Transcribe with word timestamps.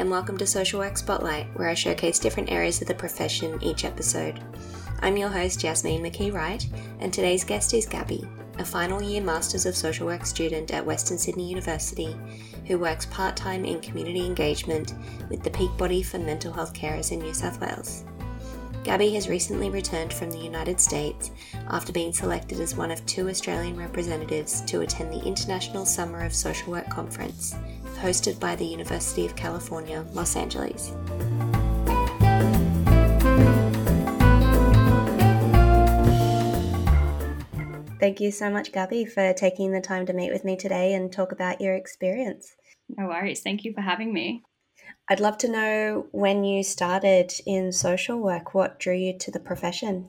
and 0.00 0.10
welcome 0.10 0.38
to 0.38 0.46
Social 0.46 0.80
Work 0.80 0.96
Spotlight, 0.96 1.46
where 1.58 1.68
I 1.68 1.74
showcase 1.74 2.18
different 2.18 2.50
areas 2.50 2.80
of 2.80 2.88
the 2.88 2.94
profession 2.94 3.62
each 3.62 3.84
episode. 3.84 4.40
I'm 5.00 5.18
your 5.18 5.28
host, 5.28 5.60
Jasmine 5.60 6.02
McKee 6.02 6.32
Wright, 6.32 6.66
and 7.00 7.12
today's 7.12 7.44
guest 7.44 7.74
is 7.74 7.84
Gabby, 7.84 8.26
a 8.58 8.64
final 8.64 9.02
year 9.02 9.20
Masters 9.20 9.66
of 9.66 9.76
Social 9.76 10.06
Work 10.06 10.24
student 10.24 10.70
at 10.70 10.86
Western 10.86 11.18
Sydney 11.18 11.50
University 11.50 12.16
who 12.66 12.78
works 12.78 13.04
part 13.10 13.36
time 13.36 13.66
in 13.66 13.78
community 13.80 14.24
engagement 14.24 14.94
with 15.28 15.42
the 15.42 15.50
peak 15.50 15.70
body 15.76 16.02
for 16.02 16.18
mental 16.18 16.50
health 16.50 16.72
carers 16.72 17.12
in 17.12 17.18
New 17.18 17.34
South 17.34 17.60
Wales. 17.60 18.04
Gabby 18.82 19.12
has 19.12 19.28
recently 19.28 19.68
returned 19.68 20.14
from 20.14 20.30
the 20.30 20.38
United 20.38 20.80
States 20.80 21.30
after 21.68 21.92
being 21.92 22.14
selected 22.14 22.58
as 22.60 22.74
one 22.74 22.90
of 22.90 23.04
two 23.04 23.28
Australian 23.28 23.76
representatives 23.76 24.62
to 24.62 24.80
attend 24.80 25.12
the 25.12 25.22
International 25.26 25.84
Summer 25.84 26.24
of 26.24 26.34
Social 26.34 26.72
Work 26.72 26.88
Conference, 26.88 27.54
hosted 28.00 28.40
by 28.40 28.56
the 28.56 28.64
University 28.64 29.26
of 29.26 29.36
California, 29.36 30.04
Los 30.12 30.34
Angeles. 30.36 30.94
Thank 38.00 38.18
you 38.18 38.30
so 38.30 38.48
much, 38.48 38.72
Gabby, 38.72 39.04
for 39.04 39.34
taking 39.34 39.72
the 39.72 39.80
time 39.82 40.06
to 40.06 40.14
meet 40.14 40.32
with 40.32 40.42
me 40.42 40.56
today 40.56 40.94
and 40.94 41.12
talk 41.12 41.32
about 41.32 41.60
your 41.60 41.74
experience. 41.74 42.56
No 42.88 43.06
worries. 43.08 43.42
Thank 43.42 43.64
you 43.64 43.74
for 43.74 43.82
having 43.82 44.14
me. 44.14 44.42
I'd 45.10 45.20
love 45.20 45.36
to 45.38 45.50
know 45.50 46.06
when 46.12 46.42
you 46.42 46.62
started 46.62 47.32
in 47.44 47.72
social 47.72 48.18
work, 48.18 48.54
what 48.54 48.78
drew 48.78 48.94
you 48.94 49.18
to 49.18 49.30
the 49.30 49.38
profession? 49.38 50.08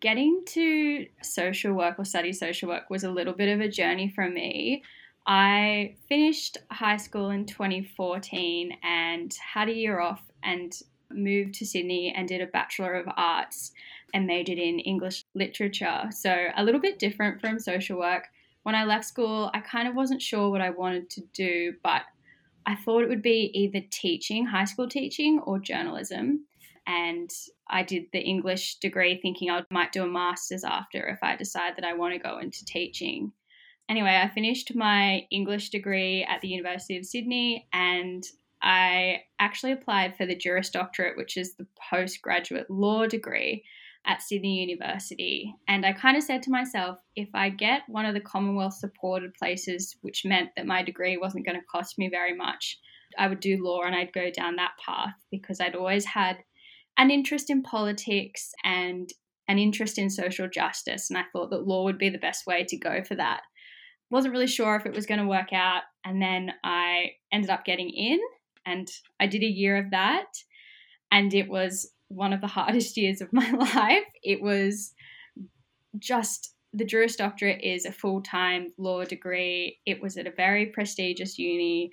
Getting 0.00 0.42
to 0.48 1.06
social 1.22 1.74
work 1.74 1.98
or 1.98 2.04
study 2.04 2.32
social 2.32 2.68
work 2.68 2.90
was 2.90 3.04
a 3.04 3.10
little 3.10 3.34
bit 3.34 3.48
of 3.48 3.60
a 3.60 3.68
journey 3.68 4.08
for 4.12 4.28
me. 4.28 4.82
I 5.26 5.96
finished 6.08 6.58
high 6.70 6.96
school 6.96 7.30
in 7.30 7.46
2014 7.46 8.76
and 8.82 9.32
had 9.34 9.68
a 9.68 9.74
year 9.74 10.00
off 10.00 10.22
and 10.42 10.76
moved 11.10 11.54
to 11.54 11.66
Sydney 11.66 12.12
and 12.16 12.26
did 12.26 12.40
a 12.40 12.46
Bachelor 12.46 12.94
of 12.94 13.06
Arts 13.16 13.72
and 14.14 14.26
majored 14.26 14.58
in 14.58 14.80
English 14.80 15.24
literature. 15.34 16.08
So, 16.10 16.46
a 16.56 16.64
little 16.64 16.80
bit 16.80 16.98
different 16.98 17.40
from 17.40 17.58
social 17.58 17.98
work. 17.98 18.28
When 18.64 18.74
I 18.74 18.84
left 18.84 19.04
school, 19.04 19.50
I 19.54 19.60
kind 19.60 19.88
of 19.88 19.94
wasn't 19.94 20.22
sure 20.22 20.50
what 20.50 20.60
I 20.60 20.70
wanted 20.70 21.10
to 21.10 21.22
do, 21.32 21.74
but 21.82 22.02
I 22.66 22.76
thought 22.76 23.02
it 23.02 23.08
would 23.08 23.22
be 23.22 23.50
either 23.54 23.84
teaching, 23.90 24.46
high 24.46 24.64
school 24.64 24.88
teaching, 24.88 25.40
or 25.40 25.58
journalism. 25.58 26.46
And 26.86 27.30
I 27.68 27.82
did 27.82 28.06
the 28.12 28.20
English 28.20 28.76
degree 28.76 29.18
thinking 29.20 29.50
I 29.50 29.64
might 29.70 29.92
do 29.92 30.02
a 30.02 30.06
master's 30.06 30.64
after 30.64 31.06
if 31.08 31.18
I 31.22 31.36
decide 31.36 31.76
that 31.76 31.84
I 31.84 31.94
want 31.94 32.14
to 32.14 32.18
go 32.18 32.38
into 32.38 32.64
teaching. 32.64 33.32
Anyway, 33.88 34.20
I 34.22 34.28
finished 34.28 34.74
my 34.74 35.26
English 35.30 35.70
degree 35.70 36.24
at 36.24 36.40
the 36.40 36.48
University 36.48 36.96
of 36.96 37.04
Sydney 37.04 37.68
and 37.72 38.24
I 38.62 39.22
actually 39.40 39.72
applied 39.72 40.16
for 40.16 40.24
the 40.24 40.36
Juris 40.36 40.70
Doctorate, 40.70 41.16
which 41.16 41.36
is 41.36 41.54
the 41.54 41.66
postgraduate 41.90 42.70
law 42.70 43.06
degree 43.06 43.64
at 44.06 44.22
Sydney 44.22 44.60
University. 44.60 45.54
And 45.68 45.84
I 45.84 45.92
kind 45.92 46.16
of 46.16 46.22
said 46.22 46.42
to 46.42 46.50
myself, 46.50 46.98
if 47.16 47.28
I 47.34 47.50
get 47.50 47.82
one 47.88 48.04
of 48.04 48.14
the 48.14 48.20
Commonwealth 48.20 48.74
supported 48.74 49.34
places, 49.34 49.96
which 50.02 50.24
meant 50.24 50.50
that 50.56 50.66
my 50.66 50.82
degree 50.82 51.16
wasn't 51.16 51.46
going 51.46 51.58
to 51.58 51.66
cost 51.66 51.98
me 51.98 52.08
very 52.08 52.34
much, 52.34 52.78
I 53.18 53.28
would 53.28 53.40
do 53.40 53.62
law 53.62 53.82
and 53.82 53.94
I'd 53.94 54.12
go 54.12 54.30
down 54.30 54.56
that 54.56 54.72
path 54.84 55.14
because 55.30 55.60
I'd 55.60 55.76
always 55.76 56.04
had 56.04 56.38
an 56.98 57.10
interest 57.10 57.50
in 57.50 57.62
politics 57.62 58.52
and 58.64 59.10
an 59.48 59.58
interest 59.58 59.98
in 59.98 60.08
social 60.08 60.48
justice. 60.48 61.10
And 61.10 61.18
I 61.18 61.24
thought 61.32 61.50
that 61.50 61.66
law 61.66 61.84
would 61.84 61.98
be 61.98 62.10
the 62.10 62.18
best 62.18 62.46
way 62.46 62.64
to 62.64 62.76
go 62.76 63.02
for 63.02 63.14
that. 63.16 63.42
Wasn't 64.12 64.32
really 64.32 64.46
sure 64.46 64.76
if 64.76 64.86
it 64.86 64.94
was 64.94 65.06
going 65.06 65.20
to 65.20 65.26
work 65.26 65.52
out. 65.52 65.82
And 66.04 66.20
then 66.20 66.52
I 66.62 67.12
ended 67.32 67.50
up 67.50 67.64
getting 67.64 67.88
in 67.88 68.20
and 68.66 68.88
I 69.18 69.26
did 69.26 69.42
a 69.42 69.46
year 69.46 69.78
of 69.78 69.90
that. 69.90 70.26
And 71.10 71.32
it 71.32 71.48
was 71.48 71.90
one 72.08 72.32
of 72.32 72.42
the 72.42 72.46
hardest 72.58 72.96
years 72.96 73.22
of 73.22 73.32
my 73.32 73.50
life. 73.74 74.04
It 74.22 74.42
was 74.42 74.92
just 75.98 76.54
the 76.74 76.84
Juris 76.84 77.16
Doctorate 77.16 77.62
is 77.62 77.86
a 77.86 77.92
full 77.92 78.20
time 78.22 78.72
law 78.78 79.04
degree. 79.04 79.78
It 79.86 80.02
was 80.02 80.18
at 80.18 80.26
a 80.26 80.32
very 80.32 80.66
prestigious 80.66 81.38
uni. 81.38 81.90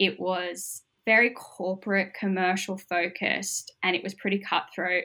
It 0.00 0.18
was 0.18 0.82
very 1.06 1.30
corporate, 1.30 2.14
commercial 2.14 2.78
focused, 2.78 3.72
and 3.82 3.94
it 3.94 4.02
was 4.02 4.14
pretty 4.14 4.38
cutthroat. 4.38 5.04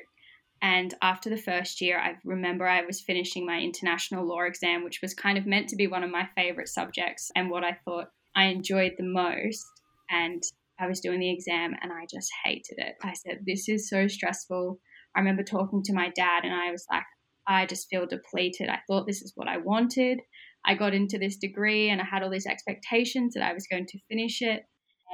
And 0.61 0.93
after 1.01 1.29
the 1.29 1.38
first 1.38 1.81
year, 1.81 1.99
I 1.99 2.16
remember 2.23 2.67
I 2.67 2.83
was 2.83 3.01
finishing 3.01 3.45
my 3.45 3.59
international 3.59 4.27
law 4.27 4.41
exam, 4.41 4.83
which 4.83 4.99
was 5.01 5.13
kind 5.13 5.38
of 5.38 5.45
meant 5.45 5.69
to 5.69 5.75
be 5.75 5.88
one 5.88 6.03
of 6.03 6.11
my 6.11 6.27
favorite 6.35 6.69
subjects 6.69 7.31
and 7.35 7.49
what 7.49 7.63
I 7.63 7.77
thought 7.85 8.07
I 8.35 8.45
enjoyed 8.45 8.94
the 8.97 9.05
most. 9.05 9.65
And 10.09 10.41
I 10.79 10.88
was 10.88 10.99
doing 10.99 11.19
the 11.19 11.31
exam 11.31 11.73
and 11.81 11.91
I 11.91 12.05
just 12.13 12.31
hated 12.44 12.75
it. 12.77 12.95
I 13.01 13.13
said, 13.13 13.39
This 13.45 13.69
is 13.69 13.89
so 13.89 14.07
stressful. 14.07 14.79
I 15.15 15.19
remember 15.19 15.44
talking 15.44 15.81
to 15.83 15.94
my 15.94 16.09
dad 16.15 16.44
and 16.44 16.53
I 16.53 16.71
was 16.71 16.85
like, 16.91 17.03
I 17.47 17.65
just 17.65 17.88
feel 17.89 18.07
depleted. 18.07 18.69
I 18.69 18.79
thought 18.88 19.07
this 19.07 19.21
is 19.21 19.33
what 19.35 19.47
I 19.47 19.57
wanted. 19.57 20.19
I 20.65 20.73
got 20.73 20.94
into 20.94 21.17
this 21.17 21.38
degree 21.38 21.89
and 21.89 22.01
I 22.01 22.05
had 22.05 22.23
all 22.23 22.29
these 22.29 22.47
expectations 22.47 23.33
that 23.33 23.44
I 23.44 23.53
was 23.53 23.67
going 23.67 23.85
to 23.85 23.99
finish 24.09 24.41
it. 24.41 24.63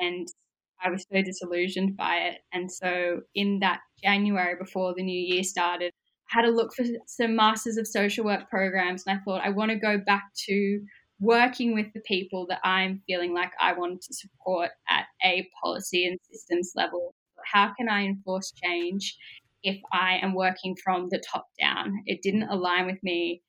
And 0.01 0.27
I 0.83 0.89
was 0.89 1.05
so 1.11 1.21
disillusioned 1.21 1.95
by 1.95 2.15
it. 2.15 2.39
And 2.51 2.71
so, 2.71 3.21
in 3.35 3.59
that 3.59 3.81
January 4.03 4.55
before 4.59 4.93
the 4.95 5.03
new 5.03 5.19
year 5.19 5.43
started, 5.43 5.93
I 6.33 6.41
had 6.41 6.45
a 6.45 6.51
look 6.51 6.73
for 6.73 6.85
some 7.07 7.35
Masters 7.35 7.77
of 7.77 7.87
Social 7.87 8.25
Work 8.25 8.49
programs. 8.49 9.03
And 9.05 9.17
I 9.17 9.21
thought, 9.23 9.41
I 9.45 9.49
want 9.49 9.71
to 9.71 9.77
go 9.77 9.97
back 9.97 10.23
to 10.47 10.81
working 11.19 11.73
with 11.75 11.85
the 11.93 12.01
people 12.01 12.47
that 12.49 12.59
I'm 12.63 13.01
feeling 13.07 13.33
like 13.33 13.51
I 13.61 13.73
want 13.73 14.01
to 14.01 14.13
support 14.13 14.71
at 14.89 15.05
a 15.23 15.47
policy 15.63 16.07
and 16.07 16.19
systems 16.29 16.71
level. 16.75 17.13
How 17.45 17.73
can 17.77 17.87
I 17.87 18.03
enforce 18.05 18.51
change 18.63 19.15
if 19.63 19.79
I 19.93 20.17
am 20.21 20.33
working 20.33 20.75
from 20.83 21.09
the 21.09 21.21
top 21.31 21.47
down? 21.59 21.93
It 22.07 22.21
didn't 22.23 22.49
align 22.49 22.87
with 22.87 23.01
me. 23.03 23.43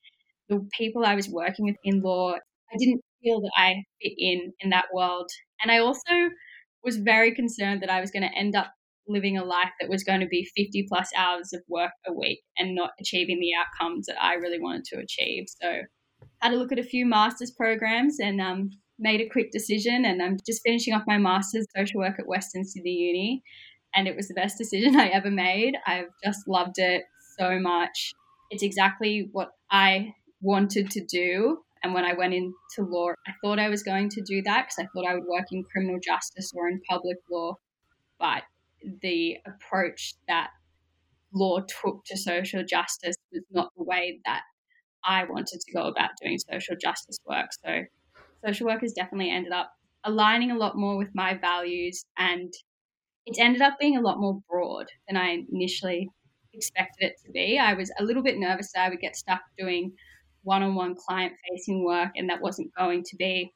The 0.49 0.67
people 0.77 1.03
I 1.03 1.15
was 1.15 1.27
working 1.27 1.65
with 1.65 1.77
in 1.83 2.01
law, 2.01 2.33
I 2.33 2.77
didn't 2.77 3.01
feel 3.23 3.41
that 3.41 3.51
I 3.55 3.83
fit 4.01 4.13
in 4.17 4.53
in 4.59 4.69
that 4.69 4.85
world. 4.93 5.29
And 5.61 5.71
I 5.71 5.79
also 5.79 6.29
was 6.83 6.97
very 6.97 7.33
concerned 7.33 7.81
that 7.81 7.89
I 7.89 8.01
was 8.01 8.11
going 8.11 8.23
to 8.23 8.37
end 8.37 8.55
up 8.55 8.73
living 9.07 9.37
a 9.37 9.43
life 9.43 9.71
that 9.79 9.89
was 9.89 10.03
going 10.03 10.21
to 10.21 10.27
be 10.27 10.49
50 10.55 10.85
plus 10.87 11.09
hours 11.17 11.51
of 11.53 11.61
work 11.67 11.91
a 12.07 12.13
week 12.13 12.39
and 12.57 12.75
not 12.75 12.91
achieving 12.99 13.39
the 13.39 13.51
outcomes 13.53 14.05
that 14.05 14.21
I 14.21 14.35
really 14.35 14.59
wanted 14.59 14.85
to 14.85 14.99
achieve. 14.99 15.45
So 15.61 15.81
had 16.41 16.53
a 16.53 16.57
look 16.57 16.71
at 16.71 16.79
a 16.79 16.83
few 16.83 17.05
master's 17.05 17.51
programs 17.51 18.19
and 18.19 18.39
um, 18.41 18.69
made 18.99 19.21
a 19.21 19.29
quick 19.29 19.51
decision. 19.51 20.05
And 20.05 20.21
I'm 20.21 20.37
just 20.45 20.61
finishing 20.65 20.93
off 20.93 21.03
my 21.07 21.17
master's 21.17 21.65
social 21.75 21.99
work 21.99 22.19
at 22.19 22.27
Western 22.27 22.63
Sydney 22.63 22.91
Uni. 22.91 23.43
And 23.95 24.07
it 24.07 24.15
was 24.15 24.27
the 24.27 24.33
best 24.33 24.57
decision 24.57 24.95
I 24.95 25.07
ever 25.07 25.31
made. 25.31 25.75
I've 25.85 26.09
just 26.23 26.47
loved 26.47 26.77
it 26.79 27.03
so 27.39 27.59
much. 27.59 28.13
It's 28.49 28.63
exactly 28.63 29.29
what 29.31 29.49
I 29.71 30.13
wanted 30.41 30.91
to 30.91 31.03
do. 31.03 31.59
And 31.83 31.93
when 31.93 32.05
I 32.05 32.13
went 32.13 32.33
into 32.33 32.53
law, 32.79 33.09
I 33.27 33.31
thought 33.43 33.59
I 33.59 33.69
was 33.69 33.83
going 33.83 34.09
to 34.09 34.21
do 34.21 34.41
that 34.43 34.67
because 34.67 34.79
I 34.79 34.87
thought 34.93 35.09
I 35.09 35.15
would 35.15 35.25
work 35.27 35.45
in 35.51 35.63
criminal 35.63 35.99
justice 36.01 36.51
or 36.55 36.69
in 36.69 36.81
public 36.89 37.17
law. 37.29 37.55
But 38.19 38.43
the 39.01 39.37
approach 39.45 40.15
that 40.27 40.49
law 41.33 41.59
took 41.59 42.05
to 42.05 42.17
social 42.17 42.63
justice 42.63 43.17
was 43.31 43.43
not 43.51 43.69
the 43.75 43.83
way 43.83 44.19
that 44.25 44.43
I 45.03 45.25
wanted 45.25 45.59
to 45.59 45.73
go 45.73 45.87
about 45.87 46.11
doing 46.21 46.37
social 46.37 46.75
justice 46.81 47.17
work. 47.27 47.47
So, 47.65 47.81
social 48.45 48.67
work 48.67 48.81
has 48.81 48.93
definitely 48.93 49.31
ended 49.31 49.51
up 49.51 49.71
aligning 50.05 50.51
a 50.51 50.57
lot 50.57 50.77
more 50.77 50.97
with 50.97 51.09
my 51.13 51.33
values, 51.37 52.05
and 52.17 52.53
it's 53.25 53.39
ended 53.39 53.61
up 53.61 53.75
being 53.79 53.97
a 53.97 54.01
lot 54.01 54.19
more 54.19 54.39
broad 54.49 54.87
than 55.07 55.17
I 55.17 55.43
initially 55.51 56.09
expected 56.53 57.07
it 57.07 57.15
to 57.25 57.31
be. 57.31 57.57
I 57.57 57.73
was 57.73 57.91
a 57.99 58.03
little 58.03 58.23
bit 58.23 58.37
nervous 58.37 58.71
that 58.73 58.85
I 58.85 58.89
would 58.89 58.99
get 58.99 59.15
stuck 59.15 59.41
doing 59.57 59.93
one 60.43 60.63
on 60.63 60.75
one 60.75 60.95
client 60.95 61.33
facing 61.49 61.83
work, 61.83 62.11
and 62.15 62.29
that 62.29 62.41
wasn't 62.41 62.73
going 62.77 63.03
to 63.03 63.15
be 63.15 63.53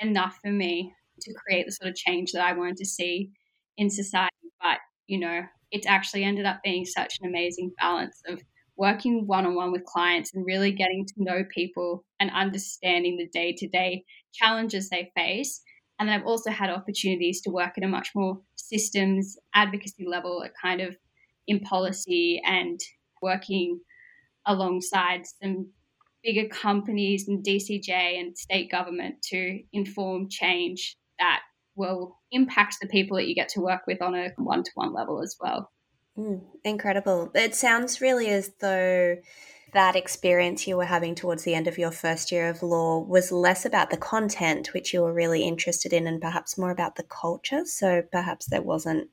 enough 0.00 0.38
for 0.42 0.50
me 0.50 0.92
to 1.20 1.34
create 1.34 1.66
the 1.66 1.72
sort 1.72 1.90
of 1.90 1.96
change 1.96 2.32
that 2.32 2.44
I 2.44 2.52
wanted 2.52 2.76
to 2.78 2.86
see 2.86 3.30
in 3.76 3.90
society. 3.90 4.34
But, 4.60 4.78
you 5.06 5.18
know, 5.18 5.42
it's 5.70 5.86
actually 5.86 6.24
ended 6.24 6.46
up 6.46 6.60
being 6.64 6.84
such 6.84 7.18
an 7.20 7.28
amazing 7.28 7.72
balance 7.78 8.20
of 8.26 8.40
working 8.76 9.26
one 9.26 9.44
on 9.44 9.56
one 9.56 9.72
with 9.72 9.84
clients 9.84 10.32
and 10.32 10.46
really 10.46 10.70
getting 10.70 11.04
to 11.04 11.14
know 11.18 11.42
people 11.52 12.04
and 12.20 12.30
understanding 12.30 13.16
the 13.16 13.28
day 13.28 13.52
to 13.52 13.68
day 13.68 14.04
challenges 14.32 14.88
they 14.88 15.10
face. 15.16 15.60
And 15.98 16.08
then 16.08 16.20
I've 16.20 16.26
also 16.26 16.50
had 16.50 16.70
opportunities 16.70 17.40
to 17.42 17.50
work 17.50 17.72
at 17.76 17.82
a 17.82 17.88
much 17.88 18.10
more 18.14 18.40
systems 18.54 19.36
advocacy 19.54 20.06
level, 20.06 20.44
at 20.44 20.52
kind 20.62 20.80
of 20.80 20.96
in 21.48 21.58
policy 21.60 22.40
and 22.44 22.78
working 23.20 23.80
alongside 24.46 25.22
some 25.42 25.70
bigger 26.22 26.48
companies 26.48 27.28
and 27.28 27.44
DCJ 27.44 28.18
and 28.18 28.36
state 28.36 28.70
government 28.70 29.16
to 29.30 29.60
inform 29.72 30.28
change 30.28 30.96
that 31.18 31.40
will 31.76 32.18
impact 32.32 32.76
the 32.80 32.88
people 32.88 33.16
that 33.16 33.28
you 33.28 33.34
get 33.34 33.48
to 33.50 33.60
work 33.60 33.82
with 33.86 34.02
on 34.02 34.14
a 34.14 34.30
one 34.36 34.62
to 34.62 34.70
one 34.74 34.92
level 34.92 35.22
as 35.22 35.36
well. 35.40 35.70
Mm, 36.18 36.42
incredible. 36.64 37.30
It 37.34 37.54
sounds 37.54 38.00
really 38.00 38.28
as 38.28 38.50
though 38.60 39.16
that 39.72 39.96
experience 39.96 40.66
you 40.66 40.76
were 40.76 40.84
having 40.84 41.14
towards 41.14 41.44
the 41.44 41.54
end 41.54 41.68
of 41.68 41.78
your 41.78 41.90
first 41.90 42.32
year 42.32 42.48
of 42.48 42.62
law 42.62 43.00
was 43.00 43.30
less 43.30 43.64
about 43.64 43.90
the 43.90 43.96
content, 43.96 44.72
which 44.72 44.92
you 44.92 45.02
were 45.02 45.12
really 45.12 45.42
interested 45.42 45.92
in, 45.92 46.06
and 46.06 46.20
perhaps 46.20 46.58
more 46.58 46.70
about 46.70 46.96
the 46.96 47.02
culture. 47.04 47.64
So 47.64 48.02
perhaps 48.10 48.46
there 48.46 48.62
wasn't 48.62 49.10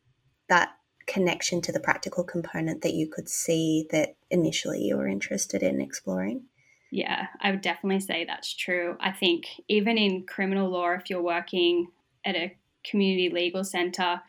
that 0.47 0.69
connection 1.07 1.61
to 1.61 1.71
the 1.71 1.79
practical 1.79 2.23
component 2.23 2.81
that 2.81 2.93
you 2.93 3.07
could 3.07 3.29
see 3.29 3.87
that 3.91 4.15
initially 4.31 4.81
you 4.81 4.97
were 4.97 5.07
interested 5.07 5.61
in 5.61 5.81
exploring. 5.81 6.45
Yeah, 6.95 7.27
I 7.42 7.51
would 7.51 7.59
definitely 7.59 8.00
say 8.00 8.24
that's 8.24 8.56
true. 8.56 8.95
I 9.01 9.12
think 9.12 9.47
even 9.68 9.97
in 9.97 10.25
criminal 10.25 10.69
law, 10.69 10.92
if 10.92 11.09
you're 11.09 11.21
working 11.21 11.88
at 12.24 12.38
a 12.38 12.56
community 12.89 13.27
legal 13.27 13.65
centre, 13.65 14.21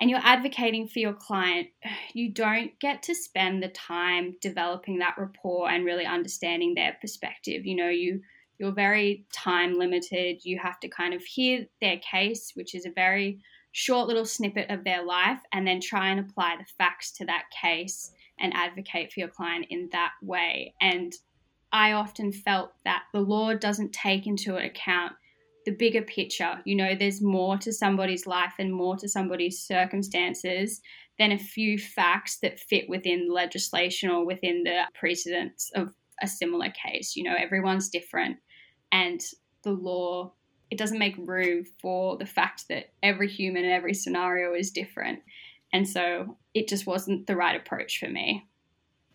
and 0.00 0.08
you're 0.08 0.18
advocating 0.22 0.88
for 0.88 0.98
your 0.98 1.12
client, 1.12 1.68
you 2.14 2.32
don't 2.32 2.70
get 2.80 3.02
to 3.02 3.14
spend 3.14 3.62
the 3.62 3.68
time 3.68 4.36
developing 4.40 5.00
that 5.00 5.16
rapport 5.18 5.68
and 5.68 5.84
really 5.84 6.06
understanding 6.06 6.72
their 6.72 6.96
perspective. 7.02 7.66
You 7.66 7.76
know, 7.76 7.90
you 7.90 8.22
you're 8.56 8.72
very 8.72 9.26
time 9.30 9.78
limited. 9.78 10.42
You 10.42 10.58
have 10.58 10.80
to 10.80 10.88
kind 10.88 11.12
of 11.12 11.22
hear 11.22 11.66
their 11.82 11.98
case, 11.98 12.52
which 12.54 12.74
is 12.74 12.86
a 12.86 12.92
very 12.92 13.42
short 13.72 14.08
little 14.08 14.24
snippet 14.24 14.70
of 14.70 14.84
their 14.84 15.04
life, 15.04 15.40
and 15.52 15.66
then 15.66 15.82
try 15.82 16.08
and 16.08 16.20
apply 16.20 16.56
the 16.58 16.72
facts 16.78 17.12
to 17.18 17.26
that 17.26 17.44
case 17.60 18.10
and 18.38 18.54
advocate 18.54 19.12
for 19.12 19.20
your 19.20 19.28
client 19.28 19.66
in 19.68 19.90
that 19.92 20.12
way. 20.22 20.72
And 20.80 21.12
I 21.72 21.92
often 21.92 22.32
felt 22.32 22.72
that 22.84 23.04
the 23.12 23.20
law 23.20 23.54
doesn't 23.54 23.92
take 23.92 24.26
into 24.26 24.56
account 24.56 25.12
the 25.66 25.72
bigger 25.72 26.02
picture. 26.02 26.60
You 26.64 26.74
know, 26.74 26.94
there's 26.94 27.22
more 27.22 27.58
to 27.58 27.72
somebody's 27.72 28.26
life 28.26 28.54
and 28.58 28.72
more 28.72 28.96
to 28.96 29.08
somebody's 29.08 29.60
circumstances 29.60 30.80
than 31.18 31.32
a 31.32 31.38
few 31.38 31.78
facts 31.78 32.38
that 32.40 32.58
fit 32.58 32.88
within 32.88 33.30
legislation 33.30 34.10
or 34.10 34.24
within 34.24 34.64
the 34.64 34.84
precedents 34.94 35.70
of 35.74 35.94
a 36.22 36.26
similar 36.26 36.70
case. 36.70 37.14
You 37.14 37.24
know, 37.24 37.36
everyone's 37.38 37.88
different, 37.88 38.38
and 38.90 39.20
the 39.62 39.72
law 39.72 40.32
it 40.70 40.78
doesn't 40.78 40.98
make 40.98 41.16
room 41.18 41.64
for 41.80 42.16
the 42.16 42.26
fact 42.26 42.68
that 42.68 42.92
every 43.02 43.28
human 43.28 43.64
and 43.64 43.72
every 43.72 43.92
scenario 43.92 44.54
is 44.54 44.70
different. 44.70 45.18
And 45.72 45.88
so 45.88 46.38
it 46.54 46.68
just 46.68 46.86
wasn't 46.86 47.26
the 47.26 47.36
right 47.36 47.60
approach 47.60 47.98
for 47.98 48.08
me. 48.08 48.46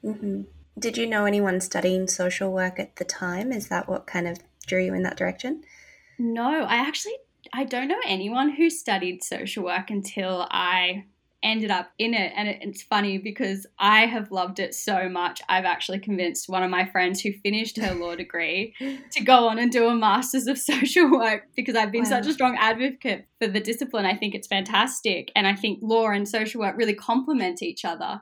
Mm-hmm. 0.04 0.42
Did 0.78 0.98
you 0.98 1.08
know 1.08 1.26
anyone 1.26 1.62
studying 1.62 2.08
social 2.08 2.52
work 2.52 2.80
at 2.80 2.98
the 2.98 3.06
time? 3.06 3.52
Is 3.52 3.70
that 3.70 3.88
what 3.88 4.08
kind 4.08 4.28
of 4.28 4.40
drew 4.68 4.84
you 4.84 4.94
in 4.94 5.04
that 5.04 5.18
direction? 5.18 5.64
No, 6.20 6.64
I 6.64 6.76
actually 6.76 7.16
I 7.54 7.64
don't 7.64 7.88
know 7.88 8.02
anyone 8.06 8.52
who 8.52 8.70
studied 8.70 9.24
social 9.24 9.64
work 9.64 9.90
until 9.90 10.48
I 10.50 11.06
ended 11.44 11.70
up 11.70 11.92
in 12.00 12.16
it 12.16 12.34
and 12.36 12.50
it's 12.50 12.82
funny 12.82 13.20
because 13.20 13.68
I 13.78 14.08
have 14.08 14.32
loved 14.32 14.60
it 14.60 14.74
so 14.74 15.08
much. 15.08 15.42
I've 15.48 15.64
actually 15.64 16.00
convinced 16.00 16.50
one 16.50 16.64
of 16.64 16.72
my 16.72 16.86
friends 16.86 17.22
who 17.22 17.34
finished 17.44 17.78
her 17.78 17.94
law 17.94 18.16
degree 18.16 18.74
to 19.12 19.24
go 19.24 19.48
on 19.48 19.60
and 19.60 19.72
do 19.72 19.88
a 19.88 19.96
masters 19.96 20.48
of 20.48 20.58
social 20.72 21.12
work 21.12 21.44
because 21.56 21.76
I've 21.76 21.92
been 21.92 22.04
wow. 22.04 22.10
such 22.10 22.28
a 22.28 22.34
strong 22.34 22.58
advocate 22.58 23.28
for 23.40 23.48
the 23.48 23.60
discipline. 23.60 24.06
I 24.06 24.16
think 24.16 24.34
it's 24.34 24.48
fantastic 24.48 25.32
and 25.36 25.46
I 25.46 25.56
think 25.56 25.80
law 25.82 26.08
and 26.08 26.28
social 26.28 26.62
work 26.62 26.76
really 26.78 26.96
complement 26.96 27.62
each 27.62 27.86
other. 27.86 28.22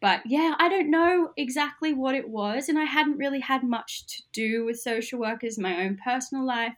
But 0.00 0.22
yeah, 0.24 0.54
I 0.58 0.68
don't 0.68 0.90
know 0.90 1.30
exactly 1.36 1.92
what 1.92 2.14
it 2.14 2.28
was 2.28 2.68
and 2.68 2.78
I 2.78 2.84
hadn't 2.84 3.18
really 3.18 3.40
had 3.40 3.62
much 3.62 4.06
to 4.06 4.22
do 4.32 4.64
with 4.64 4.80
social 4.80 5.20
workers, 5.20 5.58
my 5.58 5.84
own 5.84 5.98
personal 6.02 6.46
life 6.46 6.74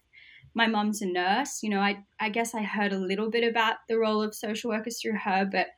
my 0.55 0.67
mum's 0.67 1.03
a 1.03 1.07
nurse. 1.07 1.63
You 1.63 1.71
know, 1.71 1.81
I, 1.81 2.05
I 2.21 2.29
guess 2.29 2.55
I 2.55 2.63
heard 2.63 2.93
a 2.93 2.99
little 2.99 3.31
bit 3.31 3.49
about 3.49 3.77
the 3.89 3.99
role 3.99 4.23
of 4.23 4.35
social 4.35 4.71
workers 4.71 5.01
through 5.01 5.19
her, 5.25 5.49
but 5.51 5.69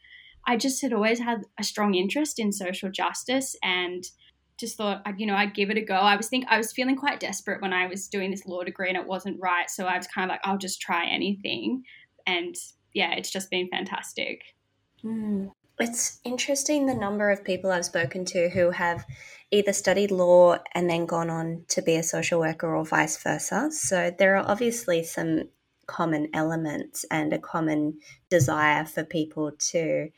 I 0.47 0.57
just 0.57 0.83
had 0.83 0.93
always 0.93 1.19
had 1.19 1.43
a 1.59 1.65
strong 1.65 1.95
interest 1.95 2.39
in 2.39 2.53
social 2.53 2.91
justice 2.91 3.57
and 3.63 4.05
just 4.59 4.77
thought, 4.77 5.03
you 5.17 5.27
know, 5.27 5.35
I'd 5.35 5.55
give 5.55 5.71
it 5.71 5.79
a 5.79 5.83
go. 5.83 5.95
I 5.95 6.17
was 6.17 6.29
think 6.29 6.47
I 6.49 6.59
was 6.59 6.73
feeling 6.73 6.97
quite 6.97 7.21
desperate 7.21 7.63
when 7.63 7.73
I 7.73 7.87
was 7.87 8.09
doing 8.09 8.31
this 8.31 8.47
law 8.47 8.63
degree 8.63 8.89
and 8.89 8.97
it 8.97 9.07
wasn't 9.07 9.41
right. 9.41 9.71
So 9.71 9.87
I 9.87 9.97
was 9.97 10.07
kind 10.07 10.31
of 10.31 10.35
like, 10.35 10.41
I'll 10.45 10.59
just 10.59 10.81
try 10.81 11.07
anything. 11.07 11.83
And 12.27 12.55
yeah, 12.93 13.13
it's 13.15 13.31
just 13.31 13.51
been 13.51 13.69
fantastic. 13.69 14.43
Mm. 15.05 15.51
It's 15.79 16.21
interesting 16.25 16.87
the 16.87 16.95
number 16.95 17.31
of 17.31 17.45
people 17.45 17.71
I've 17.71 17.85
spoken 17.85 18.25
to 18.27 18.49
who 18.49 18.71
have 18.71 19.05
either 19.51 19.73
studied 19.73 20.11
law 20.11 20.59
and 20.73 20.89
then 20.89 21.07
gone 21.07 21.31
on 21.31 21.65
to 21.69 21.83
be 21.83 21.97
a 21.97 22.03
social 22.03 22.41
worker 22.41 22.75
or 22.75 22.85
vice 22.85 23.21
versa. 23.23 23.71
So 23.73 24.15
there 24.17 24.37
are 24.37 24.49
obviously 24.49 25.03
some 25.03 25.49
common 25.87 26.29
elements 26.33 27.05
and 27.11 27.33
a 27.33 27.39
common 27.39 27.99
desire 28.31 28.85
for 28.85 29.05
people 29.05 29.53
to 29.71 30.11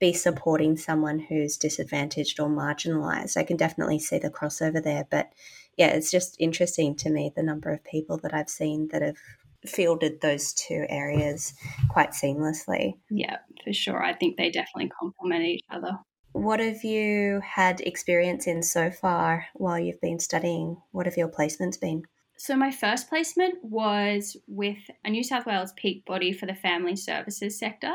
be 0.00 0.12
supporting 0.12 0.76
someone 0.76 1.18
who's 1.20 1.56
disadvantaged 1.56 2.40
or 2.40 2.48
marginalized. 2.48 3.36
I 3.36 3.44
can 3.44 3.56
definitely 3.56 4.00
see 4.00 4.18
the 4.18 4.30
crossover 4.30 4.82
there. 4.82 5.06
But 5.10 5.32
yeah, 5.76 5.88
it's 5.88 6.10
just 6.10 6.36
interesting 6.40 6.96
to 6.96 7.10
me 7.10 7.32
the 7.34 7.42
number 7.42 7.70
of 7.70 7.84
people 7.84 8.18
that 8.18 8.34
I've 8.34 8.50
seen 8.50 8.88
that 8.88 9.02
have 9.02 9.18
fielded 9.66 10.20
those 10.20 10.52
two 10.52 10.86
areas 10.88 11.54
quite 11.88 12.10
seamlessly. 12.10 12.94
Yeah, 13.10 13.38
for 13.64 13.72
sure. 13.72 14.02
I 14.02 14.14
think 14.14 14.36
they 14.36 14.50
definitely 14.50 14.90
complement 14.98 15.44
each 15.44 15.64
other. 15.70 15.98
What 16.32 16.60
have 16.60 16.82
you 16.82 17.40
had 17.44 17.80
experience 17.82 18.46
in 18.46 18.62
so 18.62 18.90
far 18.90 19.46
while 19.54 19.78
you've 19.78 20.00
been 20.00 20.18
studying? 20.18 20.78
What 20.90 21.06
have 21.06 21.16
your 21.16 21.28
placements 21.28 21.78
been? 21.78 22.04
So, 22.38 22.56
my 22.56 22.70
first 22.72 23.08
placement 23.08 23.62
was 23.62 24.36
with 24.48 24.78
a 25.04 25.10
New 25.10 25.22
South 25.22 25.46
Wales 25.46 25.72
peak 25.76 26.04
body 26.04 26.32
for 26.32 26.46
the 26.46 26.54
family 26.54 26.96
services 26.96 27.58
sector. 27.58 27.92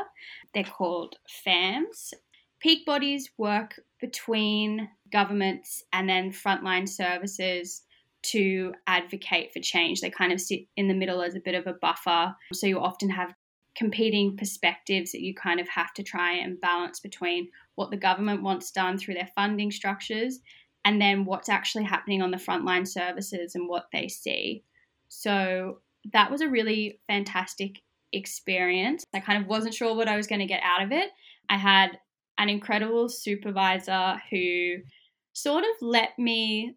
They're 0.54 0.64
called 0.64 1.16
FAMS. 1.44 2.14
Peak 2.60 2.86
bodies 2.86 3.30
work 3.36 3.80
between 4.00 4.88
governments 5.12 5.82
and 5.92 6.08
then 6.08 6.32
frontline 6.32 6.88
services 6.88 7.82
to 8.32 8.74
advocate 8.86 9.52
for 9.52 9.60
change. 9.60 10.00
They 10.00 10.10
kind 10.10 10.32
of 10.32 10.40
sit 10.40 10.60
in 10.76 10.88
the 10.88 10.94
middle 10.94 11.22
as 11.22 11.34
a 11.34 11.40
bit 11.40 11.54
of 11.54 11.66
a 11.66 11.74
buffer. 11.74 12.34
So 12.52 12.66
you 12.66 12.80
often 12.80 13.10
have 13.10 13.34
competing 13.74 14.36
perspectives 14.36 15.12
that 15.12 15.20
you 15.20 15.34
kind 15.34 15.60
of 15.60 15.68
have 15.68 15.94
to 15.94 16.02
try 16.02 16.32
and 16.32 16.60
balance 16.60 16.98
between 16.98 17.48
what 17.76 17.90
the 17.90 17.96
government 17.96 18.42
wants 18.42 18.72
done 18.72 18.98
through 18.98 19.14
their 19.14 19.30
funding 19.36 19.70
structures 19.70 20.40
and 20.84 21.00
then 21.00 21.24
what's 21.24 21.48
actually 21.48 21.84
happening 21.84 22.20
on 22.20 22.30
the 22.30 22.36
frontline 22.36 22.86
services 22.86 23.54
and 23.54 23.68
what 23.68 23.86
they 23.92 24.08
see. 24.08 24.64
So 25.08 25.80
that 26.12 26.30
was 26.30 26.40
a 26.40 26.48
really 26.48 27.00
fantastic 27.06 27.82
experience. 28.12 29.04
I 29.14 29.20
kind 29.20 29.40
of 29.40 29.48
wasn't 29.48 29.74
sure 29.74 29.94
what 29.94 30.08
I 30.08 30.16
was 30.16 30.26
going 30.26 30.40
to 30.40 30.46
get 30.46 30.62
out 30.62 30.82
of 30.82 30.92
it. 30.92 31.10
I 31.48 31.56
had 31.56 31.98
an 32.38 32.48
incredible 32.48 33.08
supervisor 33.08 34.20
who 34.30 34.76
sort 35.34 35.64
of 35.64 35.70
let 35.80 36.18
me 36.18 36.74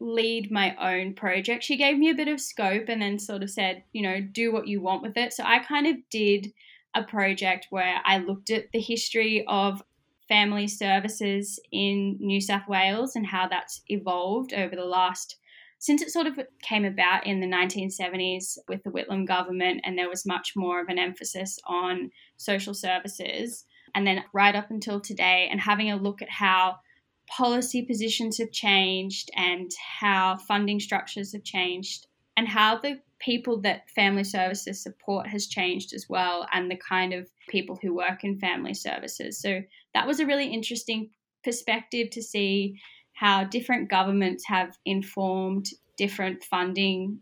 lead 0.00 0.50
my 0.50 0.74
own 0.76 1.14
project. 1.14 1.62
She 1.62 1.76
gave 1.76 1.98
me 1.98 2.10
a 2.10 2.14
bit 2.14 2.28
of 2.28 2.40
scope 2.40 2.88
and 2.88 3.02
then 3.02 3.18
sort 3.18 3.42
of 3.42 3.50
said, 3.50 3.84
you 3.92 4.02
know, 4.02 4.20
do 4.20 4.52
what 4.52 4.66
you 4.66 4.80
want 4.80 5.02
with 5.02 5.16
it. 5.16 5.32
So 5.32 5.44
I 5.44 5.58
kind 5.58 5.86
of 5.86 5.96
did 6.10 6.52
a 6.94 7.04
project 7.04 7.66
where 7.70 8.00
I 8.04 8.18
looked 8.18 8.50
at 8.50 8.72
the 8.72 8.80
history 8.80 9.44
of 9.46 9.82
family 10.28 10.68
services 10.68 11.60
in 11.70 12.16
New 12.20 12.40
South 12.40 12.66
Wales 12.68 13.14
and 13.14 13.26
how 13.26 13.46
that's 13.48 13.82
evolved 13.88 14.54
over 14.54 14.74
the 14.74 14.84
last 14.84 15.36
since 15.80 16.02
it 16.02 16.10
sort 16.10 16.26
of 16.26 16.38
came 16.62 16.84
about 16.84 17.26
in 17.26 17.40
the 17.40 17.46
1970s 17.46 18.58
with 18.68 18.82
the 18.82 18.90
Whitlam 18.90 19.26
government, 19.26 19.80
and 19.82 19.96
there 19.96 20.10
was 20.10 20.26
much 20.26 20.52
more 20.54 20.78
of 20.82 20.88
an 20.88 20.98
emphasis 20.98 21.58
on 21.66 22.10
social 22.36 22.74
services. 22.74 23.64
And 23.94 24.06
then 24.06 24.22
right 24.34 24.54
up 24.54 24.70
until 24.70 25.00
today, 25.00 25.48
and 25.50 25.58
having 25.58 25.90
a 25.90 25.96
look 25.96 26.20
at 26.20 26.28
how 26.28 26.76
policy 27.30 27.82
positions 27.82 28.38
have 28.38 28.50
changed 28.50 29.30
and 29.36 29.70
how 30.00 30.36
funding 30.36 30.80
structures 30.80 31.32
have 31.32 31.44
changed 31.44 32.06
and 32.36 32.48
how 32.48 32.78
the 32.78 32.98
people 33.20 33.60
that 33.60 33.88
family 33.90 34.24
services 34.24 34.82
support 34.82 35.26
has 35.26 35.46
changed 35.46 35.92
as 35.92 36.06
well 36.08 36.46
and 36.52 36.70
the 36.70 36.76
kind 36.76 37.12
of 37.12 37.28
people 37.48 37.78
who 37.80 37.94
work 37.94 38.24
in 38.24 38.38
family 38.38 38.74
services. 38.74 39.38
So 39.38 39.60
that 39.94 40.06
was 40.06 40.20
a 40.20 40.26
really 40.26 40.46
interesting 40.46 41.10
perspective 41.44 42.10
to 42.10 42.22
see 42.22 42.80
how 43.12 43.44
different 43.44 43.90
governments 43.90 44.44
have 44.46 44.76
informed 44.84 45.68
different 45.96 46.42
funding 46.42 47.20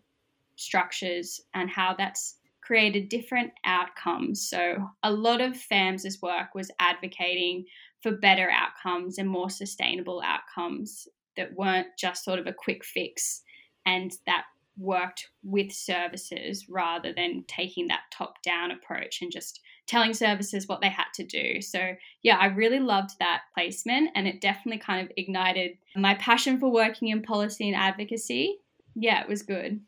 structures 0.56 1.40
and 1.54 1.68
how 1.68 1.94
that's 1.98 2.36
created 2.62 3.08
different 3.08 3.50
outcomes. 3.64 4.48
So 4.48 4.90
a 5.02 5.10
lot 5.10 5.40
of 5.40 5.54
FAMS's 5.54 6.20
work 6.22 6.54
was 6.54 6.70
advocating 6.78 7.64
for 8.02 8.12
better 8.12 8.50
outcomes 8.50 9.18
and 9.18 9.28
more 9.28 9.50
sustainable 9.50 10.22
outcomes 10.24 11.08
that 11.36 11.54
weren't 11.54 11.88
just 11.98 12.24
sort 12.24 12.38
of 12.38 12.46
a 12.46 12.52
quick 12.52 12.84
fix 12.84 13.42
and 13.86 14.12
that 14.26 14.44
worked 14.78 15.28
with 15.42 15.72
services 15.72 16.68
rather 16.68 17.12
than 17.12 17.44
taking 17.48 17.88
that 17.88 18.02
top 18.12 18.40
down 18.42 18.70
approach 18.70 19.20
and 19.22 19.32
just 19.32 19.60
telling 19.86 20.14
services 20.14 20.68
what 20.68 20.80
they 20.80 20.88
had 20.88 21.06
to 21.14 21.24
do. 21.24 21.60
So, 21.60 21.94
yeah, 22.22 22.36
I 22.36 22.46
really 22.46 22.78
loved 22.78 23.18
that 23.18 23.42
placement 23.54 24.10
and 24.14 24.28
it 24.28 24.40
definitely 24.40 24.78
kind 24.78 25.04
of 25.04 25.12
ignited 25.16 25.78
my 25.96 26.14
passion 26.14 26.60
for 26.60 26.70
working 26.70 27.08
in 27.08 27.22
policy 27.22 27.68
and 27.68 27.76
advocacy. 27.76 28.58
Yeah, 28.94 29.22
it 29.22 29.28
was 29.28 29.42
good. 29.42 29.80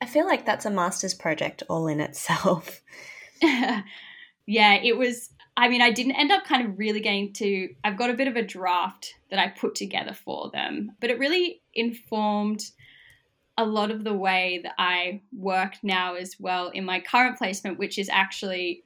I 0.00 0.06
feel 0.06 0.26
like 0.26 0.46
that's 0.46 0.64
a 0.64 0.70
master's 0.70 1.14
project 1.14 1.62
all 1.68 1.86
in 1.86 2.00
itself. 2.00 2.80
yeah, 3.42 3.82
it 4.46 4.96
was 4.96 5.30
I 5.60 5.68
mean, 5.68 5.82
I 5.82 5.90
didn't 5.90 6.12
end 6.12 6.32
up 6.32 6.44
kind 6.44 6.66
of 6.66 6.78
really 6.78 7.00
getting 7.00 7.34
to, 7.34 7.68
I've 7.84 7.98
got 7.98 8.08
a 8.08 8.14
bit 8.14 8.28
of 8.28 8.36
a 8.36 8.42
draft 8.42 9.14
that 9.28 9.38
I 9.38 9.48
put 9.48 9.74
together 9.74 10.14
for 10.14 10.50
them, 10.50 10.92
but 11.02 11.10
it 11.10 11.18
really 11.18 11.60
informed 11.74 12.64
a 13.58 13.66
lot 13.66 13.90
of 13.90 14.02
the 14.02 14.14
way 14.14 14.60
that 14.62 14.72
I 14.78 15.20
work 15.36 15.74
now 15.82 16.14
as 16.14 16.34
well 16.40 16.70
in 16.70 16.86
my 16.86 16.98
current 16.98 17.36
placement, 17.36 17.78
which 17.78 17.98
is 17.98 18.08
actually 18.08 18.84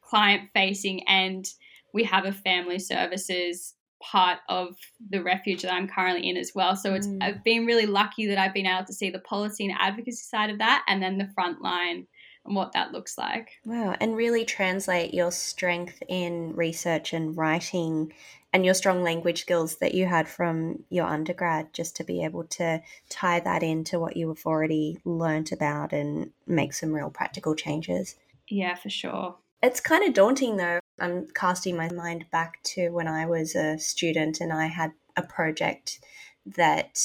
client 0.00 0.48
facing 0.54 1.06
and 1.06 1.46
we 1.92 2.04
have 2.04 2.24
a 2.24 2.32
family 2.32 2.78
services 2.78 3.74
part 4.00 4.38
of 4.48 4.76
the 5.10 5.22
refuge 5.22 5.60
that 5.60 5.74
I'm 5.74 5.88
currently 5.88 6.30
in 6.30 6.38
as 6.38 6.52
well. 6.54 6.74
So 6.74 6.94
it's 6.94 7.06
mm. 7.06 7.22
I've 7.22 7.44
been 7.44 7.66
really 7.66 7.86
lucky 7.86 8.26
that 8.28 8.38
I've 8.38 8.54
been 8.54 8.66
able 8.66 8.86
to 8.86 8.94
see 8.94 9.10
the 9.10 9.18
policy 9.18 9.66
and 9.66 9.76
advocacy 9.78 10.24
side 10.24 10.48
of 10.48 10.56
that 10.56 10.86
and 10.88 11.02
then 11.02 11.18
the 11.18 11.28
front 11.34 11.60
line 11.60 12.06
and 12.44 12.54
what 12.54 12.72
that 12.72 12.92
looks 12.92 13.16
like. 13.16 13.60
Wow, 13.64 13.96
and 14.00 14.16
really 14.16 14.44
translate 14.44 15.14
your 15.14 15.30
strength 15.30 16.02
in 16.08 16.54
research 16.54 17.12
and 17.12 17.36
writing 17.36 18.12
and 18.52 18.64
your 18.64 18.74
strong 18.74 19.02
language 19.02 19.40
skills 19.40 19.76
that 19.78 19.94
you 19.94 20.06
had 20.06 20.28
from 20.28 20.84
your 20.88 21.06
undergrad 21.06 21.72
just 21.72 21.96
to 21.96 22.04
be 22.04 22.24
able 22.24 22.44
to 22.44 22.80
tie 23.08 23.40
that 23.40 23.64
into 23.64 23.98
what 23.98 24.16
you 24.16 24.28
have 24.28 24.46
already 24.46 25.00
learnt 25.04 25.50
about 25.50 25.92
and 25.92 26.30
make 26.46 26.72
some 26.72 26.92
real 26.92 27.10
practical 27.10 27.56
changes. 27.56 28.14
Yeah, 28.48 28.76
for 28.76 28.90
sure. 28.90 29.34
It's 29.60 29.80
kind 29.80 30.06
of 30.06 30.14
daunting 30.14 30.56
though. 30.56 30.78
I'm 31.00 31.26
casting 31.34 31.76
my 31.76 31.90
mind 31.90 32.26
back 32.30 32.62
to 32.74 32.90
when 32.90 33.08
I 33.08 33.26
was 33.26 33.56
a 33.56 33.76
student 33.78 34.40
and 34.40 34.52
I 34.52 34.66
had 34.66 34.92
a 35.16 35.22
project 35.22 35.98
that 36.46 37.00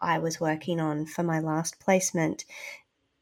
I 0.00 0.18
was 0.18 0.40
working 0.40 0.80
on 0.80 1.06
for 1.06 1.22
my 1.22 1.38
last 1.38 1.78
placement. 1.78 2.44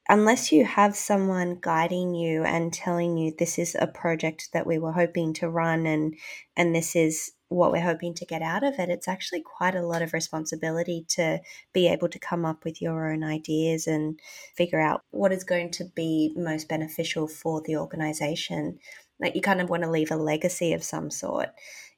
Unless 0.09 0.53
you 0.53 0.65
have 0.65 0.95
someone 0.95 1.59
guiding 1.61 2.15
you 2.15 2.45
and 2.45 2.73
telling 2.73 3.17
you 3.17 3.33
this 3.37 3.59
is 3.59 3.77
a 3.79 3.89
project 3.89 4.51
that 4.53 4.67
we 4.67 4.79
were 4.79 4.93
hoping 4.93 5.33
to 5.35 5.49
run 5.49 5.85
and 5.85 6.15
and 6.57 6.75
this 6.75 6.95
is 6.95 7.33
what 7.49 7.73
we're 7.73 7.81
hoping 7.81 8.15
to 8.15 8.27
get 8.27 8.43
out 8.43 8.65
of 8.65 8.75
it, 8.79 8.89
it's 8.89 9.09
actually 9.09 9.41
quite 9.41 9.75
a 9.75 9.87
lot 9.87 10.03
of 10.03 10.13
responsibility 10.13 11.05
to 11.09 11.41
be 11.73 11.87
able 11.87 12.09
to 12.09 12.19
come 12.19 12.45
up 12.45 12.65
with 12.65 12.83
your 12.83 13.11
own 13.13 13.23
ideas 13.23 13.87
and 13.87 14.19
figure 14.57 14.81
out 14.81 15.01
what 15.11 15.33
is 15.33 15.45
going 15.45 15.71
to 15.71 15.85
be 15.95 16.33
most 16.37 16.69
beneficial 16.69 17.29
for 17.29 17.63
the 17.63 17.77
organization. 17.77 18.79
Like 19.21 19.35
you 19.35 19.41
kind 19.41 19.61
of 19.61 19.71
want 19.71 19.85
to 19.85 19.91
leave 19.91 20.11
a 20.11 20.17
legacy 20.17 20.73
of 20.73 20.83
some 20.83 21.11
sort. 21.11 21.51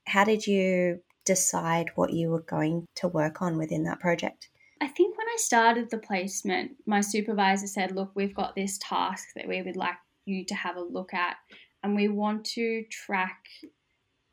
How 0.06 0.24
did 0.24 0.46
you 0.46 1.00
decide 1.24 1.90
what 1.94 2.12
you 2.12 2.30
were 2.30 2.42
going 2.42 2.86
to 2.96 3.08
work 3.08 3.40
on 3.42 3.56
within 3.58 3.84
that 3.84 4.00
project? 4.00 4.48
I 4.80 4.88
think 4.88 5.16
when 5.18 5.26
I 5.26 5.36
started 5.38 5.90
the 5.90 5.98
placement, 5.98 6.72
my 6.86 7.00
supervisor 7.00 7.66
said, 7.66 7.92
Look, 7.92 8.12
we've 8.14 8.34
got 8.34 8.54
this 8.54 8.78
task 8.80 9.28
that 9.34 9.48
we 9.48 9.62
would 9.62 9.76
like 9.76 9.96
you 10.24 10.44
to 10.46 10.54
have 10.54 10.76
a 10.76 10.82
look 10.82 11.14
at, 11.14 11.36
and 11.82 11.96
we 11.96 12.08
want 12.08 12.44
to 12.44 12.84
track 12.90 13.44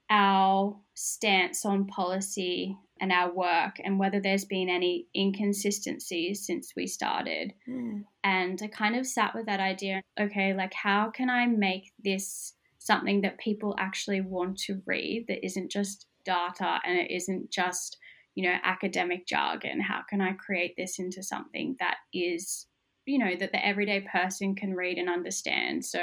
our 0.10 0.78
stance 0.94 1.66
on 1.66 1.88
policy 1.88 2.78
and 3.02 3.12
our 3.12 3.34
work 3.34 3.76
and 3.84 4.00
whether 4.00 4.22
there's 4.22 4.46
been 4.46 4.70
any 4.70 5.08
inconsistencies 5.16 6.46
since 6.46 6.74
we 6.76 6.88
started. 6.88 7.54
Mm. 7.68 8.04
And 8.24 8.60
I 8.64 8.68
kind 8.68 8.96
of 8.96 9.06
sat 9.06 9.36
with 9.36 9.48
that 9.48 9.60
idea 9.60 10.02
okay, 10.20 10.54
like, 10.54 10.74
how 10.74 11.10
can 11.10 11.30
I 11.30 11.46
make 11.48 11.92
this 12.04 12.54
something 12.80 13.22
that 13.22 13.40
people 13.40 13.76
actually 13.80 14.22
want 14.22 14.58
to 14.60 14.82
read 14.86 15.26
that 15.28 15.44
isn't 15.44 15.72
just 15.72 16.06
data 16.24 16.80
and 16.86 16.98
it 16.98 17.12
isn't 17.12 17.52
just, 17.52 17.98
you 18.36 18.44
know, 18.44 18.56
academic 18.64 19.26
jargon? 19.26 19.80
How 19.80 20.02
can 20.08 20.22
I 20.22 20.34
create 20.34 20.76
this 20.78 21.00
into 21.00 21.24
something 21.24 21.76
that 21.80 21.98
is, 22.14 22.68
you 23.06 23.18
know, 23.18 23.36
that 23.40 23.52
the 23.52 23.66
everyday 23.66 24.02
person 24.02 24.56
can 24.56 24.76
read 24.76 24.98
and 24.98 25.10
understand? 25.10 25.86
So, 25.86 26.00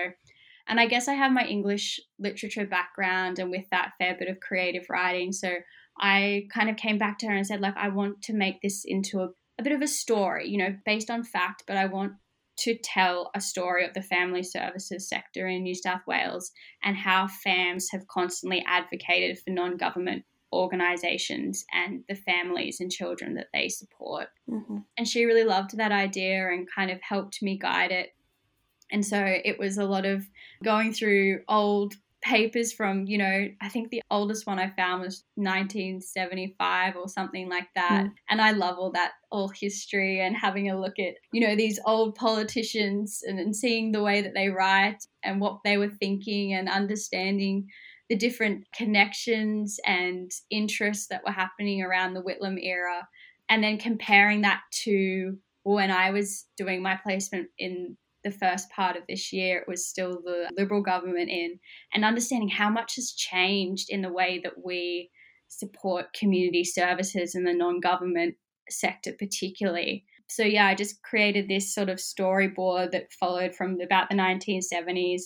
and 0.67 0.81
I 0.81 0.87
guess 0.87 1.09
I 1.09 1.15
have 1.15 1.33
my 1.33 1.45
English 1.45 2.01
literature 2.19 2.67
background 2.67 3.39
and 3.39 3.51
with 3.51 3.69
that 3.71 3.93
fair 3.99 4.17
bit 4.19 4.29
of 4.29 4.41
creative 4.41 4.87
writing. 4.89 5.33
So 5.33 5.57
I 5.99 6.47
kind 6.53 6.71
of 6.71 6.77
came 6.77 6.99
back 6.99 7.19
to 7.19 7.27
her 7.27 7.35
and 7.35 7.47
said, 7.47 7.61
like, 7.61 7.77
I 7.77 7.89
want 7.89 8.23
to 8.23 8.33
make 8.33 8.63
this 8.63 8.85
into 8.85 9.21
a, 9.21 9.29
a 9.59 9.63
bit 9.63 9.73
of 9.73 9.83
a 9.83 9.89
story, 9.89 10.49
you 10.49 10.59
know, 10.59 10.75
based 10.87 11.11
on 11.11 11.25
fact, 11.25 11.65
but 11.67 11.77
I 11.77 11.87
want 11.87 12.13
to 12.59 12.77
tell 12.77 13.31
a 13.35 13.41
story 13.41 13.85
of 13.85 13.95
the 13.95 14.03
family 14.03 14.43
services 14.43 15.09
sector 15.09 15.47
in 15.47 15.63
New 15.63 15.75
South 15.75 16.03
Wales 16.07 16.53
and 16.83 16.97
how 16.97 17.27
FAMS 17.27 17.91
have 17.91 18.07
constantly 18.09 18.65
advocated 18.67 19.39
for 19.39 19.51
non 19.51 19.77
government 19.77 20.25
organizations 20.53 21.65
and 21.73 22.05
the 22.09 22.15
families 22.15 22.81
and 22.81 22.91
children 22.91 23.35
that 23.35 23.49
they 23.53 23.69
support. 23.69 24.29
Mm-hmm. 24.49 24.79
And 24.99 25.09
she 25.09 25.25
really 25.25 25.45
loved 25.45 25.77
that 25.77 25.93
idea 25.93 26.49
and 26.49 26.69
kind 26.75 26.91
of 26.91 27.01
helped 27.01 27.43
me 27.43 27.59
guide 27.59 27.91
it 27.91 28.15
and 28.93 29.05
so 29.05 29.19
it 29.25 29.59
was 29.59 29.79
a 29.79 29.85
lot 29.85 30.05
of 30.05 30.25
going 30.63 30.93
through 30.93 31.41
old 31.49 31.95
papers 32.23 32.73
from, 32.73 33.07
you 33.07 33.19
know, 33.19 33.49
I 33.61 33.69
think 33.69 33.91
the 33.91 34.03
oldest 34.11 34.47
one 34.47 34.61
I 34.61 34.71
found 34.77 35.03
was 35.03 35.25
1975 35.35 36.97
or 36.97 37.09
something 37.09 37.49
like 37.49 37.67
that. 37.75 38.05
Mm. 38.05 38.13
And 38.31 38.41
I 38.41 38.53
love 38.53 38.79
all 38.79 38.93
that, 38.93 39.13
all 39.33 39.49
history 39.49 40.21
and 40.21 40.37
having 40.37 40.71
a 40.71 40.79
look 40.79 41.01
at, 41.01 41.15
you 41.33 41.41
know, 41.41 41.57
these 41.57 41.81
old 41.85 42.15
politicians 42.15 43.23
and, 43.27 43.41
and 43.41 43.57
seeing 43.57 43.91
the 43.91 44.03
way 44.03 44.23
that 44.23 44.35
they 44.35 44.51
write 44.51 45.05
and 45.25 45.41
what 45.41 45.61
they 45.65 45.79
were 45.79 45.91
thinking 45.91 46.53
and 46.53 46.69
understanding 46.69 47.67
the 48.13 48.19
different 48.19 48.67
connections 48.77 49.81
and 49.87 50.31
interests 50.51 51.07
that 51.07 51.23
were 51.25 51.33
happening 51.33 51.81
around 51.81 52.13
the 52.13 52.23
Whitlam 52.23 52.63
era. 52.63 53.09
And 53.49 53.65
then 53.65 53.79
comparing 53.79 54.43
that 54.43 54.61
to 54.83 55.39
when 55.63 55.91
I 55.91 56.11
was 56.11 56.45
doing 56.59 56.83
my 56.83 57.01
placement 57.03 57.49
in 57.59 57.97
the 58.23 58.31
first 58.31 58.69
part 58.69 58.97
of 58.97 59.05
this 59.09 59.33
year, 59.33 59.61
it 59.61 59.65
was 59.67 59.89
still 59.89 60.21
the 60.23 60.51
Liberal 60.59 60.83
government 60.83 61.31
in, 61.31 61.59
and 61.95 62.05
understanding 62.05 62.51
how 62.51 62.69
much 62.69 62.97
has 62.97 63.13
changed 63.13 63.87
in 63.89 64.03
the 64.03 64.13
way 64.13 64.43
that 64.45 64.63
we 64.63 65.11
support 65.49 66.13
community 66.13 66.65
services 66.65 67.35
and 67.35 67.47
the 67.47 67.55
non 67.55 67.81
government 67.81 68.35
sector, 68.69 69.15
particularly. 69.19 70.05
So, 70.29 70.43
yeah, 70.43 70.67
I 70.67 70.75
just 70.75 71.03
created 71.03 71.49
this 71.49 71.75
sort 71.75 71.89
of 71.89 71.97
storyboard 71.97 72.91
that 72.91 73.11
followed 73.19 73.55
from 73.55 73.81
about 73.81 74.11
the 74.11 74.17
1970s 74.17 75.23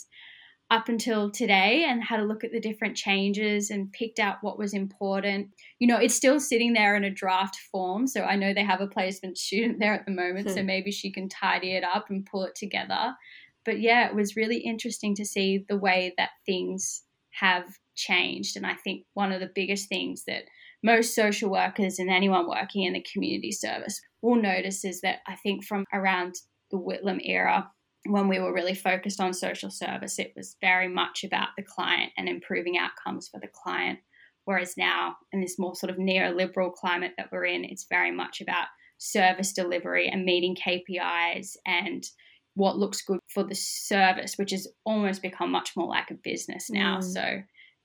up 0.70 0.88
until 0.88 1.30
today 1.30 1.84
and 1.86 2.02
had 2.02 2.18
a 2.18 2.24
look 2.24 2.42
at 2.42 2.50
the 2.50 2.60
different 2.60 2.96
changes 2.96 3.70
and 3.70 3.92
picked 3.92 4.18
out 4.18 4.38
what 4.40 4.58
was 4.58 4.74
important. 4.74 5.48
You 5.78 5.86
know, 5.86 5.98
it's 5.98 6.14
still 6.14 6.40
sitting 6.40 6.72
there 6.72 6.96
in 6.96 7.04
a 7.04 7.10
draft 7.10 7.56
form. 7.70 8.08
So 8.08 8.22
I 8.22 8.34
know 8.34 8.52
they 8.52 8.64
have 8.64 8.80
a 8.80 8.88
placement 8.88 9.38
student 9.38 9.78
there 9.78 9.94
at 9.94 10.06
the 10.06 10.12
moment. 10.12 10.48
Hmm. 10.48 10.54
So 10.54 10.62
maybe 10.62 10.90
she 10.90 11.12
can 11.12 11.28
tidy 11.28 11.76
it 11.76 11.84
up 11.84 12.06
and 12.10 12.26
pull 12.26 12.44
it 12.44 12.56
together. 12.56 13.14
But 13.64 13.80
yeah, 13.80 14.08
it 14.08 14.14
was 14.14 14.36
really 14.36 14.58
interesting 14.58 15.14
to 15.16 15.24
see 15.24 15.64
the 15.68 15.78
way 15.78 16.14
that 16.18 16.30
things 16.44 17.02
have 17.30 17.66
changed. 17.94 18.56
And 18.56 18.66
I 18.66 18.74
think 18.74 19.04
one 19.14 19.32
of 19.32 19.40
the 19.40 19.50
biggest 19.54 19.88
things 19.88 20.24
that 20.26 20.44
most 20.82 21.14
social 21.14 21.50
workers 21.50 21.98
and 21.98 22.10
anyone 22.10 22.48
working 22.48 22.84
in 22.84 22.92
the 22.92 23.04
community 23.12 23.52
service 23.52 24.00
will 24.22 24.36
notice 24.36 24.84
is 24.84 25.00
that 25.00 25.18
I 25.26 25.36
think 25.36 25.64
from 25.64 25.84
around 25.92 26.36
the 26.70 26.78
Whitlam 26.78 27.20
era, 27.24 27.70
when 28.12 28.28
we 28.28 28.38
were 28.38 28.52
really 28.52 28.74
focused 28.74 29.20
on 29.20 29.32
social 29.32 29.70
service, 29.70 30.18
it 30.18 30.32
was 30.36 30.56
very 30.60 30.88
much 30.88 31.24
about 31.24 31.48
the 31.56 31.62
client 31.62 32.12
and 32.16 32.28
improving 32.28 32.78
outcomes 32.78 33.28
for 33.28 33.40
the 33.40 33.48
client. 33.48 33.98
Whereas 34.44 34.76
now, 34.76 35.16
in 35.32 35.40
this 35.40 35.58
more 35.58 35.74
sort 35.74 35.90
of 35.90 35.96
neoliberal 35.96 36.72
climate 36.72 37.12
that 37.16 37.30
we're 37.32 37.46
in, 37.46 37.64
it's 37.64 37.86
very 37.88 38.12
much 38.12 38.40
about 38.40 38.66
service 38.98 39.52
delivery 39.52 40.08
and 40.08 40.24
meeting 40.24 40.56
KPIs 40.56 41.56
and 41.66 42.04
what 42.54 42.78
looks 42.78 43.02
good 43.02 43.20
for 43.28 43.42
the 43.42 43.54
service, 43.54 44.36
which 44.36 44.50
has 44.52 44.66
almost 44.84 45.20
become 45.20 45.50
much 45.50 45.72
more 45.76 45.88
like 45.88 46.10
a 46.10 46.14
business 46.14 46.70
now. 46.70 46.98
Mm. 46.98 47.12
So 47.12 47.42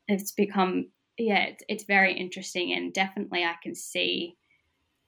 it's 0.07 0.31
become, 0.31 0.91
yeah, 1.17 1.45
it's, 1.45 1.63
it's 1.67 1.83
very 1.83 2.13
interesting. 2.13 2.73
And 2.73 2.93
definitely, 2.93 3.43
I 3.43 3.55
can 3.61 3.75
see 3.75 4.37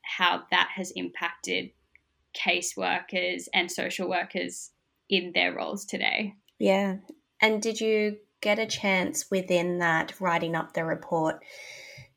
how 0.04 0.44
that 0.52 0.70
has 0.76 0.92
impacted 0.96 1.70
caseworkers 2.36 3.48
and 3.54 3.72
social 3.72 4.10
workers 4.10 4.72
in 5.18 5.32
their 5.34 5.54
roles 5.54 5.86
today. 5.86 6.36
Yeah. 6.60 6.98
And 7.42 7.62
did 7.62 7.80
you 7.80 8.18
get 8.42 8.60
a 8.60 8.66
chance 8.66 9.30
within 9.30 9.80
that 9.80 10.20
writing 10.20 10.56
up 10.56 10.74
the 10.74 10.84
report 10.84 11.44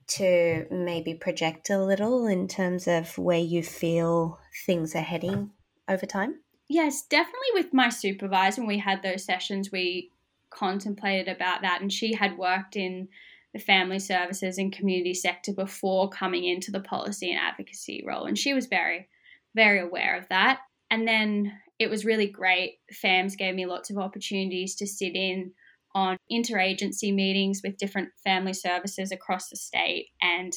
to 0.08 0.66
maybe 0.70 1.14
project 1.14 1.70
a 1.70 1.82
little 1.82 2.26
in 2.26 2.48
terms 2.48 2.86
of 2.86 3.16
where 3.18 3.38
you 3.38 3.62
feel 3.62 4.38
things 4.64 4.94
are 4.94 5.00
heading 5.00 5.50
over 5.88 6.06
time? 6.06 6.36
Yes, 6.68 7.02
definitely 7.02 7.54
with 7.54 7.72
my 7.72 7.88
supervisor 7.88 8.60
when 8.60 8.68
we 8.68 8.78
had 8.78 9.02
those 9.02 9.24
sessions 9.24 9.70
we 9.70 10.10
contemplated 10.50 11.28
about 11.28 11.62
that 11.62 11.80
and 11.80 11.92
she 11.92 12.14
had 12.14 12.38
worked 12.38 12.76
in 12.76 13.08
the 13.52 13.58
family 13.58 13.98
services 13.98 14.58
and 14.58 14.72
community 14.72 15.14
sector 15.14 15.52
before 15.52 16.08
coming 16.08 16.44
into 16.44 16.70
the 16.70 16.80
policy 16.80 17.30
and 17.30 17.40
advocacy 17.40 18.04
role 18.06 18.24
and 18.24 18.38
she 18.38 18.54
was 18.54 18.66
very 18.66 19.08
very 19.54 19.80
aware 19.80 20.16
of 20.16 20.28
that 20.28 20.60
and 20.90 21.06
then 21.06 21.52
it 21.78 21.90
was 21.90 22.04
really 22.04 22.26
great. 22.26 22.78
FAMS 22.92 23.36
gave 23.36 23.54
me 23.54 23.66
lots 23.66 23.90
of 23.90 23.98
opportunities 23.98 24.74
to 24.76 24.86
sit 24.86 25.14
in 25.14 25.52
on 25.94 26.18
interagency 26.30 27.14
meetings 27.14 27.60
with 27.64 27.78
different 27.78 28.10
family 28.22 28.52
services 28.52 29.12
across 29.12 29.48
the 29.48 29.56
state 29.56 30.08
and 30.20 30.52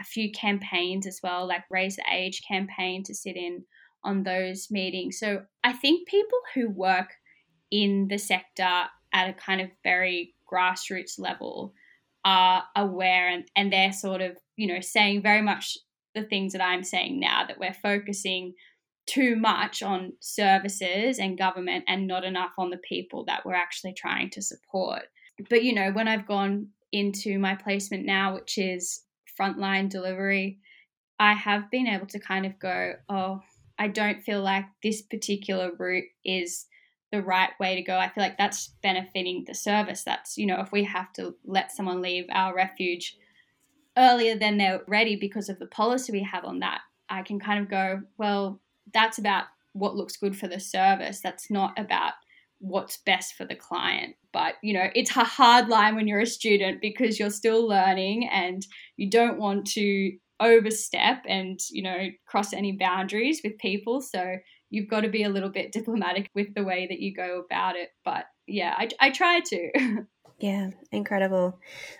a 0.00 0.04
few 0.04 0.32
campaigns 0.32 1.06
as 1.06 1.20
well, 1.22 1.46
like 1.46 1.62
Raise 1.70 1.96
the 1.96 2.04
Age 2.10 2.42
campaign 2.46 3.04
to 3.04 3.14
sit 3.14 3.36
in 3.36 3.64
on 4.02 4.22
those 4.22 4.68
meetings. 4.70 5.18
So 5.18 5.42
I 5.62 5.72
think 5.72 6.08
people 6.08 6.38
who 6.54 6.70
work 6.70 7.10
in 7.70 8.08
the 8.08 8.18
sector 8.18 8.84
at 9.12 9.28
a 9.28 9.32
kind 9.32 9.60
of 9.60 9.70
very 9.84 10.34
grassroots 10.50 11.18
level 11.18 11.74
are 12.24 12.64
aware 12.76 13.28
and, 13.28 13.44
and 13.54 13.72
they're 13.72 13.92
sort 13.92 14.20
of, 14.20 14.36
you 14.56 14.66
know, 14.66 14.80
saying 14.80 15.22
very 15.22 15.42
much 15.42 15.78
the 16.14 16.22
things 16.22 16.52
that 16.52 16.62
I'm 16.62 16.82
saying 16.82 17.20
now 17.20 17.44
that 17.46 17.58
we're 17.58 17.74
focusing 17.74 18.54
too 19.10 19.34
much 19.34 19.82
on 19.82 20.12
services 20.20 21.18
and 21.18 21.36
government 21.36 21.84
and 21.88 22.06
not 22.06 22.24
enough 22.24 22.52
on 22.56 22.70
the 22.70 22.76
people 22.76 23.24
that 23.24 23.44
we're 23.44 23.54
actually 23.54 23.92
trying 23.92 24.30
to 24.30 24.40
support. 24.40 25.02
But, 25.48 25.64
you 25.64 25.74
know, 25.74 25.90
when 25.90 26.06
I've 26.06 26.28
gone 26.28 26.68
into 26.92 27.38
my 27.38 27.56
placement 27.56 28.06
now, 28.06 28.34
which 28.34 28.56
is 28.56 29.02
frontline 29.38 29.88
delivery, 29.88 30.60
I 31.18 31.32
have 31.32 31.70
been 31.70 31.88
able 31.88 32.06
to 32.06 32.20
kind 32.20 32.46
of 32.46 32.58
go, 32.60 32.92
oh, 33.08 33.40
I 33.78 33.88
don't 33.88 34.22
feel 34.22 34.42
like 34.42 34.66
this 34.82 35.02
particular 35.02 35.72
route 35.76 36.04
is 36.24 36.66
the 37.10 37.22
right 37.22 37.50
way 37.58 37.74
to 37.74 37.82
go. 37.82 37.96
I 37.96 38.10
feel 38.10 38.22
like 38.22 38.38
that's 38.38 38.74
benefiting 38.80 39.44
the 39.44 39.54
service. 39.54 40.04
That's, 40.04 40.38
you 40.38 40.46
know, 40.46 40.60
if 40.60 40.70
we 40.70 40.84
have 40.84 41.12
to 41.14 41.34
let 41.44 41.72
someone 41.72 42.00
leave 42.00 42.26
our 42.30 42.54
refuge 42.54 43.16
earlier 43.98 44.38
than 44.38 44.56
they're 44.56 44.82
ready 44.86 45.16
because 45.16 45.48
of 45.48 45.58
the 45.58 45.66
policy 45.66 46.12
we 46.12 46.22
have 46.22 46.44
on 46.44 46.60
that, 46.60 46.82
I 47.08 47.22
can 47.22 47.40
kind 47.40 47.60
of 47.60 47.68
go, 47.68 48.02
well, 48.18 48.60
that's 48.92 49.18
about 49.18 49.44
what 49.72 49.96
looks 49.96 50.16
good 50.16 50.36
for 50.36 50.48
the 50.48 50.60
service. 50.60 51.20
That's 51.20 51.50
not 51.50 51.78
about 51.78 52.14
what's 52.58 52.98
best 52.98 53.34
for 53.34 53.44
the 53.44 53.54
client. 53.54 54.16
But, 54.32 54.54
you 54.62 54.74
know, 54.74 54.88
it's 54.94 55.16
a 55.16 55.24
hard 55.24 55.68
line 55.68 55.96
when 55.96 56.06
you're 56.06 56.20
a 56.20 56.26
student 56.26 56.80
because 56.80 57.18
you're 57.18 57.30
still 57.30 57.66
learning 57.66 58.28
and 58.30 58.64
you 58.96 59.10
don't 59.10 59.38
want 59.38 59.66
to 59.68 60.12
overstep 60.38 61.24
and, 61.26 61.58
you 61.70 61.82
know, 61.82 62.08
cross 62.26 62.52
any 62.52 62.72
boundaries 62.72 63.40
with 63.42 63.58
people. 63.58 64.00
So 64.00 64.36
you've 64.68 64.88
got 64.88 65.00
to 65.00 65.08
be 65.08 65.24
a 65.24 65.28
little 65.28 65.48
bit 65.48 65.72
diplomatic 65.72 66.28
with 66.34 66.54
the 66.54 66.64
way 66.64 66.86
that 66.88 67.00
you 67.00 67.14
go 67.14 67.42
about 67.44 67.76
it. 67.76 67.90
But 68.04 68.26
yeah, 68.46 68.74
I, 68.76 68.88
I 69.00 69.10
try 69.10 69.40
to. 69.40 70.04
yeah, 70.38 70.70
incredible. 70.92 71.58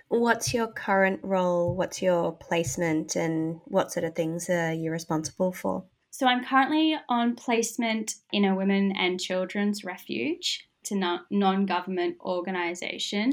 What's 0.08 0.54
your 0.54 0.68
current 0.68 1.20
role? 1.22 1.74
What's 1.74 2.02
your 2.02 2.32
placement? 2.32 3.16
And 3.16 3.60
what 3.64 3.92
sort 3.92 4.04
of 4.04 4.14
things 4.14 4.48
are 4.50 4.72
you 4.72 4.90
responsible 4.90 5.52
for? 5.52 5.84
So 6.10 6.26
I'm 6.26 6.44
currently 6.44 6.96
on 7.08 7.36
placement 7.36 8.14
in 8.32 8.44
a 8.44 8.54
women 8.54 8.92
and 8.96 9.20
children's 9.20 9.84
refuge. 9.84 10.68
It's 10.82 10.92
a 10.92 11.20
non 11.30 11.66
government 11.66 12.16
organisation. 12.20 13.32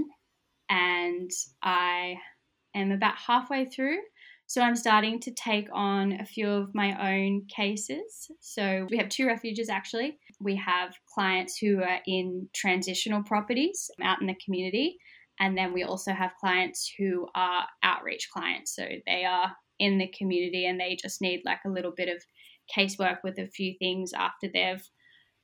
And 0.70 1.32
I 1.64 2.18
am 2.76 2.92
about 2.92 3.16
halfway 3.18 3.66
through. 3.66 4.00
So 4.50 4.62
I'm 4.62 4.76
starting 4.78 5.20
to 5.22 5.32
take 5.32 5.68
on 5.74 6.14
a 6.14 6.26
few 6.26 6.48
of 6.48 6.74
my 6.74 7.14
own 7.14 7.46
cases. 7.54 8.32
So 8.40 8.88
we 8.90 8.98
have 8.98 9.10
two 9.10 9.28
refuges 9.28 9.70
actually. 9.70 10.18
We 10.40 10.56
have 10.56 10.96
clients 11.14 11.58
who 11.58 11.82
are 11.82 12.00
in 12.06 12.48
transitional 12.54 13.24
properties 13.24 13.92
out 14.02 14.22
in 14.22 14.28
the 14.28 14.38
community. 14.44 14.98
And 15.40 15.58
then 15.58 15.74
we 15.74 15.84
also 15.84 16.14
have 16.14 16.32
clients 16.40 16.92
who 16.98 17.28
are 17.36 17.66
outreach 17.84 18.30
clients. 18.32 18.74
So 18.74 18.88
they 19.06 19.26
are 19.26 19.52
in 19.80 19.98
the 19.98 20.12
community 20.18 20.66
and 20.66 20.80
they 20.80 20.96
just 20.96 21.22
need 21.22 21.42
like 21.46 21.60
a 21.66 21.70
little 21.70 21.94
bit 21.96 22.10
of 22.10 22.24
casework 22.76 23.18
with 23.24 23.38
a 23.40 23.48
few 23.48 23.74
things 23.80 24.14
after 24.14 24.48
they've 24.54 24.88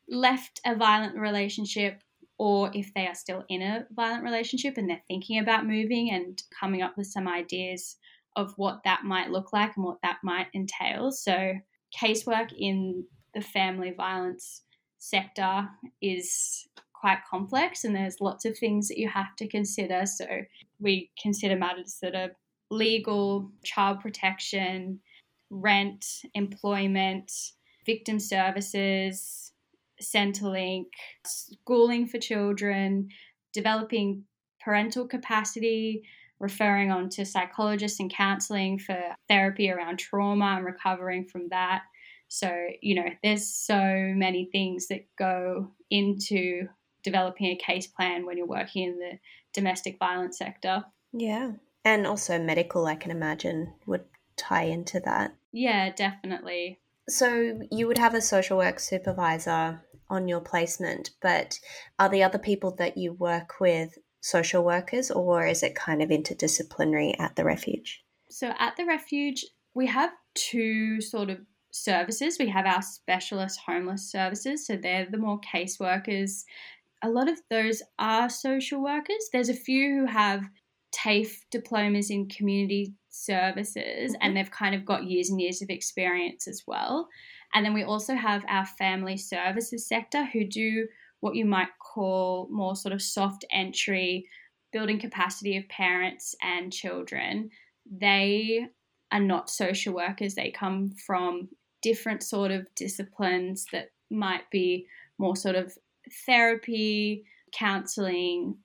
left 0.10 0.60
a 0.65 0.75
violent 0.75 1.18
relationship 1.18 2.01
or 2.38 2.72
if 2.74 2.94
they 2.94 3.08
are 3.08 3.15
still 3.15 3.44
in 3.50 3.62
a 3.62 3.86
violent 3.92 4.24
relationship 4.24 4.77
and 4.77 4.89
they're 4.89 5.03
thinking 5.08 5.39
about 5.39 5.68
moving 5.68 6.12
and 6.12 6.44
coming 6.60 6.82
up 6.82 6.98
with 6.98 7.08
some 7.08 7.27
ideas 7.27 7.98
of 8.36 8.53
what 8.58 8.82
that 8.84 9.03
might 9.03 9.30
look 9.30 9.53
like 9.53 9.75
and 9.75 9.86
what 9.86 10.01
that 10.01 10.18
might 10.24 10.48
entail. 10.53 11.12
So, 11.12 11.53
casework 11.98 12.51
in 12.58 13.06
the 13.36 13.42
family 13.42 13.92
violence 13.92 14.63
sector 14.98 15.70
is 16.01 16.68
quite 16.94 17.20
complex 17.30 17.84
and 17.84 17.96
there's 17.96 18.22
lots 18.22 18.46
of 18.46 18.58
things 18.58 18.88
that 18.88 18.98
you 18.98 19.08
have 19.10 19.36
to 19.38 19.48
consider. 19.48 20.06
So, 20.06 20.25
we 20.80 21.12
consider 21.22 21.56
matters 21.56 22.00
that 22.01 22.15
are 22.15 22.32
legal, 22.72 23.51
child 23.63 24.00
protection, 24.00 25.00
rent, 25.53 26.05
employment, 26.33 27.31
victim 27.86 28.19
services, 28.19 29.51
Centrelink, 30.01 30.86
schooling 31.25 32.07
for 32.07 32.17
children, 32.17 33.10
developing 33.53 34.24
parental 34.60 35.08
capacity, 35.08 36.04
referring 36.39 36.91
on 36.91 37.10
to 37.10 37.25
psychologists 37.25 37.99
and 37.99 38.12
counseling 38.12 38.80
for 38.80 38.97
therapy 39.30 39.69
around 39.69 39.97
trauma 39.97 40.56
and 40.58 40.65
recovering 40.65 41.25
from 41.25 41.49
that. 41.49 41.84
So, 42.28 42.51
you 42.82 42.95
know, 42.95 43.10
there's 43.21 43.47
so 43.47 43.78
many 44.15 44.49
things 44.51 44.88
that 44.88 45.06
go 45.17 45.71
into 45.89 46.67
developing 47.04 47.47
a 47.47 47.56
case 47.56 47.86
plan 47.86 48.25
when 48.25 48.38
you're 48.38 48.47
working 48.47 48.84
in 48.86 48.99
the 48.99 49.19
domestic 49.54 49.99
violence 49.99 50.38
sector. 50.38 50.84
Yeah. 51.12 51.51
And 51.86 52.08
also 52.08 52.39
medical, 52.39 52.88
I 52.88 52.95
can 52.95 53.12
imagine, 53.12 53.73
would 53.86 54.06
tie 54.36 54.63
into 54.63 54.99
that. 55.01 55.36
Yeah, 55.54 55.92
definitely. 55.92 56.80
So 57.08 57.62
you 57.72 57.88
would 57.88 57.98
have 57.98 58.16
a 58.16 58.22
social 58.22 58.58
work 58.58 58.80
supervisor 58.80 59.82
on 60.10 60.28
your 60.28 60.42
placement, 60.42 61.12
but 61.22 61.60
are 62.00 62.10
the 62.10 62.24
other 62.24 62.39
people 62.39 62.76
that 62.76 62.98
you 62.98 63.13
work 63.13 63.60
with 63.60 63.98
social 64.22 64.63
workers 64.63 65.12
or 65.12 65.46
is 65.46 65.63
it 65.63 65.76
kind 65.76 66.02
of 66.02 66.10
interdisciplinary 66.10 67.13
at 67.20 67.36
the 67.36 67.44
refuge? 67.44 68.04
So 68.30 68.54
at 68.58 68.76
the 68.78 68.86
refuge, 68.86 69.46
we 69.76 69.86
have 69.88 70.12
two 70.34 71.02
sort 71.02 71.30
of 71.30 71.39
services. 71.72 72.38
We 72.39 72.50
have 72.50 72.66
our 72.66 72.82
specialist 72.82 73.60
homeless 73.66 74.10
services, 74.10 74.66
so 74.66 74.76
they're 74.76 75.08
the 75.10 75.18
more 75.18 75.39
caseworkers. 75.42 76.44
A 77.04 77.10
lot 77.10 77.30
of 77.30 77.39
those 77.50 77.82
are 78.00 78.30
social 78.30 78.82
workers. 78.82 79.30
There's 79.32 79.50
a 79.50 79.54
few 79.54 80.00
who 80.00 80.06
have 80.06 80.44
TAFE 80.93 81.43
diplomas 81.51 82.10
in 82.10 82.29
community 82.29 82.93
services 83.10 84.12
mm-hmm. 84.12 84.21
and 84.21 84.38
they've 84.38 84.51
kind 84.51 84.75
of 84.75 84.86
got 84.86 85.03
years 85.03 85.29
and 85.29 85.41
years 85.41 85.62
of 85.62 85.69
experience 85.69 86.47
as 86.47 86.63
well. 86.67 87.10
And 87.53 87.65
then 87.65 87.73
we 87.73 87.84
also 87.84 88.15
have 88.15 88.43
our 88.47 88.65
family 88.65 89.17
services 89.17 89.88
sector 89.88 90.25
who 90.25 90.45
do 90.45 90.88
what 91.19 91.36
you 91.36 91.45
might 91.45 91.69
call 91.79 92.47
more 92.51 92.75
sort 92.75 92.93
of 92.93 93.01
soft 93.01 93.45
entry, 93.51 94.27
building 94.71 94.99
capacity 94.99 95.58
of 95.58 95.67
parents 95.69 96.36
and 96.41 96.73
children. 96.73 97.49
They 97.89 98.67
are 99.12 99.19
not 99.19 99.49
social 99.49 99.93
workers, 99.93 100.36
they 100.36 100.51
come 100.51 100.91
from 101.06 101.49
different 101.82 102.23
sort 102.23 102.49
of 102.51 102.67
disciplines 102.75 103.65
that 103.71 103.89
might 104.10 104.49
be 104.51 104.88
more 105.19 105.36
sort 105.36 105.56
of 105.56 105.77
therapy, 106.25 107.23
counseling, 107.53 108.58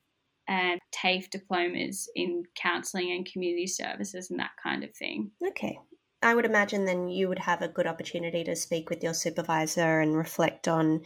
and 0.48 0.80
TAFE 0.92 1.30
diplomas 1.30 2.08
in 2.16 2.44
counselling 2.54 3.12
and 3.12 3.30
community 3.30 3.66
services 3.66 4.30
and 4.30 4.40
that 4.40 4.52
kind 4.60 4.82
of 4.82 4.94
thing. 4.94 5.30
Okay. 5.46 5.78
I 6.22 6.34
would 6.34 6.46
imagine 6.46 6.84
then 6.84 7.08
you 7.08 7.28
would 7.28 7.38
have 7.38 7.62
a 7.62 7.68
good 7.68 7.86
opportunity 7.86 8.42
to 8.44 8.56
speak 8.56 8.90
with 8.90 9.04
your 9.04 9.14
supervisor 9.14 10.00
and 10.00 10.16
reflect 10.16 10.66
on 10.66 11.02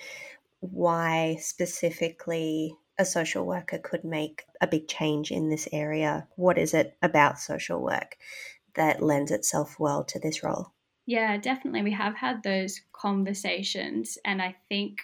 why 0.60 1.36
specifically 1.40 2.74
a 2.98 3.04
social 3.04 3.44
worker 3.44 3.78
could 3.78 4.04
make 4.04 4.44
a 4.60 4.66
big 4.66 4.88
change 4.88 5.30
in 5.30 5.50
this 5.50 5.68
area. 5.72 6.26
What 6.36 6.56
is 6.56 6.72
it 6.72 6.96
about 7.02 7.40
social 7.40 7.82
work 7.82 8.16
that 8.74 9.02
lends 9.02 9.30
itself 9.30 9.78
well 9.78 10.04
to 10.04 10.18
this 10.18 10.42
role? 10.42 10.72
Yeah, 11.04 11.36
definitely. 11.36 11.82
We 11.82 11.92
have 11.92 12.14
had 12.14 12.42
those 12.42 12.80
conversations, 12.92 14.16
and 14.24 14.40
I 14.40 14.54
think 14.68 15.00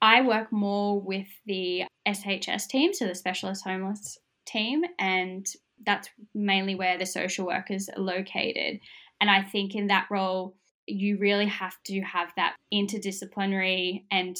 I 0.00 0.22
work 0.22 0.52
more 0.52 1.00
with 1.00 1.26
the 1.46 1.84
SHS 2.06 2.68
team, 2.68 2.94
so 2.94 3.06
the 3.06 3.14
Specialist 3.14 3.64
Homeless 3.64 4.18
team, 4.46 4.82
and 4.98 5.46
that's 5.84 6.08
mainly 6.34 6.74
where 6.74 6.98
the 6.98 7.06
social 7.06 7.46
workers 7.46 7.88
are 7.88 8.02
located. 8.02 8.80
And 9.20 9.30
I 9.30 9.42
think 9.42 9.74
in 9.74 9.88
that 9.88 10.06
role, 10.10 10.56
you 10.86 11.18
really 11.18 11.46
have 11.46 11.76
to 11.86 12.00
have 12.02 12.32
that 12.36 12.54
interdisciplinary 12.72 14.04
and 14.10 14.36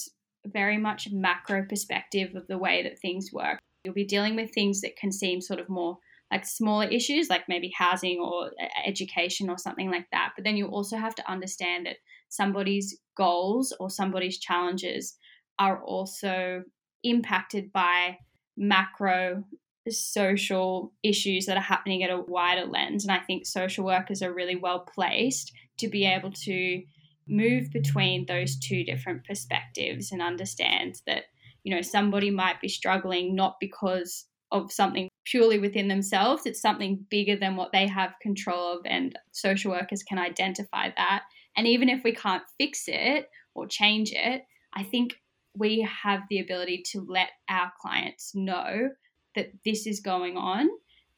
very 0.47 0.79
much 0.79 1.09
macro 1.11 1.65
perspective 1.69 2.35
of 2.37 2.47
the 2.47 2.59
way 2.59 2.83
that 2.83 2.99
things 2.99 3.31
work. 3.33 3.59
You'll 3.85 3.95
be 3.95 4.05
dealing 4.05 4.37
with 4.37 4.53
things 4.53 4.81
that 4.83 4.97
can 4.97 5.11
seem 5.13 5.41
sort 5.41 5.61
of 5.61 5.69
more 5.69 5.99
like 6.31 6.45
smaller 6.45 6.87
issues, 6.87 7.29
like 7.29 7.45
maybe 7.49 7.73
housing 7.77 8.19
or 8.21 8.51
education 8.85 9.49
or 9.49 9.59
something 9.59 9.91
like 9.91 10.07
that. 10.13 10.33
But 10.37 10.45
then 10.45 10.57
you 10.57 10.67
also 10.67 10.97
have 10.97 11.15
to 11.17 11.31
understand 11.31 11.87
that 11.87 11.97
somebody's 12.29 12.99
goals 13.17 13.73
or 13.79 13.91
somebody's 13.91 14.39
challenges 14.39 15.17
are 15.59 15.83
also 15.83 16.63
impacted 17.09 17.73
by 17.73 18.19
macro 18.57 19.45
social 19.89 20.93
issues 21.03 21.47
that 21.47 21.57
are 21.57 21.61
happening 21.61 22.03
at 22.03 22.11
a 22.11 22.21
wider 22.21 22.67
lens. 22.67 23.05
And 23.05 23.13
I 23.13 23.21
think 23.21 23.47
social 23.47 23.85
workers 23.85 24.23
are 24.23 24.33
really 24.33 24.57
well 24.57 24.81
placed 24.81 25.53
to 25.79 25.89
be 25.89 26.07
able 26.07 26.33
to 26.33 26.83
move 27.29 27.71
between 27.73 28.27
those 28.27 28.59
two 28.59 28.85
different 28.85 29.25
perspectives 29.25 30.13
and 30.13 30.23
understand 30.23 31.01
that, 31.07 31.25
you 31.65 31.75
know, 31.75 31.83
somebody 31.83 32.31
might 32.31 32.61
be 32.61 32.69
struggling 32.69 33.35
not 33.35 33.57
because 33.61 34.27
of 34.53 34.73
something 34.73 35.09
purely 35.25 35.59
within 35.59 35.89
themselves, 35.89 36.47
it's 36.47 36.61
something 36.61 37.05
bigger 37.11 37.37
than 37.37 37.57
what 37.57 37.73
they 37.73 37.87
have 37.87 38.15
control 38.23 38.79
of. 38.79 38.87
And 38.87 39.19
social 39.33 39.73
workers 39.73 40.05
can 40.05 40.19
identify 40.19 40.91
that. 40.97 41.25
And 41.57 41.67
even 41.67 41.89
if 41.89 42.05
we 42.05 42.13
can't 42.13 42.45
fix 42.59 42.85
it 42.87 43.29
or 43.55 43.67
change 43.67 44.13
it, 44.13 44.43
I 44.73 44.85
think 44.85 45.17
we 45.57 45.89
have 46.03 46.23
the 46.29 46.41
ability 46.41 46.83
to 46.93 47.07
let 47.09 47.31
our 47.49 47.73
clients 47.81 48.35
know 48.35 48.91
that 49.35 49.53
this 49.65 49.87
is 49.87 50.01
going 50.01 50.37
on 50.37 50.69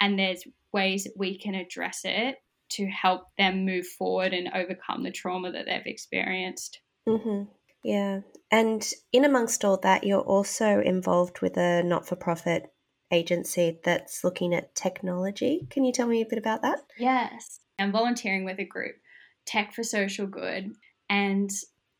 and 0.00 0.18
there's 0.18 0.44
ways 0.72 1.04
that 1.04 1.14
we 1.16 1.38
can 1.38 1.54
address 1.54 2.00
it 2.04 2.36
to 2.70 2.86
help 2.86 3.22
them 3.38 3.64
move 3.64 3.86
forward 3.86 4.34
and 4.34 4.50
overcome 4.54 5.02
the 5.02 5.10
trauma 5.10 5.50
that 5.52 5.66
they've 5.66 5.86
experienced. 5.86 6.80
Mm-hmm. 7.08 7.44
Yeah. 7.82 8.20
And 8.50 8.86
in 9.12 9.24
amongst 9.24 9.64
all 9.64 9.78
that, 9.78 10.04
you're 10.04 10.20
also 10.20 10.80
involved 10.80 11.40
with 11.40 11.56
a 11.56 11.82
not 11.82 12.06
for 12.06 12.16
profit 12.16 12.66
agency 13.10 13.78
that's 13.84 14.22
looking 14.22 14.54
at 14.54 14.74
technology. 14.74 15.66
Can 15.70 15.84
you 15.84 15.92
tell 15.92 16.06
me 16.06 16.20
a 16.20 16.26
bit 16.26 16.38
about 16.38 16.62
that? 16.62 16.80
Yes. 16.98 17.60
I'm 17.78 17.92
volunteering 17.92 18.44
with 18.44 18.58
a 18.58 18.64
group, 18.64 18.96
Tech 19.46 19.72
for 19.72 19.82
Social 19.82 20.26
Good. 20.26 20.72
And 21.08 21.50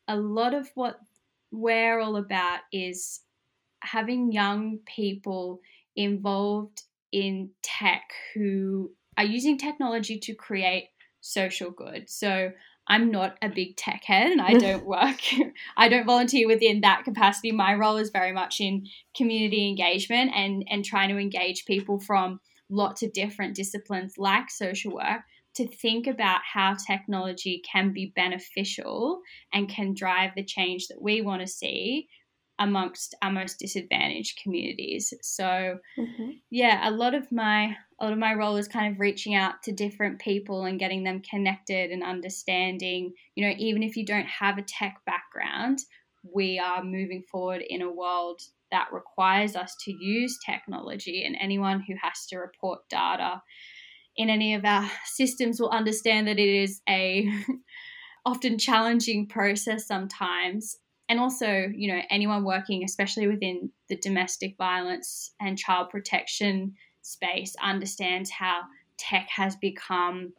a 0.07 0.17
lot 0.17 0.53
of 0.53 0.69
what 0.75 0.99
we're 1.51 1.99
all 1.99 2.15
about 2.15 2.59
is 2.71 3.21
having 3.81 4.31
young 4.31 4.79
people 4.85 5.61
involved 5.95 6.83
in 7.11 7.49
tech 7.63 8.03
who 8.33 8.91
are 9.17 9.25
using 9.25 9.57
technology 9.57 10.19
to 10.19 10.33
create 10.33 10.89
social 11.21 11.71
good. 11.71 12.09
So 12.09 12.51
I'm 12.87 13.11
not 13.11 13.37
a 13.41 13.49
big 13.49 13.77
tech 13.77 14.03
head 14.03 14.31
and 14.31 14.41
I 14.41 14.53
don't 14.57 14.85
work, 14.85 15.19
I 15.77 15.89
don't 15.89 16.05
volunteer 16.05 16.47
within 16.47 16.81
that 16.81 17.03
capacity. 17.03 17.51
My 17.51 17.75
role 17.75 17.97
is 17.97 18.09
very 18.09 18.31
much 18.31 18.59
in 18.59 18.87
community 19.15 19.67
engagement 19.67 20.31
and, 20.35 20.65
and 20.69 20.83
trying 20.83 21.09
to 21.09 21.17
engage 21.17 21.65
people 21.65 21.99
from 21.99 22.39
lots 22.69 23.01
of 23.01 23.13
different 23.13 23.55
disciplines 23.55 24.17
like 24.17 24.49
social 24.49 24.93
work 24.93 25.21
to 25.59 25.67
think 25.67 26.07
about 26.07 26.39
how 26.53 26.73
technology 26.73 27.61
can 27.69 27.91
be 27.91 28.13
beneficial 28.15 29.21
and 29.53 29.67
can 29.67 29.93
drive 29.93 30.31
the 30.35 30.43
change 30.43 30.87
that 30.87 31.01
we 31.01 31.21
want 31.21 31.41
to 31.41 31.47
see 31.47 32.07
amongst 32.59 33.13
our 33.21 33.31
most 33.31 33.59
disadvantaged 33.59 34.39
communities. 34.41 35.13
So 35.21 35.79
mm-hmm. 35.97 36.29
yeah, 36.49 36.87
a 36.87 36.91
lot 36.91 37.13
of 37.13 37.29
my 37.29 37.75
a 37.99 38.05
lot 38.05 38.13
of 38.13 38.19
my 38.19 38.33
role 38.33 38.55
is 38.55 38.69
kind 38.69 38.93
of 38.93 38.99
reaching 39.01 39.35
out 39.35 39.61
to 39.63 39.73
different 39.73 40.19
people 40.19 40.63
and 40.63 40.79
getting 40.79 41.03
them 41.03 41.21
connected 41.21 41.91
and 41.91 42.03
understanding, 42.03 43.13
you 43.35 43.45
know, 43.45 43.53
even 43.57 43.83
if 43.83 43.97
you 43.97 44.05
don't 44.05 44.27
have 44.27 44.57
a 44.57 44.63
tech 44.63 45.01
background, 45.05 45.79
we 46.23 46.57
are 46.57 46.81
moving 46.81 47.23
forward 47.29 47.61
in 47.67 47.81
a 47.81 47.91
world 47.91 48.41
that 48.71 48.87
requires 48.93 49.57
us 49.57 49.75
to 49.83 49.91
use 49.91 50.37
technology 50.45 51.25
and 51.25 51.35
anyone 51.39 51.83
who 51.85 51.95
has 52.01 52.25
to 52.27 52.37
report 52.37 52.79
data 52.89 53.41
in 54.19 54.29
any 54.29 54.53
of 54.53 54.65
our 54.65 54.91
systems 55.05 55.61
will 55.61 55.69
understand 55.69 56.27
that 56.27 56.37
it 56.37 56.49
is 56.49 56.81
a 56.89 57.27
often 58.25 58.57
challenging 58.59 59.25
process 59.25 59.87
sometimes. 59.87 60.75
And 61.07 61.19
also 61.19 61.67
you 61.73 61.91
know 61.91 62.01
anyone 62.11 62.43
working 62.43 62.83
especially 62.83 63.27
within 63.27 63.71
the 63.87 63.95
domestic 63.95 64.55
violence 64.57 65.31
and 65.39 65.57
child 65.57 65.89
protection 65.89 66.75
space 67.01 67.55
understands 67.63 68.29
how 68.29 68.61
tech 68.97 69.27
has 69.35 69.55
become 69.55 70.33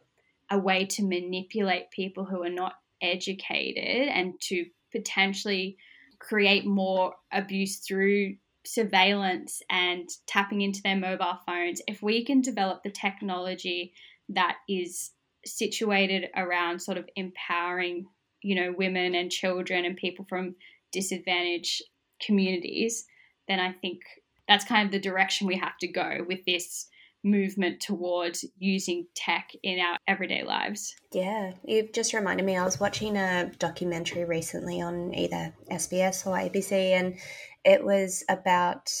a 0.49 0.57
way 0.57 0.85
to 0.85 1.03
manipulate 1.03 1.91
people 1.91 2.23
who 2.23 2.41
are 2.43 2.49
not 2.49 2.75
educated 3.01 4.07
and 4.07 4.39
to 4.41 4.65
potentially 4.93 5.75
create 6.19 6.65
more 6.65 7.15
abuse 7.33 7.79
through 7.79 8.35
surveillance 8.65 9.61
and 9.69 10.09
tapping 10.27 10.61
into 10.61 10.81
their 10.83 10.95
mobile 10.95 11.39
phones 11.45 11.81
if 11.87 12.01
we 12.01 12.23
can 12.23 12.41
develop 12.41 12.83
the 12.83 12.91
technology 12.91 13.93
that 14.29 14.57
is 14.69 15.11
situated 15.45 16.29
around 16.35 16.79
sort 16.79 16.97
of 16.97 17.09
empowering 17.15 18.05
you 18.43 18.55
know 18.55 18.73
women 18.77 19.15
and 19.15 19.31
children 19.31 19.85
and 19.85 19.97
people 19.97 20.25
from 20.27 20.55
disadvantaged 20.91 21.83
communities, 22.21 23.05
then 23.47 23.59
I 23.59 23.71
think 23.71 24.01
that's 24.47 24.65
kind 24.65 24.85
of 24.85 24.91
the 24.91 24.99
direction 24.99 25.47
we 25.47 25.57
have 25.57 25.77
to 25.79 25.87
go 25.87 26.25
with 26.27 26.45
this 26.45 26.87
movement 27.23 27.79
towards 27.79 28.43
using 28.57 29.05
tech 29.15 29.51
in 29.61 29.79
our 29.79 29.95
everyday 30.07 30.43
lives. 30.43 30.95
Yeah, 31.13 31.51
you've 31.63 31.93
just 31.93 32.13
reminded 32.13 32.45
me. 32.45 32.57
I 32.57 32.65
was 32.65 32.79
watching 32.79 33.15
a 33.15 33.51
documentary 33.59 34.25
recently 34.25 34.81
on 34.81 35.13
either 35.13 35.53
SBS 35.71 36.25
or 36.25 36.35
ABC, 36.35 36.71
and 36.71 37.17
it 37.63 37.83
was 37.83 38.23
about 38.29 38.91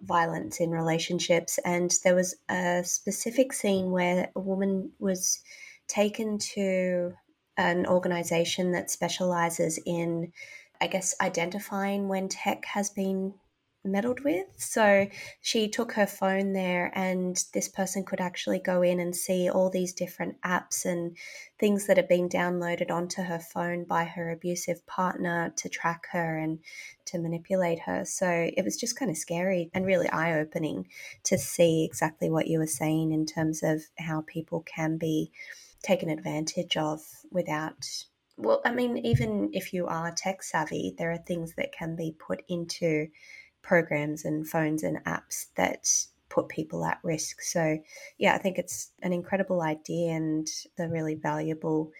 violence 0.00 0.60
in 0.60 0.70
relationships. 0.70 1.58
And 1.64 1.92
there 2.04 2.14
was 2.14 2.34
a 2.48 2.82
specific 2.84 3.52
scene 3.52 3.90
where 3.90 4.30
a 4.34 4.40
woman 4.40 4.92
was 4.98 5.40
taken 5.86 6.38
to 6.38 7.12
an 7.56 7.86
organization 7.86 8.72
that 8.72 8.90
specializes 8.90 9.78
in, 9.84 10.32
I 10.80 10.86
guess, 10.86 11.14
identifying 11.20 12.08
when 12.08 12.28
tech 12.28 12.64
has 12.66 12.90
been 12.90 13.34
meddled 13.84 14.20
with. 14.20 14.46
So 14.56 15.08
she 15.40 15.68
took 15.68 15.92
her 15.92 16.06
phone 16.06 16.52
there, 16.52 16.90
and 16.94 17.42
this 17.52 17.68
person 17.68 18.04
could 18.04 18.20
actually 18.20 18.58
go 18.58 18.82
in 18.82 19.00
and 19.00 19.14
see 19.14 19.48
all 19.48 19.70
these 19.70 19.92
different 19.92 20.40
apps 20.42 20.84
and 20.84 21.16
things 21.58 21.86
that 21.86 21.96
have 21.96 22.08
been 22.08 22.28
downloaded 22.28 22.90
onto 22.90 23.22
her 23.22 23.38
phone 23.38 23.84
by 23.84 24.04
her 24.04 24.30
abusive 24.30 24.86
partner 24.86 25.52
to 25.56 25.68
track 25.68 26.06
her 26.12 26.38
and 26.38 26.58
to 27.06 27.18
manipulate 27.18 27.80
her. 27.80 28.04
So 28.04 28.50
it 28.56 28.64
was 28.64 28.76
just 28.76 28.98
kind 28.98 29.10
of 29.10 29.16
scary 29.16 29.70
and 29.74 29.86
really 29.86 30.08
eye 30.08 30.38
opening 30.38 30.88
to 31.24 31.38
see 31.38 31.84
exactly 31.84 32.30
what 32.30 32.48
you 32.48 32.58
were 32.58 32.66
saying 32.66 33.12
in 33.12 33.26
terms 33.26 33.62
of 33.62 33.82
how 33.98 34.22
people 34.26 34.62
can 34.62 34.98
be 34.98 35.32
taken 35.82 36.08
advantage 36.08 36.76
of 36.76 37.00
without 37.30 37.84
well 38.36 38.60
i 38.64 38.72
mean 38.72 38.98
even 38.98 39.50
if 39.52 39.72
you 39.72 39.86
are 39.86 40.12
tech 40.12 40.42
savvy 40.42 40.94
there 40.96 41.10
are 41.10 41.18
things 41.18 41.54
that 41.56 41.72
can 41.72 41.96
be 41.96 42.14
put 42.18 42.42
into 42.48 43.06
programs 43.62 44.24
and 44.24 44.48
phones 44.48 44.82
and 44.82 45.04
apps 45.04 45.46
that 45.56 45.88
put 46.28 46.48
people 46.48 46.84
at 46.84 46.98
risk 47.02 47.42
so 47.42 47.78
yeah 48.18 48.34
i 48.34 48.38
think 48.38 48.58
it's 48.58 48.90
an 49.02 49.12
incredible 49.12 49.60
idea 49.60 50.12
and 50.12 50.48
the 50.76 50.88
really 50.88 51.14
valuable 51.14 51.92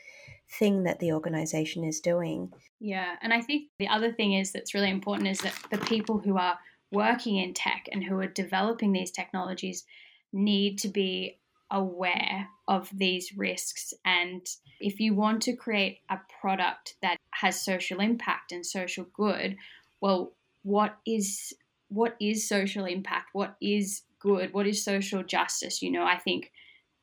thing 0.58 0.84
that 0.84 0.98
the 1.00 1.12
organization 1.12 1.84
is 1.84 2.00
doing 2.00 2.50
yeah 2.80 3.16
and 3.20 3.32
i 3.32 3.40
think 3.40 3.68
the 3.78 3.88
other 3.88 4.10
thing 4.10 4.32
is 4.32 4.52
that's 4.52 4.74
really 4.74 4.90
important 4.90 5.28
is 5.28 5.38
that 5.40 5.54
the 5.70 5.78
people 5.78 6.18
who 6.18 6.38
are 6.38 6.58
working 6.92 7.36
in 7.36 7.54
tech 7.54 7.88
and 7.90 8.04
who 8.04 8.18
are 8.18 8.26
developing 8.26 8.92
these 8.92 9.10
technologies 9.10 9.84
need 10.32 10.78
to 10.78 10.88
be 10.88 11.38
aware 11.70 12.48
of 12.68 12.88
these 12.92 13.32
risks. 13.36 13.94
And 14.04 14.46
if 14.78 15.00
you 15.00 15.14
want 15.14 15.42
to 15.42 15.56
create 15.56 16.00
a 16.10 16.18
product 16.40 16.94
that 17.00 17.16
has 17.32 17.64
social 17.64 18.00
impact 18.00 18.52
and 18.52 18.64
social 18.64 19.06
good, 19.14 19.56
well, 20.00 20.34
what 20.62 20.96
is 21.06 21.52
what 21.88 22.16
is 22.20 22.48
social 22.48 22.86
impact? 22.86 23.28
What 23.32 23.56
is 23.60 24.02
good? 24.18 24.52
What 24.52 24.66
is 24.66 24.84
social 24.84 25.22
justice? 25.22 25.82
You 25.82 25.90
know, 25.90 26.04
I 26.04 26.18
think 26.18 26.50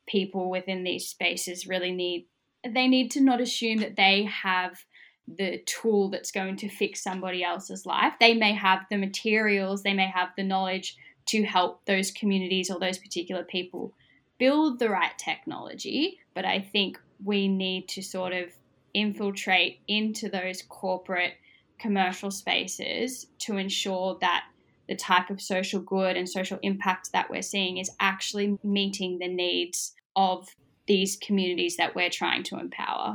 people 0.06 0.50
within 0.50 0.82
these 0.82 1.08
spaces 1.08 1.66
really 1.66 1.92
need 1.92 2.26
they 2.68 2.88
need 2.88 3.10
to 3.12 3.20
not 3.20 3.40
assume 3.40 3.78
that 3.78 3.96
they 3.96 4.24
have 4.24 4.84
the 5.26 5.62
tool 5.64 6.10
that's 6.10 6.32
going 6.32 6.56
to 6.56 6.68
fix 6.68 7.02
somebody 7.02 7.44
else's 7.44 7.86
life. 7.86 8.14
They 8.18 8.34
may 8.34 8.52
have 8.52 8.80
the 8.90 8.96
materials, 8.96 9.82
they 9.82 9.94
may 9.94 10.08
have 10.08 10.30
the 10.36 10.42
knowledge 10.42 10.96
to 11.26 11.44
help 11.44 11.84
those 11.86 12.10
communities 12.10 12.70
or 12.70 12.80
those 12.80 12.98
particular 12.98 13.44
people 13.44 13.94
build 14.40 14.78
the 14.78 14.88
right 14.88 15.16
technology, 15.18 16.18
but 16.34 16.44
I 16.44 16.60
think 16.60 16.98
we 17.22 17.46
need 17.46 17.88
to 17.90 18.02
sort 18.02 18.32
of 18.32 18.48
infiltrate 18.94 19.80
into 19.86 20.28
those 20.28 20.62
corporate 20.62 21.34
commercial 21.80 22.30
spaces 22.30 23.26
to 23.38 23.56
ensure 23.56 24.18
that 24.20 24.44
the 24.88 24.96
type 24.96 25.30
of 25.30 25.40
social 25.40 25.80
good 25.80 26.16
and 26.16 26.28
social 26.28 26.58
impact 26.62 27.12
that 27.12 27.30
we're 27.30 27.42
seeing 27.42 27.78
is 27.78 27.90
actually 28.00 28.58
meeting 28.62 29.18
the 29.18 29.28
needs 29.28 29.94
of 30.16 30.48
these 30.86 31.16
communities 31.16 31.76
that 31.76 31.94
we're 31.94 32.10
trying 32.10 32.42
to 32.42 32.58
empower. 32.58 33.14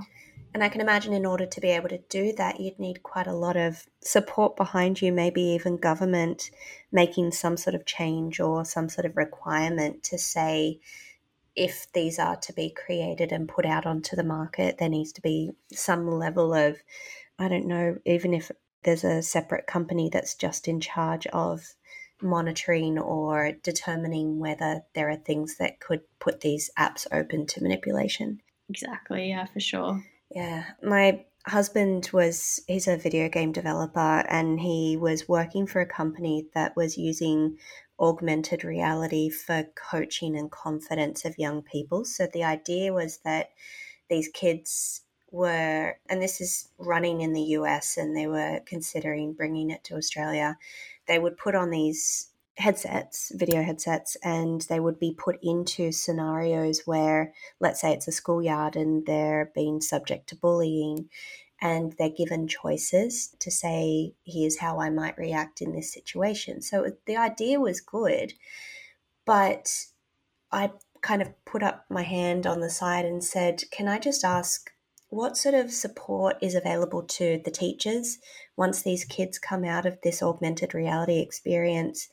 And 0.54 0.64
I 0.64 0.70
can 0.70 0.80
imagine 0.80 1.12
in 1.12 1.26
order 1.26 1.46
to 1.46 1.60
be 1.60 1.72
able 1.72 1.90
to 1.90 1.98
do 2.10 2.32
that, 2.38 2.62
you'd 2.62 2.80
need 2.80 3.04
quite 3.04 3.28
a 3.28 3.34
lot 3.34 3.58
of 3.58 3.86
support 4.00 4.56
behind 4.56 5.02
you, 5.02 5.12
maybe 5.12 5.42
even 5.42 5.76
government 5.76 6.50
making 6.94 7.34
some 7.34 7.58
sort 7.58 7.76
of 7.76 7.86
change 7.86 8.40
or 8.40 8.64
some 8.64 8.88
sort 8.88 9.06
of 9.06 9.18
requirement 9.18 10.02
to 10.04 10.18
say, 10.18 10.80
if 11.58 11.92
these 11.92 12.20
are 12.20 12.38
to 12.38 12.54
be 12.54 12.70
created 12.70 13.34
and 13.34 13.50
put 13.50 13.66
out 13.66 13.86
onto 13.86 14.16
the 14.16 14.24
market, 14.24 14.78
there 14.78 14.88
needs 14.88 15.12
to 15.12 15.22
be 15.22 15.52
some 15.74 16.10
level 16.10 16.54
of, 16.54 16.78
I 17.38 17.48
don't 17.48 17.68
know, 17.68 17.98
even 18.06 18.34
if 18.34 18.52
there's 18.84 19.04
a 19.04 19.22
separate 19.22 19.68
company 19.68 20.10
that's 20.12 20.36
just 20.36 20.68
in 20.68 20.80
charge 20.80 21.28
of 21.28 21.76
monitoring 22.22 22.98
or 22.98 23.52
determining 23.64 24.40
whether 24.40 24.84
there 24.94 25.10
are 25.10 25.18
things 25.18 25.58
that 25.58 25.80
could 25.80 26.02
put 26.20 26.42
these 26.42 26.70
apps 26.78 27.06
open 27.12 27.46
to 27.48 27.62
manipulation. 27.62 28.42
Exactly, 28.70 29.30
yeah, 29.30 29.46
for 29.46 29.60
sure. 29.60 30.04
Yeah. 30.32 30.64
My 30.82 31.26
husband 31.46 32.10
was 32.14 32.62
he's 32.68 32.88
a 32.88 32.98
video 32.98 33.30
game 33.30 33.52
developer 33.52 34.26
and 34.30 34.60
he 34.60 34.98
was 34.98 35.30
working 35.30 35.68
for 35.68 35.82
a 35.82 35.86
company 35.86 36.48
that 36.54 36.76
was 36.76 36.98
using 36.98 37.58
augmented 38.00 38.64
reality 38.64 39.30
for 39.30 39.66
coaching 39.76 40.36
and 40.36 40.52
confidence 40.52 41.26
of 41.26 41.38
young 41.38 41.62
people. 41.62 42.04
So 42.06 42.28
the 42.28 42.44
idea 42.44 42.94
was 42.94 43.20
that 43.20 43.50
these 44.10 44.28
kids 44.30 45.02
were, 45.32 45.98
and 46.10 46.22
this 46.22 46.42
is 46.42 46.70
running 46.78 47.22
in 47.22 47.34
the 47.34 47.42
US, 47.42 47.98
and 47.98 48.16
they 48.16 48.28
were 48.28 48.62
considering 48.66 49.34
bringing 49.34 49.70
it 49.70 49.84
to 49.86 49.96
Australia. 49.96 50.58
They 51.08 51.20
would 51.20 51.38
put 51.38 51.56
on 51.56 51.70
these 51.70 52.30
headsets, 52.58 53.32
video 53.36 53.62
headsets, 53.64 54.16
and 54.24 54.62
they 54.62 54.80
would 54.80 55.00
be 55.00 55.14
put 55.14 55.38
into 55.44 55.92
scenarios 55.92 56.84
where, 56.86 57.34
let's 57.60 57.82
say, 57.82 57.92
it's 57.92 58.08
a 58.08 58.12
schoolyard 58.12 58.76
and 58.76 59.06
they're 59.06 59.52
being 59.54 59.82
subject 59.82 60.28
to 60.30 60.36
bullying, 60.36 61.10
and 61.62 61.94
they're 61.98 62.10
given 62.10 62.48
choices 62.48 63.36
to 63.40 63.50
say, 63.52 64.14
here's 64.26 64.60
how 64.60 64.80
I 64.80 64.90
might 64.90 65.18
react 65.18 65.62
in 65.62 65.74
this 65.74 65.92
situation. 65.92 66.62
So 66.62 66.92
the 67.06 67.18
idea 67.18 67.60
was 67.60 67.82
good, 67.82 68.34
but 69.26 69.86
I 70.52 70.72
kind 71.02 71.22
of 71.22 71.46
put 71.46 71.64
up 71.64 71.86
my 71.90 72.04
hand 72.04 72.48
on 72.48 72.62
the 72.62 72.70
side 72.70 73.06
and 73.06 73.24
said, 73.24 73.64
Can 73.72 73.88
I 73.88 74.00
just 74.00 74.24
ask 74.24 74.72
what 75.10 75.38
sort 75.38 75.56
of 75.56 75.72
support 75.72 76.38
is 76.42 76.56
available 76.56 77.04
to 77.04 77.42
the 77.46 77.52
teachers 77.52 78.18
once 78.58 78.82
these 78.82 79.06
kids 79.06 79.38
come 79.40 79.64
out 79.64 79.86
of 79.86 80.00
this 80.02 80.22
augmented 80.22 80.74
reality 80.74 81.20
experience, 81.20 82.10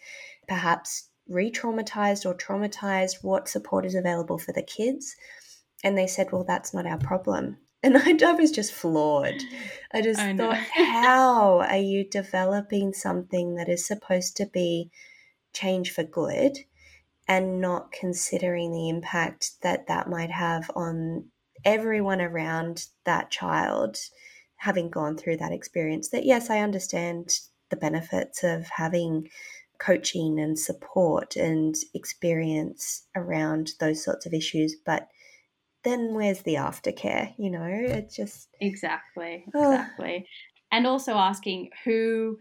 perhaps 0.47 1.09
re 1.29 1.51
traumatized 1.51 2.27
or 2.27 2.35
traumatized? 2.35 3.23
What 3.23 3.49
support 3.49 3.87
is 3.87 3.95
available 3.95 4.39
for 4.39 4.53
the 4.53 4.63
kids? 4.63 5.17
And 5.85 5.97
they 5.97 6.07
said, 6.07 6.31
Well, 6.31 6.45
that's 6.45 6.75
not 6.75 6.87
our 6.87 6.99
problem. 6.99 7.59
And 7.85 7.99
I, 7.99 8.17
I 8.25 8.33
was 8.35 8.53
just 8.53 8.73
floored. 8.73 9.43
I 9.93 10.03
just 10.03 10.21
I 10.21 10.37
thought, 10.37 10.55
how 10.77 11.63
are 11.63 11.77
you 11.79 12.09
developing 12.09 12.93
something 12.93 13.57
that 13.57 13.69
is 13.69 13.85
supposed 13.85 14.37
to 14.37 14.47
be 14.47 14.93
change 15.53 15.91
for 15.91 16.05
good 16.05 16.59
and 17.27 17.61
not 17.61 17.91
considering 17.91 18.71
the 18.71 18.89
impact 18.89 19.61
that 19.63 19.89
that 19.89 20.09
might 20.09 20.31
have 20.31 20.71
on 20.77 21.25
everyone 21.65 22.21
around 22.21 22.87
that 23.05 23.31
child 23.31 23.99
having 24.57 24.91
gone 24.91 25.17
through 25.17 25.37
that 25.39 25.53
experience? 25.53 26.11
That, 26.11 26.25
yes, 26.25 26.51
I 26.51 26.59
understand 26.61 27.39
the 27.71 27.77
benefits 27.77 28.45
of 28.45 28.67
having 28.69 29.29
coaching 29.79 30.39
and 30.39 30.59
support 30.59 31.35
and 31.35 31.75
experience 31.95 33.05
around 33.17 33.73
those 33.81 34.05
sorts 34.05 34.27
of 34.27 34.33
issues, 34.33 34.77
but 34.87 35.09
then 35.83 36.15
where's 36.15 36.43
the 36.43 36.55
aftercare? 36.55 37.35
You 37.37 37.51
know, 37.51 37.65
it 37.65 38.11
just 38.15 38.49
exactly, 38.61 39.45
exactly, 39.49 40.29
and 40.71 40.87
also 40.87 41.15
asking 41.15 41.71
who 41.85 42.39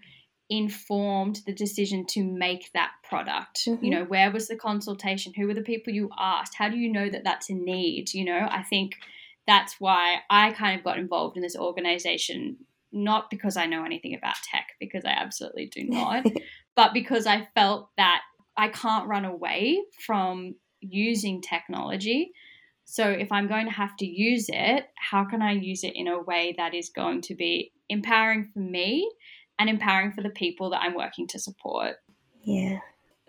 informed 0.51 1.39
the 1.45 1.53
decision 1.53 2.05
to 2.05 2.23
make 2.23 2.69
that 2.73 2.91
product. 3.03 3.61
Mm-hmm. 3.65 3.83
you 3.83 3.91
know 3.91 4.03
where 4.03 4.31
was 4.31 4.47
the 4.47 4.55
consultation? 4.55 5.33
Who 5.35 5.47
were 5.47 5.53
the 5.53 5.61
people 5.61 5.93
you 5.93 6.09
asked? 6.19 6.55
How 6.55 6.69
do 6.69 6.77
you 6.77 6.91
know 6.91 7.09
that 7.09 7.23
that's 7.23 7.49
a 7.49 7.53
need? 7.53 8.13
You 8.13 8.25
know 8.25 8.47
i 8.51 8.63
think 8.63 8.97
that's 9.47 9.75
why 9.79 10.17
i 10.29 10.51
kind 10.51 10.77
of 10.77 10.83
got 10.83 10.99
involved 10.99 11.35
in 11.35 11.43
this 11.43 11.55
organization 11.55 12.57
not 12.91 13.29
because 13.29 13.57
i 13.57 13.65
know 13.65 13.83
anything 13.83 14.13
about 14.13 14.35
tech 14.43 14.67
because 14.79 15.03
i 15.05 15.09
absolutely 15.09 15.65
do 15.67 15.83
not 15.87 16.25
but 16.75 16.93
because 16.93 17.25
i 17.25 17.47
felt 17.55 17.89
that 17.97 18.21
i 18.57 18.67
can't 18.67 19.07
run 19.07 19.25
away 19.25 19.81
from 20.05 20.55
using 20.81 21.41
technology. 21.41 22.31
So 22.85 23.09
if 23.09 23.31
I'm 23.31 23.47
going 23.47 23.65
to 23.65 23.71
have 23.71 23.95
to 23.97 24.05
use 24.05 24.47
it, 24.49 24.85
how 24.97 25.23
can 25.23 25.41
I 25.41 25.53
use 25.53 25.83
it 25.83 25.93
in 25.95 26.07
a 26.07 26.21
way 26.21 26.55
that 26.57 26.73
is 26.73 26.89
going 26.89 27.21
to 27.21 27.35
be 27.35 27.71
empowering 27.87 28.49
for 28.53 28.59
me 28.59 29.09
and 29.61 29.69
empowering 29.69 30.11
for 30.11 30.23
the 30.23 30.29
people 30.29 30.71
that 30.71 30.81
I'm 30.81 30.95
working 30.95 31.27
to 31.27 31.39
support? 31.39 31.97
Yeah. 32.41 32.79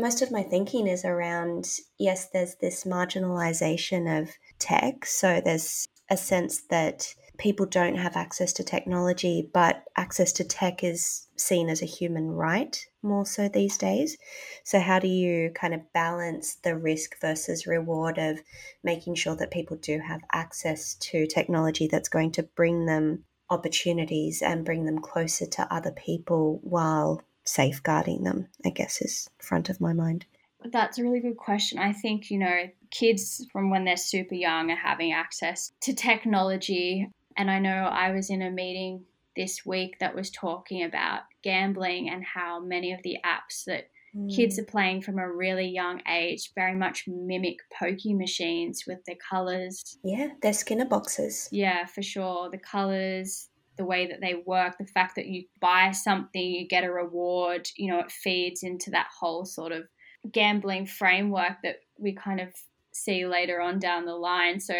Most 0.01 0.23
of 0.23 0.33
my 0.33 0.43
thinking 0.43 0.87
is 0.87 1.05
around 1.05 1.69
yes, 1.99 2.31
there's 2.33 2.57
this 2.61 2.85
marginalization 2.85 4.23
of 4.23 4.31
tech. 4.59 5.05
So 5.05 5.43
there's 5.45 5.87
a 6.09 6.17
sense 6.17 6.63
that 6.71 7.15
people 7.37 7.67
don't 7.67 7.97
have 7.97 8.17
access 8.17 8.53
to 8.55 8.65
technology, 8.65 9.51
but 9.53 9.85
access 9.97 10.33
to 10.33 10.45
tech 10.45 10.83
is 10.83 11.29
seen 11.37 11.69
as 11.69 11.83
a 11.83 11.87
human 11.87 12.31
right 12.31 12.87
more 13.03 13.27
so 13.27 13.49
these 13.49 13.77
days. 13.77 14.17
So, 14.65 14.81
how 14.81 14.99
do 14.99 15.09
you 15.09 15.51
kind 15.55 15.75
of 15.75 15.93
balance 15.93 16.57
the 16.57 16.77
risk 16.77 17.21
versus 17.21 17.67
reward 17.67 18.17
of 18.17 18.41
making 18.83 19.17
sure 19.17 19.37
that 19.37 19.51
people 19.51 19.77
do 19.77 19.99
have 19.99 20.23
access 20.33 20.95
to 20.95 21.27
technology 21.27 21.89
that's 21.89 22.09
going 22.09 22.33
to 22.33 22.43
bring 22.43 22.87
them 22.87 23.25
opportunities 23.51 24.43
and 24.43 24.65
bring 24.65 24.85
them 24.85 24.99
closer 24.99 25.47
to 25.47 25.75
other 25.75 25.93
people 25.93 26.61
while 26.63 27.23
safeguarding 27.45 28.25
them? 28.25 28.49
I 28.65 28.71
guess 28.71 29.03
is 29.03 29.29
front 29.39 29.69
of 29.69 29.81
my 29.81 29.93
mind. 29.93 30.27
That's 30.65 30.99
a 30.99 31.03
really 31.03 31.21
good 31.21 31.37
question. 31.37 31.79
I 31.79 31.93
think, 31.93 32.31
you 32.31 32.39
know, 32.39 32.71
kids 32.91 33.45
from 33.53 33.71
when 33.71 33.85
they're 33.85 33.97
super 33.97 34.35
young 34.37 34.71
are 34.71 34.77
having 34.77 35.13
access 35.13 35.73
to 35.81 35.93
technology 35.93 37.11
and 37.37 37.51
I 37.51 37.59
know 37.59 37.71
I 37.71 38.11
was 38.11 38.31
in 38.31 38.43
a 38.43 38.51
meeting 38.51 39.05
this 39.37 39.65
week 39.65 39.99
that 40.01 40.15
was 40.15 40.31
talking 40.31 40.83
about 40.83 41.23
gambling 41.43 42.11
and 42.11 42.25
how 42.25 42.61
many 42.61 42.93
of 42.93 43.03
the 43.03 43.17
apps 43.25 43.65
that 43.65 43.89
mm. 44.17 44.35
kids 44.35 44.59
are 44.59 44.65
playing 44.65 45.03
from 45.03 45.19
a 45.19 45.31
really 45.31 45.67
young 45.67 46.01
age 46.09 46.51
very 46.55 46.75
much 46.75 47.05
mimic 47.07 47.59
pokey 47.79 48.15
machines 48.15 48.85
with 48.87 48.99
the 49.07 49.17
colors. 49.31 49.99
Yeah, 50.05 50.29
they're 50.41 50.53
Skinner 50.53 50.87
boxes. 50.87 51.49
Yeah, 51.53 51.87
for 51.87 52.03
sure. 52.03 52.51
The 52.51 52.59
colors, 52.59 53.49
the 53.77 53.85
way 53.85 54.07
that 54.07 54.21
they 54.21 54.43
work, 54.47 54.79
the 54.79 54.87
fact 54.87 55.17
that 55.17 55.27
you 55.27 55.45
buy 55.61 55.93
something, 55.93 56.43
you 56.43 56.67
get 56.67 56.85
a 56.85 56.93
reward, 56.93 57.69
you 57.77 57.91
know, 57.91 58.01
it 58.01 58.13
feeds 58.13 58.63
into 58.63 58.91
that 58.91 59.09
whole 59.19 59.45
sort 59.45 59.73
of 59.73 59.85
gambling 60.31 60.87
framework 60.87 61.57
that 61.63 61.77
we 61.99 62.13
kind 62.13 62.41
of 62.41 62.49
see 62.93 63.27
later 63.27 63.61
on 63.61 63.79
down 63.79 64.05
the 64.05 64.15
line. 64.15 64.61
So 64.61 64.75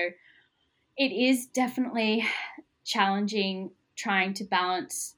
it 0.97 1.13
is 1.13 1.47
definitely 1.47 2.27
challenging 2.85 3.71
trying 3.97 4.35
to 4.35 4.45
balance 4.45 5.15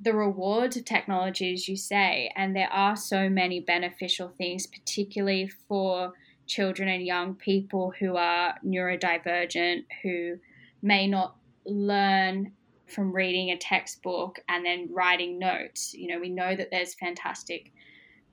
the 0.00 0.14
rewards 0.14 0.76
of 0.76 0.84
technology, 0.84 1.52
as 1.52 1.68
you 1.68 1.76
say, 1.76 2.30
and 2.36 2.54
there 2.54 2.72
are 2.72 2.96
so 2.96 3.28
many 3.28 3.60
beneficial 3.60 4.28
things, 4.28 4.66
particularly 4.66 5.48
for 5.68 6.12
children 6.46 6.88
and 6.88 7.06
young 7.06 7.34
people 7.34 7.92
who 7.98 8.16
are 8.16 8.54
neurodivergent, 8.64 9.84
who 10.02 10.36
may 10.82 11.06
not 11.06 11.36
learn 11.64 12.52
from 12.86 13.12
reading 13.12 13.50
a 13.50 13.56
textbook 13.56 14.40
and 14.48 14.66
then 14.66 14.88
writing 14.92 15.38
notes. 15.38 15.94
You 15.94 16.08
know, 16.08 16.20
we 16.20 16.28
know 16.28 16.54
that 16.54 16.70
there's 16.70 16.94
fantastic 16.94 17.72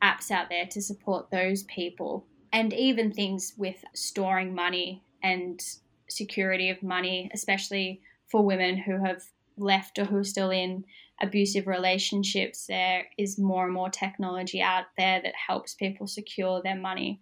apps 0.04 0.32
out 0.32 0.50
there 0.50 0.66
to 0.66 0.82
support 0.82 1.32
those 1.32 1.64
people, 1.64 2.26
and 2.52 2.74
even 2.74 3.12
things 3.12 3.54
with 3.58 3.84
storing 3.94 4.54
money 4.54 5.04
and 5.24 5.62
security 6.10 6.70
of 6.70 6.84
money, 6.84 7.30
especially 7.34 8.02
for 8.30 8.44
women 8.44 8.78
who 8.78 9.04
have 9.04 9.24
left 9.58 10.00
or 10.00 10.06
who 10.06 10.18
are 10.18 10.24
still 10.24 10.50
in 10.50 10.84
abusive 11.22 11.68
relationships. 11.68 12.66
There 12.68 13.06
is 13.18 13.38
more 13.38 13.66
and 13.66 13.74
more 13.74 13.90
technology 13.90 14.62
out 14.62 14.86
there 14.98 15.22
that 15.24 15.34
helps 15.48 15.74
people 15.74 16.08
secure 16.08 16.62
their 16.62 16.76
money. 16.76 17.22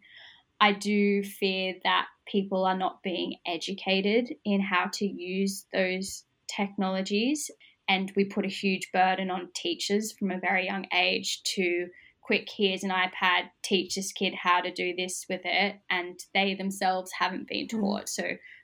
I 0.61 0.73
do 0.73 1.23
fear 1.23 1.75
that 1.83 2.07
people 2.25 2.65
are 2.65 2.77
not 2.77 3.01
being 3.03 3.35
educated 3.45 4.35
in 4.43 4.61
how 4.61 4.89
to 4.93 5.05
use 5.05 5.65
those 5.73 6.23
technologies. 6.47 7.49
And 7.87 8.11
we 8.15 8.25
put 8.25 8.45
a 8.45 8.49
huge 8.49 8.91
burden 8.91 9.31
on 9.31 9.49
teachers 9.55 10.11
from 10.11 10.31
a 10.31 10.39
very 10.39 10.65
young 10.65 10.85
age 10.93 11.41
to 11.55 11.87
quick, 12.21 12.47
here's 12.55 12.83
an 12.83 12.91
iPad, 12.91 13.49
teach 13.63 13.95
this 13.95 14.11
kid 14.11 14.35
how 14.35 14.61
to 14.61 14.71
do 14.71 14.93
this 14.95 15.25
with 15.29 15.41
it. 15.43 15.77
And 15.89 16.19
they 16.33 16.53
themselves 16.53 17.11
haven't 17.17 17.47
been 17.47 17.67
mm. 17.67 17.79
taught. 17.79 18.09
So 18.09 18.23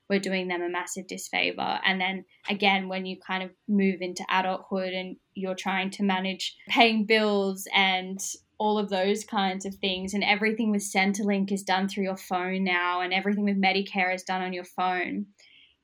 we're 0.10 0.20
doing 0.20 0.48
them 0.48 0.62
a 0.62 0.70
massive 0.70 1.08
disfavor. 1.08 1.80
And 1.84 2.00
then 2.00 2.26
again, 2.48 2.88
when 2.90 3.06
you 3.06 3.18
kind 3.26 3.42
of 3.42 3.52
move 3.68 4.02
into 4.02 4.24
adulthood 4.30 4.94
and 4.94 5.16
you're 5.36 5.56
trying 5.56 5.90
to 5.92 6.04
manage 6.04 6.56
paying 6.68 7.06
bills 7.06 7.68
and 7.74 8.20
all 8.58 8.78
of 8.78 8.90
those 8.90 9.26
kinds 9.26 9.66
of 9.66 9.76
things, 9.76 10.14
and 10.14 10.24
everything 10.24 10.72
with 10.72 10.82
Centrelink 10.82 11.52
is 11.52 11.64
done 11.64 11.90
through 11.90 12.06
your 12.06 12.18
phone 12.18 12.64
now, 12.64 13.02
and 13.02 13.14
everything 13.14 13.44
with 13.44 13.62
Medicare 13.62 14.16
is 14.16 14.24
done 14.24 14.42
on 14.42 14.54
your 14.54 14.64
phone. 14.64 15.26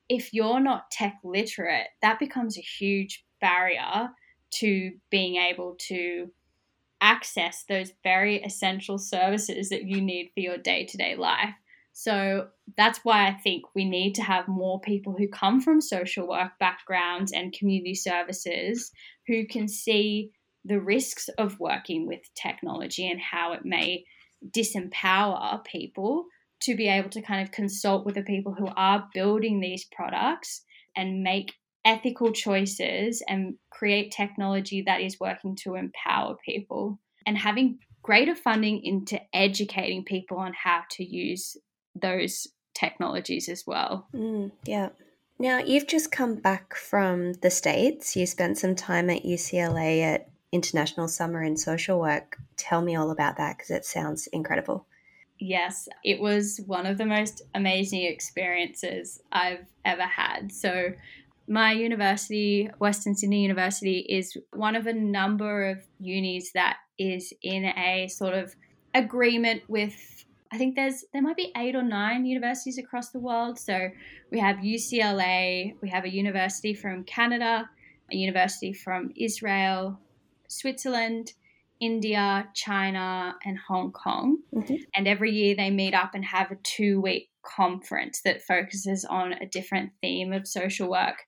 If 0.07 0.33
you're 0.33 0.61
not 0.61 0.89
tech 0.89 1.17
literate, 1.23 1.87
that 2.01 2.19
becomes 2.19 2.57
a 2.57 2.61
huge 2.61 3.25
barrier 3.41 4.09
to 4.51 4.91
being 5.09 5.35
able 5.35 5.75
to 5.87 6.31
access 7.01 7.65
those 7.67 7.91
very 8.03 8.41
essential 8.43 8.97
services 8.97 9.69
that 9.69 9.83
you 9.83 9.99
need 9.99 10.31
for 10.33 10.39
your 10.39 10.57
day 10.57 10.85
to 10.85 10.97
day 10.97 11.15
life. 11.15 11.53
So 12.01 12.47
that's 12.77 13.01
why 13.03 13.27
I 13.27 13.33
think 13.33 13.63
we 13.75 13.85
need 13.85 14.15
to 14.15 14.23
have 14.23 14.47
more 14.47 14.81
people 14.81 15.13
who 15.15 15.27
come 15.27 15.61
from 15.61 15.81
social 15.81 16.27
work 16.27 16.53
backgrounds 16.59 17.31
and 17.31 17.53
community 17.53 17.93
services 17.93 18.91
who 19.27 19.45
can 19.45 19.67
see 19.67 20.31
the 20.65 20.81
risks 20.81 21.29
of 21.37 21.59
working 21.59 22.07
with 22.07 22.21
technology 22.33 23.07
and 23.07 23.21
how 23.21 23.53
it 23.53 23.63
may 23.63 24.03
disempower 24.49 25.63
people 25.63 26.25
to 26.61 26.75
be 26.75 26.87
able 26.87 27.11
to 27.11 27.21
kind 27.21 27.43
of 27.43 27.51
consult 27.51 28.03
with 28.03 28.15
the 28.15 28.23
people 28.23 28.55
who 28.55 28.67
are 28.75 29.07
building 29.13 29.59
these 29.59 29.85
products 29.95 30.63
and 30.95 31.21
make 31.21 31.53
ethical 31.85 32.31
choices 32.31 33.21
and 33.29 33.53
create 33.69 34.11
technology 34.11 34.81
that 34.87 35.01
is 35.01 35.19
working 35.19 35.55
to 35.55 35.75
empower 35.75 36.35
people. 36.43 36.99
And 37.27 37.37
having 37.37 37.77
greater 38.01 38.33
funding 38.33 38.83
into 38.83 39.21
educating 39.35 40.03
people 40.03 40.39
on 40.39 40.53
how 40.53 40.81
to 40.89 41.03
use 41.03 41.57
those 41.95 42.47
technologies 42.73 43.49
as 43.49 43.65
well. 43.65 44.07
Mm, 44.13 44.51
yeah. 44.65 44.89
Now, 45.39 45.57
you've 45.57 45.87
just 45.87 46.11
come 46.11 46.35
back 46.35 46.75
from 46.75 47.33
the 47.33 47.49
States. 47.49 48.15
You 48.15 48.25
spent 48.25 48.57
some 48.57 48.75
time 48.75 49.09
at 49.09 49.23
UCLA 49.23 50.03
at 50.03 50.29
International 50.51 51.07
Summer 51.07 51.43
in 51.43 51.57
Social 51.57 51.99
Work. 51.99 52.37
Tell 52.57 52.81
me 52.81 52.95
all 52.95 53.09
about 53.09 53.37
that 53.37 53.57
because 53.57 53.71
it 53.71 53.85
sounds 53.85 54.27
incredible. 54.27 54.85
Yes, 55.39 55.89
it 56.03 56.21
was 56.21 56.61
one 56.67 56.85
of 56.85 56.99
the 56.99 57.05
most 57.05 57.41
amazing 57.55 58.03
experiences 58.03 59.19
I've 59.31 59.65
ever 59.83 60.03
had. 60.03 60.51
So, 60.51 60.93
my 61.47 61.71
university, 61.71 62.69
Western 62.77 63.15
Sydney 63.15 63.41
University, 63.41 64.05
is 64.07 64.37
one 64.53 64.75
of 64.75 64.85
a 64.85 64.93
number 64.93 65.69
of 65.69 65.79
unis 65.99 66.51
that 66.53 66.77
is 66.99 67.33
in 67.41 67.65
a 67.65 68.07
sort 68.07 68.35
of 68.35 68.55
agreement 68.93 69.63
with 69.67 70.25
I 70.51 70.57
think 70.57 70.75
there's 70.75 71.05
there 71.13 71.21
might 71.21 71.37
be 71.37 71.51
eight 71.55 71.75
or 71.75 71.83
nine 71.83 72.25
universities 72.25 72.77
across 72.77 73.09
the 73.09 73.19
world. 73.19 73.57
So 73.57 73.89
we 74.31 74.39
have 74.39 74.57
UCLA, 74.57 75.75
we 75.81 75.89
have 75.89 76.03
a 76.03 76.13
university 76.13 76.73
from 76.73 77.03
Canada, 77.05 77.69
a 78.11 78.15
university 78.15 78.73
from 78.73 79.11
Israel, 79.15 79.99
Switzerland, 80.47 81.33
India, 81.79 82.47
China, 82.53 83.35
and 83.45 83.57
Hong 83.57 83.91
Kong. 83.91 84.39
Mm-hmm. 84.53 84.75
And 84.93 85.07
every 85.07 85.31
year 85.31 85.55
they 85.55 85.71
meet 85.71 85.93
up 85.93 86.13
and 86.13 86.25
have 86.25 86.51
a 86.51 86.55
two 86.63 86.99
week 87.01 87.29
conference 87.43 88.21
that 88.21 88.41
focuses 88.41 89.05
on 89.05 89.33
a 89.33 89.47
different 89.47 89.91
theme 90.01 90.33
of 90.33 90.47
social 90.47 90.89
work. 90.89 91.23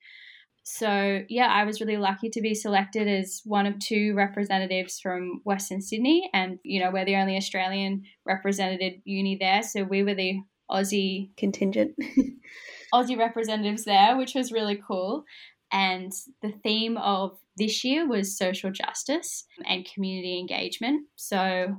So, 0.63 1.23
yeah, 1.27 1.47
I 1.47 1.65
was 1.65 1.81
really 1.81 1.97
lucky 1.97 2.29
to 2.29 2.41
be 2.41 2.55
selected 2.55 3.07
as 3.07 3.41
one 3.43 3.65
of 3.65 3.79
two 3.79 4.13
representatives 4.15 4.99
from 4.99 5.41
Western 5.43 5.81
Sydney. 5.81 6.29
And, 6.33 6.57
you 6.63 6.79
know, 6.79 6.89
we're 6.89 7.05
the 7.05 7.17
only 7.17 7.35
Australian 7.35 8.03
represented 8.25 9.01
uni 9.03 9.37
there. 9.37 9.61
So 9.61 9.83
we 9.83 10.03
were 10.03 10.15
the 10.15 10.39
Aussie 10.71 11.35
contingent, 11.35 11.95
Aussie 12.93 13.17
representatives 13.17 13.83
there, 13.83 14.17
which 14.17 14.35
was 14.35 14.53
really 14.53 14.81
cool. 14.87 15.25
And 15.73 16.13
the 16.41 16.53
theme 16.63 16.97
of 16.97 17.37
this 17.57 17.83
year 17.83 18.07
was 18.07 18.37
social 18.37 18.71
justice 18.71 19.45
and 19.65 19.87
community 19.93 20.39
engagement. 20.39 21.07
So 21.15 21.75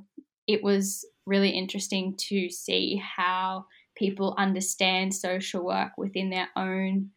it 0.46 0.62
was 0.62 1.06
really 1.24 1.50
interesting 1.50 2.16
to 2.18 2.50
see 2.50 2.96
how 2.96 3.64
people 3.96 4.34
understand 4.36 5.14
social 5.14 5.64
work 5.64 5.92
within 5.96 6.28
their 6.28 6.48
own 6.54 7.10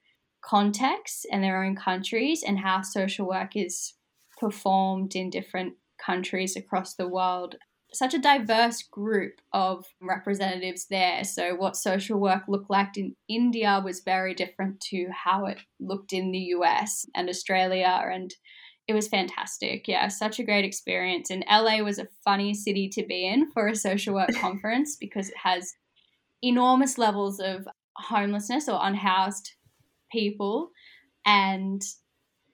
contexts 0.48 1.26
and 1.32 1.44
their 1.44 1.64
own 1.64 1.76
countries 1.76 2.44
and 2.46 2.60
how 2.60 2.82
social 2.82 3.28
work 3.28 3.56
is 3.56 3.94
performed 4.40 5.16
in 5.16 5.30
different 5.30 5.74
countries 6.04 6.56
across 6.56 6.96
the 6.96 7.08
world. 7.08 7.56
Such 7.94 8.14
a 8.14 8.20
diverse 8.20 8.84
group 8.84 9.34
of 9.54 9.86
representatives 10.02 10.88
there. 10.90 11.24
So, 11.24 11.56
what 11.56 11.76
social 11.76 12.20
work 12.20 12.44
looked 12.48 12.70
like 12.70 12.98
in 12.98 13.16
India 13.30 13.82
was 13.84 14.02
very 14.02 14.34
different 14.34 14.82
to 14.90 15.08
how 15.12 15.46
it 15.46 15.60
looked 15.80 16.12
in 16.12 16.32
the 16.32 16.52
US 16.56 17.06
and 17.16 17.30
Australia. 17.30 18.02
And 18.12 18.34
it 18.88 18.94
was 18.94 19.08
fantastic. 19.08 19.88
Yeah, 19.88 20.08
such 20.10 20.40
a 20.40 20.44
great 20.44 20.66
experience. 20.66 21.30
And 21.30 21.46
LA 21.50 21.78
was 21.78 21.98
a 21.98 22.10
funny 22.26 22.54
city 22.54 22.90
to 22.90 23.06
be 23.06 23.26
in 23.26 23.52
for 23.52 23.68
a 23.68 23.76
social 23.76 24.14
work 24.14 24.34
conference 24.42 24.98
because 25.00 25.30
it 25.30 25.38
has 25.44 25.74
enormous 26.42 26.98
levels 26.98 27.40
of 27.40 27.68
homelessness 27.96 28.70
or 28.70 28.80
unhoused 28.82 29.52
people 30.12 30.72
and 31.26 31.82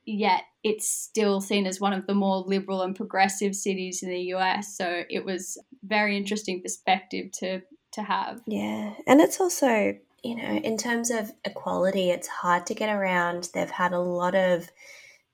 yet 0.05 0.43
it's 0.63 0.89
still 0.89 1.39
seen 1.39 1.65
as 1.65 1.79
one 1.79 1.93
of 1.93 2.07
the 2.07 2.13
more 2.13 2.37
liberal 2.37 2.81
and 2.81 2.95
progressive 2.95 3.55
cities 3.55 4.03
in 4.03 4.09
the 4.09 4.33
US 4.35 4.77
so 4.77 5.03
it 5.09 5.23
was 5.23 5.57
very 5.83 6.17
interesting 6.17 6.61
perspective 6.61 7.31
to 7.33 7.61
to 7.93 8.01
have. 8.01 8.41
Yeah 8.47 8.93
and 9.07 9.21
it's 9.21 9.39
also 9.39 9.95
you 10.23 10.35
know 10.35 10.43
in 10.43 10.77
terms 10.77 11.11
of 11.11 11.31
equality 11.45 12.09
it's 12.09 12.27
hard 12.27 12.65
to 12.67 12.73
get 12.75 12.89
around. 12.89 13.49
They've 13.53 13.69
had 13.69 13.93
a 13.93 13.99
lot 13.99 14.35
of 14.35 14.69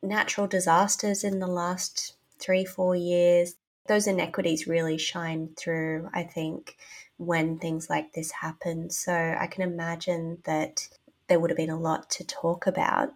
natural 0.03 0.47
disasters 0.47 1.23
in 1.23 1.39
the 1.39 1.47
last 1.47 2.15
3 2.39 2.65
4 2.65 2.95
years. 2.95 3.55
Those 3.87 4.07
inequities 4.07 4.67
really 4.67 4.97
shine 4.97 5.49
through 5.57 6.09
i 6.13 6.23
think 6.23 6.77
when 7.17 7.57
things 7.59 7.89
like 7.89 8.13
this 8.13 8.31
happen. 8.31 8.89
So 8.89 9.13
i 9.39 9.47
can 9.47 9.63
imagine 9.63 10.39
that 10.45 10.87
there 11.29 11.39
would 11.39 11.49
have 11.49 11.57
been 11.57 11.69
a 11.69 11.79
lot 11.79 12.09
to 12.11 12.25
talk 12.25 12.67
about. 12.67 13.09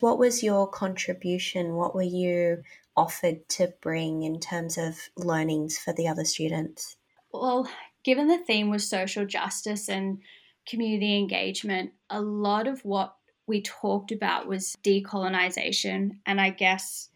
What 0.00 0.18
was 0.18 0.42
your 0.42 0.66
contribution? 0.66 1.76
What 1.76 1.94
were 1.94 2.02
you 2.02 2.62
offered 2.96 3.48
to 3.50 3.72
bring 3.80 4.22
in 4.22 4.40
terms 4.40 4.76
of 4.76 4.96
learnings 5.16 5.78
for 5.78 5.92
the 5.92 6.08
other 6.08 6.24
students? 6.24 6.96
Well, 7.32 7.68
given 8.04 8.28
the 8.28 8.38
theme 8.38 8.68
was 8.68 8.88
social 8.88 9.24
justice 9.24 9.88
and 9.88 10.18
community 10.68 11.16
engagement, 11.16 11.92
a 12.10 12.20
lot 12.20 12.66
of 12.66 12.84
what 12.84 13.14
we 13.46 13.62
talked 13.62 14.12
about 14.12 14.46
was 14.46 14.76
decolonization. 14.82 16.18
And 16.26 16.40
I 16.40 16.50
guess 16.50 17.08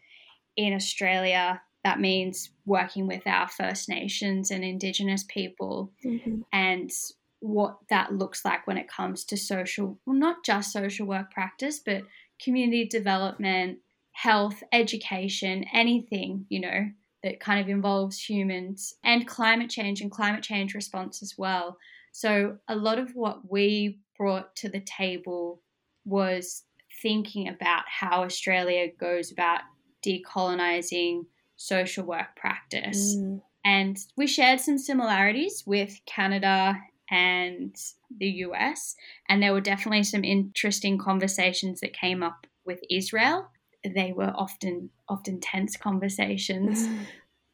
in 0.55 0.73
Australia, 0.73 1.61
that 1.83 1.99
means 1.99 2.49
working 2.65 3.07
with 3.07 3.25
our 3.25 3.47
First 3.47 3.87
Nations 3.87 4.51
and 4.51 4.63
Indigenous 4.63 5.23
people 5.27 5.91
mm-hmm. 6.03 6.41
and 6.51 6.91
what 7.39 7.77
that 7.89 8.13
looks 8.13 8.43
like 8.43 8.65
when 8.65 8.77
it 8.77 8.87
comes 8.87 9.23
to 9.25 9.37
social, 9.37 9.99
well, 10.05 10.15
not 10.15 10.43
just 10.43 10.71
social 10.71 11.05
work 11.05 11.31
practice, 11.31 11.79
but 11.79 12.03
community 12.41 12.85
development, 12.85 13.79
health, 14.11 14.63
education, 14.71 15.63
anything, 15.73 16.45
you 16.49 16.59
know, 16.59 16.89
that 17.23 17.39
kind 17.39 17.59
of 17.59 17.69
involves 17.69 18.19
humans 18.19 18.95
and 19.03 19.27
climate 19.27 19.69
change 19.69 20.01
and 20.01 20.11
climate 20.11 20.43
change 20.43 20.73
response 20.73 21.21
as 21.21 21.35
well. 21.37 21.77
So, 22.11 22.57
a 22.67 22.75
lot 22.75 22.99
of 22.99 23.15
what 23.15 23.51
we 23.51 23.99
brought 24.17 24.55
to 24.57 24.69
the 24.69 24.79
table 24.79 25.61
was 26.05 26.63
thinking 27.01 27.47
about 27.47 27.83
how 27.87 28.23
Australia 28.23 28.87
goes 28.99 29.31
about 29.31 29.61
decolonizing 30.03 31.25
social 31.57 32.05
work 32.05 32.35
practice. 32.35 33.15
Mm. 33.15 33.41
And 33.65 33.97
we 34.15 34.27
shared 34.27 34.61
some 34.61 34.77
similarities 34.77 35.63
with 35.65 35.99
Canada 36.05 36.79
and 37.09 37.75
the 38.15 38.27
US. 38.27 38.95
And 39.29 39.41
there 39.41 39.53
were 39.53 39.61
definitely 39.61 40.03
some 40.03 40.23
interesting 40.23 40.97
conversations 40.97 41.79
that 41.81 41.93
came 41.93 42.23
up 42.23 42.47
with 42.65 42.79
Israel. 42.89 43.47
They 43.83 44.11
were 44.11 44.33
often 44.35 44.89
often 45.07 45.39
tense 45.39 45.77
conversations. 45.77 46.87
Mm. 46.87 46.99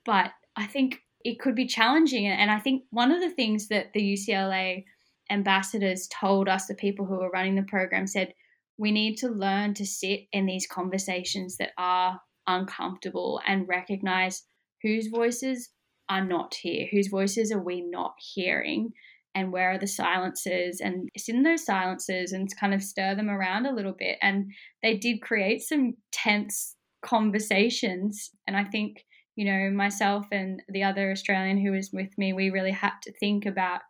but 0.06 0.32
I 0.56 0.66
think 0.66 1.02
it 1.24 1.40
could 1.40 1.56
be 1.56 1.66
challenging. 1.66 2.28
And 2.28 2.52
I 2.52 2.60
think 2.60 2.84
one 2.90 3.12
of 3.12 3.22
the 3.22 3.30
things 3.30 3.68
that 3.70 3.94
the 3.94 4.02
UCLA 4.02 4.84
ambassadors 5.30 6.08
told 6.08 6.50
us, 6.50 6.66
the 6.66 6.76
people 6.76 7.06
who 7.06 7.16
were 7.16 7.30
running 7.30 7.56
the 7.56 7.64
program, 7.64 8.08
said, 8.08 8.34
we 8.78 8.92
need 8.92 9.18
to 9.18 9.30
learn 9.30 9.74
to 9.76 9.86
sit 9.86 10.28
in 10.32 10.46
these 10.46 10.68
conversations 10.68 11.58
that 11.58 11.72
are 11.78 12.20
uncomfortable 12.48 13.40
and 13.48 13.68
recognize 13.68 14.44
whose 14.82 15.08
voices 15.08 15.70
are 16.10 16.24
not 16.24 16.56
here, 16.56 16.88
whose 16.92 17.08
voices 17.08 17.52
are 17.52 17.64
we 17.64 17.82
not 17.82 18.16
hearing, 18.20 18.92
and 19.36 19.52
where 19.52 19.72
are 19.72 19.80
the 19.80 19.88
silences 19.88 20.80
and 20.80 21.10
sit 21.18 21.36
in 21.36 21.44
those 21.44 21.66
silences 21.66 22.32
and 22.32 22.50
kind 22.60 22.74
of 22.74 22.84
stir 22.84 23.16
them 23.16 23.30
around 23.30 23.66
a 23.66 23.74
little 23.74 23.96
bit. 23.98 24.18
And 24.22 24.52
they 24.82 24.98
did 24.98 25.22
create 25.22 25.62
some 25.62 25.96
tense 26.12 26.76
conversations. 27.04 28.30
And 28.48 28.56
I 28.56 28.64
think, 28.64 29.06
you 29.36 29.46
know, 29.46 29.72
myself 29.72 30.26
and 30.32 30.62
the 30.70 30.84
other 30.84 31.12
Australian 31.12 31.58
who 31.58 31.72
was 31.72 31.90
with 31.92 32.10
me, 32.18 32.34
we 32.34 32.50
really 32.50 32.72
had 32.72 32.94
to 33.04 33.14
think 33.14 33.46
about 33.46 33.82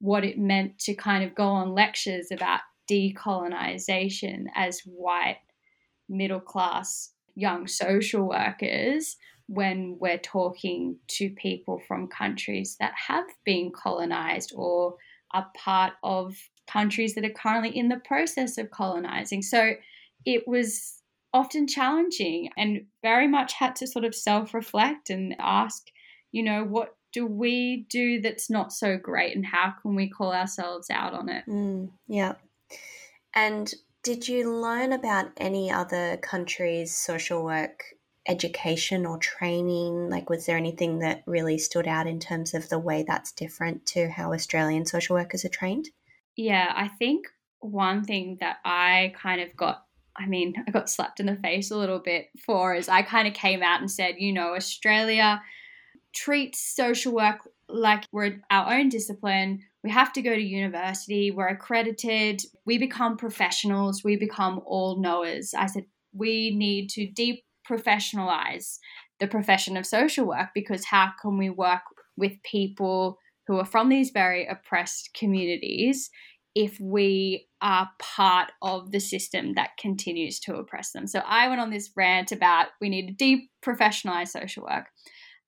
what 0.00 0.24
it 0.24 0.38
meant 0.38 0.78
to 0.80 0.94
kind 0.94 1.24
of 1.24 1.34
go 1.34 1.46
on 1.46 1.74
lectures 1.74 2.28
about 2.32 2.60
decolonization 2.90 4.46
as 4.54 4.80
white, 4.84 5.38
middle 6.08 6.40
class, 6.40 7.12
young 7.34 7.66
social 7.66 8.28
workers 8.28 9.16
when 9.46 9.96
we're 10.00 10.18
talking 10.18 10.96
to 11.08 11.30
people 11.30 11.80
from 11.86 12.06
countries 12.08 12.76
that 12.80 12.92
have 13.08 13.26
been 13.44 13.70
colonized 13.70 14.52
or 14.54 14.96
are 15.32 15.50
part 15.56 15.92
of 16.02 16.36
countries 16.66 17.14
that 17.14 17.24
are 17.24 17.30
currently 17.30 17.76
in 17.76 17.88
the 17.88 18.00
process 18.04 18.58
of 18.58 18.70
colonizing. 18.70 19.42
So 19.42 19.72
it 20.24 20.46
was 20.46 21.02
often 21.34 21.66
challenging 21.66 22.50
and 22.56 22.82
very 23.02 23.26
much 23.26 23.54
had 23.54 23.74
to 23.76 23.86
sort 23.86 24.04
of 24.04 24.14
self 24.14 24.54
reflect 24.54 25.10
and 25.10 25.34
ask, 25.38 25.88
you 26.30 26.42
know, 26.42 26.64
what 26.64 26.96
do 27.12 27.26
we 27.26 27.86
do 27.90 28.20
that's 28.20 28.48
not 28.48 28.72
so 28.72 28.96
great 28.96 29.36
and 29.36 29.44
how 29.44 29.74
can 29.82 29.94
we 29.94 30.08
call 30.08 30.32
ourselves 30.32 30.88
out 30.90 31.12
on 31.14 31.28
it? 31.28 31.44
Mm, 31.46 31.90
yeah. 32.08 32.34
And 33.34 33.72
did 34.02 34.28
you 34.28 34.52
learn 34.52 34.92
about 34.92 35.30
any 35.36 35.70
other 35.70 36.16
countries' 36.18 36.94
social 36.94 37.44
work 37.44 37.84
education 38.26 39.06
or 39.06 39.18
training? 39.18 40.10
Like, 40.10 40.28
was 40.28 40.46
there 40.46 40.56
anything 40.56 41.00
that 41.00 41.22
really 41.26 41.58
stood 41.58 41.86
out 41.86 42.06
in 42.06 42.18
terms 42.18 42.54
of 42.54 42.68
the 42.68 42.78
way 42.78 43.04
that's 43.06 43.32
different 43.32 43.86
to 43.86 44.08
how 44.08 44.32
Australian 44.32 44.86
social 44.86 45.14
workers 45.16 45.44
are 45.44 45.50
trained? 45.50 45.88
Yeah, 46.36 46.72
I 46.74 46.88
think 46.88 47.26
one 47.60 48.04
thing 48.04 48.38
that 48.40 48.56
I 48.64 49.14
kind 49.16 49.40
of 49.40 49.56
got 49.56 49.84
I 50.14 50.26
mean, 50.26 50.54
I 50.68 50.70
got 50.70 50.90
slapped 50.90 51.20
in 51.20 51.26
the 51.26 51.36
face 51.36 51.70
a 51.70 51.76
little 51.76 51.98
bit 51.98 52.28
for 52.44 52.74
is 52.74 52.88
I 52.88 53.02
kind 53.02 53.28
of 53.28 53.34
came 53.34 53.62
out 53.62 53.80
and 53.80 53.90
said, 53.90 54.16
you 54.18 54.32
know, 54.32 54.54
Australia 54.54 55.42
treats 56.12 56.60
social 56.60 57.14
work 57.14 57.48
like 57.68 58.04
we're 58.12 58.40
our 58.50 58.74
own 58.74 58.88
discipline. 58.88 59.62
We 59.84 59.90
have 59.90 60.12
to 60.12 60.22
go 60.22 60.34
to 60.34 60.40
university, 60.40 61.30
we're 61.30 61.48
accredited, 61.48 62.42
we 62.64 62.78
become 62.78 63.16
professionals, 63.16 64.04
we 64.04 64.16
become 64.16 64.60
all 64.64 65.00
knowers. 65.00 65.54
I 65.56 65.66
said, 65.66 65.86
we 66.14 66.54
need 66.54 66.88
to 66.90 67.06
deep 67.06 67.42
professionalize 67.68 68.78
the 69.18 69.26
profession 69.26 69.76
of 69.76 69.86
social 69.86 70.26
work 70.26 70.48
because 70.54 70.84
how 70.84 71.12
can 71.20 71.38
we 71.38 71.50
work 71.50 71.82
with 72.16 72.42
people 72.42 73.18
who 73.46 73.56
are 73.56 73.64
from 73.64 73.88
these 73.88 74.10
very 74.10 74.46
oppressed 74.46 75.10
communities 75.14 76.10
if 76.54 76.78
we 76.80 77.48
are 77.62 77.88
part 77.98 78.52
of 78.60 78.90
the 78.90 79.00
system 79.00 79.54
that 79.54 79.76
continues 79.78 80.38
to 80.40 80.56
oppress 80.56 80.92
them. 80.92 81.06
So 81.06 81.20
I 81.20 81.48
went 81.48 81.60
on 81.60 81.70
this 81.70 81.90
rant 81.96 82.30
about 82.30 82.66
we 82.80 82.90
need 82.90 83.18
to 83.18 83.40
deprofessionalize 83.64 84.28
social 84.28 84.64
work. 84.64 84.86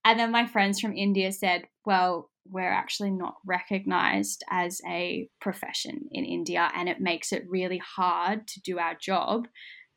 And 0.05 0.19
then 0.19 0.31
my 0.31 0.47
friends 0.47 0.81
from 0.81 0.97
India 0.97 1.33
said, 1.33 1.65
well, 1.85 2.31
we're 2.51 2.73
actually 2.73 3.11
not 3.11 3.37
recognized 3.47 4.45
as 4.51 4.81
a 4.89 5.29
profession 5.41 6.09
in 6.13 6.25
India, 6.25 6.71
and 6.75 6.89
it 6.89 7.01
makes 7.01 7.33
it 7.33 7.45
really 7.49 7.79
hard 7.79 8.47
to 8.49 8.61
do 8.61 8.79
our 8.79 8.95
job 9.01 9.49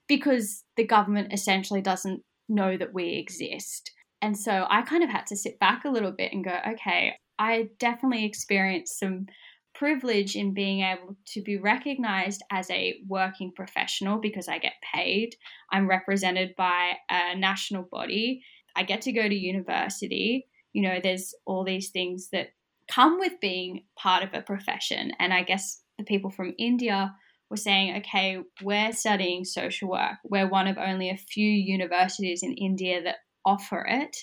because 0.07 0.63
the 0.77 0.85
government 0.85 1.33
essentially 1.33 1.81
doesn't 1.81 2.21
know 2.47 2.77
that 2.77 2.93
we 2.93 3.15
exist. 3.15 3.91
And 4.21 4.37
so 4.37 4.65
I 4.69 4.81
kind 4.81 5.03
of 5.03 5.09
had 5.09 5.27
to 5.27 5.35
sit 5.35 5.59
back 5.59 5.85
a 5.85 5.89
little 5.89 6.11
bit 6.11 6.33
and 6.33 6.43
go, 6.43 6.57
okay, 6.69 7.13
I 7.37 7.69
definitely 7.79 8.25
experienced 8.25 8.99
some 8.99 9.27
privilege 9.75 10.35
in 10.35 10.53
being 10.53 10.81
able 10.81 11.15
to 11.27 11.41
be 11.41 11.57
recognized 11.57 12.41
as 12.51 12.69
a 12.71 12.95
working 13.07 13.51
professional 13.55 14.19
because 14.19 14.47
I 14.47 14.57
get 14.57 14.73
paid. 14.93 15.35
I'm 15.71 15.87
represented 15.87 16.55
by 16.57 16.93
a 17.09 17.35
national 17.35 17.83
body. 17.83 18.41
I 18.75 18.83
get 18.83 19.01
to 19.03 19.11
go 19.11 19.27
to 19.27 19.35
university. 19.35 20.47
You 20.78 20.84
know, 20.84 20.99
there's 21.01 21.34
all 21.45 21.63
these 21.63 21.89
things 21.89 22.30
that 22.32 22.49
come 22.91 23.19
with 23.19 23.39
being 23.41 23.86
part 23.97 24.23
of 24.23 24.30
a 24.34 24.41
profession. 24.41 25.11
And 25.19 25.34
I 25.34 25.41
guess 25.41 25.82
the 25.97 26.03
people 26.03 26.30
from 26.30 26.53
India 26.59 27.15
were 27.49 27.57
saying, 27.57 27.97
okay, 27.97 28.38
we're 28.61 28.91
studying 28.91 29.43
social 29.43 29.89
work. 29.89 30.17
We're 30.23 30.47
one 30.49 30.67
of 30.67 30.78
only 30.78 31.09
a 31.09 31.17
few 31.17 31.49
universities 31.49 32.43
in 32.43 32.53
India 32.53 33.01
that 33.03 33.15
offer 33.43 33.86
it 33.89 34.15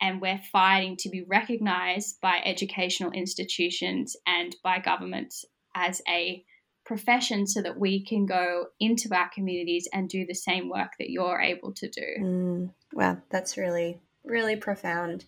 and 0.00 0.20
we're 0.20 0.40
fighting 0.52 0.96
to 0.98 1.08
be 1.08 1.24
recognized 1.26 2.20
by 2.20 2.40
educational 2.44 3.10
institutions 3.10 4.14
and 4.26 4.54
by 4.62 4.78
governments 4.78 5.44
as 5.74 6.02
a 6.08 6.44
profession 6.84 7.46
so 7.46 7.62
that 7.62 7.78
we 7.78 8.04
can 8.04 8.26
go 8.26 8.66
into 8.78 9.08
our 9.12 9.28
communities 9.34 9.88
and 9.92 10.08
do 10.08 10.24
the 10.26 10.34
same 10.34 10.68
work 10.68 10.92
that 10.98 11.10
you're 11.10 11.40
able 11.40 11.72
to 11.72 11.88
do. 11.88 12.06
Mm, 12.20 12.70
wow, 12.92 13.18
that's 13.30 13.56
really, 13.56 13.98
really 14.24 14.56
profound. 14.56 15.24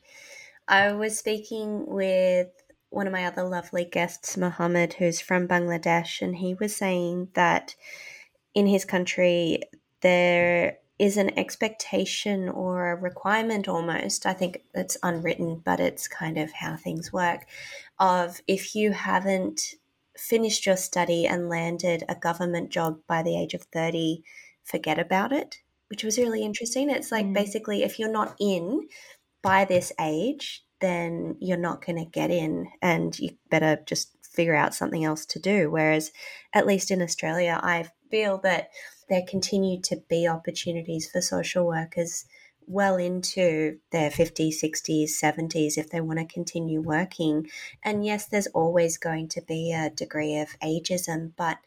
I 0.69 0.93
was 0.93 1.19
speaking 1.19 1.87
with 1.87 2.49
one 2.91 3.07
of 3.07 3.13
my 3.13 3.25
other 3.25 3.43
lovely 3.43 3.87
guests, 3.87 4.37
Mohammed, 4.37 4.95
who's 4.95 5.21
from 5.21 5.49
Bangladesh, 5.49 6.21
and 6.21 6.37
he 6.37 6.55
was 6.55 6.77
saying 6.77 7.29
that 7.35 7.75
in 8.55 8.67
his 8.67 8.85
country, 8.85 9.63
there 10.03 10.79
is 10.99 11.17
an 11.17 11.39
expectation 11.39 12.49
or 12.49 12.91
a 12.91 12.97
requirement 12.97 13.67
almost. 13.67 14.27
I 14.27 14.35
think 14.35 14.63
it's 14.75 14.99
unwritten, 15.03 15.63
but 15.65 15.81
it's 15.81 16.07
kind 16.07 16.37
of 16.37 16.53
how 16.53 16.77
things 16.77 17.13
work. 17.13 17.47
Of 17.99 18.41
if 18.47 18.75
you 18.75 18.93
haven't 18.93 19.75
finished 20.19 20.67
your 20.67 20.77
study 20.77 21.27
and 21.27 21.49
landed 21.49 22.05
a 22.09 22.15
government 22.15 22.71
job 22.71 22.99
by 23.07 23.23
the 23.23 23.41
age 23.41 23.55
of 23.55 23.63
30, 23.73 24.23
forget 24.65 24.99
about 24.99 25.33
it, 25.33 25.63
which 25.89 26.05
was 26.05 26.19
really 26.19 26.43
interesting. 26.43 26.91
It's 26.91 27.13
like 27.13 27.27
mm. 27.27 27.35
basically 27.35 27.85
if 27.85 27.99
you're 27.99 28.13
not 28.13 28.35
in 28.41 28.89
by 29.43 29.65
this 29.65 29.93
age, 30.01 30.65
then 30.81 31.37
you're 31.41 31.57
not 31.57 31.85
going 31.85 31.97
to 31.97 32.11
get 32.11 32.31
in 32.31 32.69
and 32.83 33.19
you 33.19 33.31
better 33.51 33.81
just 33.87 34.17
figure 34.23 34.55
out 34.55 34.75
something 34.75 35.05
else 35.05 35.27
to 35.27 35.39
do. 35.39 35.71
Whereas, 35.71 36.13
at 36.53 36.67
least 36.67 36.91
in 36.91 37.03
Australia, 37.03 37.59
I 37.63 37.89
feel 38.11 38.39
that 38.39 38.71
there 39.09 39.23
continue 39.27 39.81
to 39.83 40.03
be 40.09 40.29
opportunities 40.29 41.11
for 41.11 41.21
social 41.21 41.67
workers 41.67 42.27
well 42.67 42.97
into 42.97 43.79
their 43.91 44.11
50s, 44.11 44.63
60s, 44.63 45.11
70s 45.23 45.79
if 45.79 45.91
they 45.91 46.01
want 46.01 46.19
to 46.19 46.27
continue 46.27 46.81
working. 46.81 47.49
And 47.83 48.05
yes, 48.05 48.27
there's 48.27 48.47
always 48.49 48.99
going 48.99 49.29
to 49.29 49.41
be 49.41 49.73
a 49.73 49.91
degree 49.91 50.37
of 50.37 50.49
ageism, 50.63 51.33
but 51.37 51.59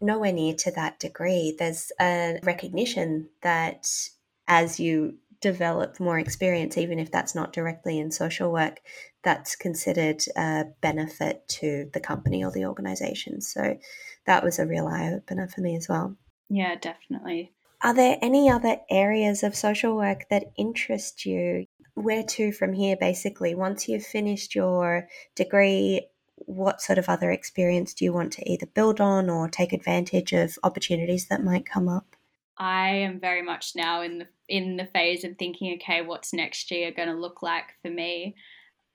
nowhere 0.00 0.32
near 0.32 0.54
to 0.54 0.70
that 0.70 1.00
degree. 1.00 1.54
There's 1.58 1.90
a 2.00 2.38
recognition 2.44 3.30
that 3.42 3.90
as 4.46 4.78
you 4.78 5.16
develop 5.44 6.00
more 6.00 6.18
experience, 6.18 6.78
even 6.78 6.98
if 6.98 7.10
that's 7.10 7.34
not 7.34 7.52
directly 7.52 7.98
in 7.98 8.10
social 8.10 8.50
work, 8.50 8.80
that's 9.22 9.54
considered 9.56 10.24
a 10.36 10.64
benefit 10.80 11.46
to 11.48 11.90
the 11.92 12.00
company 12.00 12.42
or 12.42 12.50
the 12.50 12.64
organization. 12.64 13.42
So 13.42 13.78
that 14.24 14.42
was 14.42 14.58
a 14.58 14.66
real 14.66 14.86
eye 14.86 15.12
opener 15.12 15.46
for 15.46 15.60
me 15.60 15.76
as 15.76 15.86
well. 15.86 16.16
Yeah, 16.48 16.76
definitely. 16.80 17.52
Are 17.82 17.92
there 17.92 18.16
any 18.22 18.48
other 18.48 18.78
areas 18.90 19.42
of 19.42 19.54
social 19.54 19.94
work 19.94 20.24
that 20.30 20.52
interest 20.56 21.26
you? 21.26 21.66
Where 21.92 22.22
to 22.22 22.50
from 22.50 22.72
here, 22.72 22.96
basically? 22.98 23.54
Once 23.54 23.86
you've 23.86 24.06
finished 24.06 24.54
your 24.54 25.06
degree, 25.36 26.08
what 26.36 26.80
sort 26.80 26.98
of 26.98 27.10
other 27.10 27.30
experience 27.30 27.92
do 27.92 28.06
you 28.06 28.14
want 28.14 28.32
to 28.32 28.50
either 28.50 28.66
build 28.66 28.98
on 28.98 29.28
or 29.28 29.48
take 29.48 29.74
advantage 29.74 30.32
of 30.32 30.58
opportunities 30.64 31.28
that 31.28 31.44
might 31.44 31.66
come 31.66 31.88
up? 31.88 32.16
I 32.58 32.88
am 32.90 33.20
very 33.20 33.42
much 33.42 33.72
now 33.74 34.02
in 34.02 34.18
the 34.18 34.26
in 34.48 34.76
the 34.76 34.86
phase 34.86 35.24
of 35.24 35.36
thinking, 35.38 35.74
okay, 35.74 36.02
what's 36.02 36.32
next 36.32 36.70
year 36.70 36.92
going 36.92 37.08
to 37.08 37.14
look 37.14 37.42
like 37.42 37.64
for 37.82 37.90
me? 37.90 38.36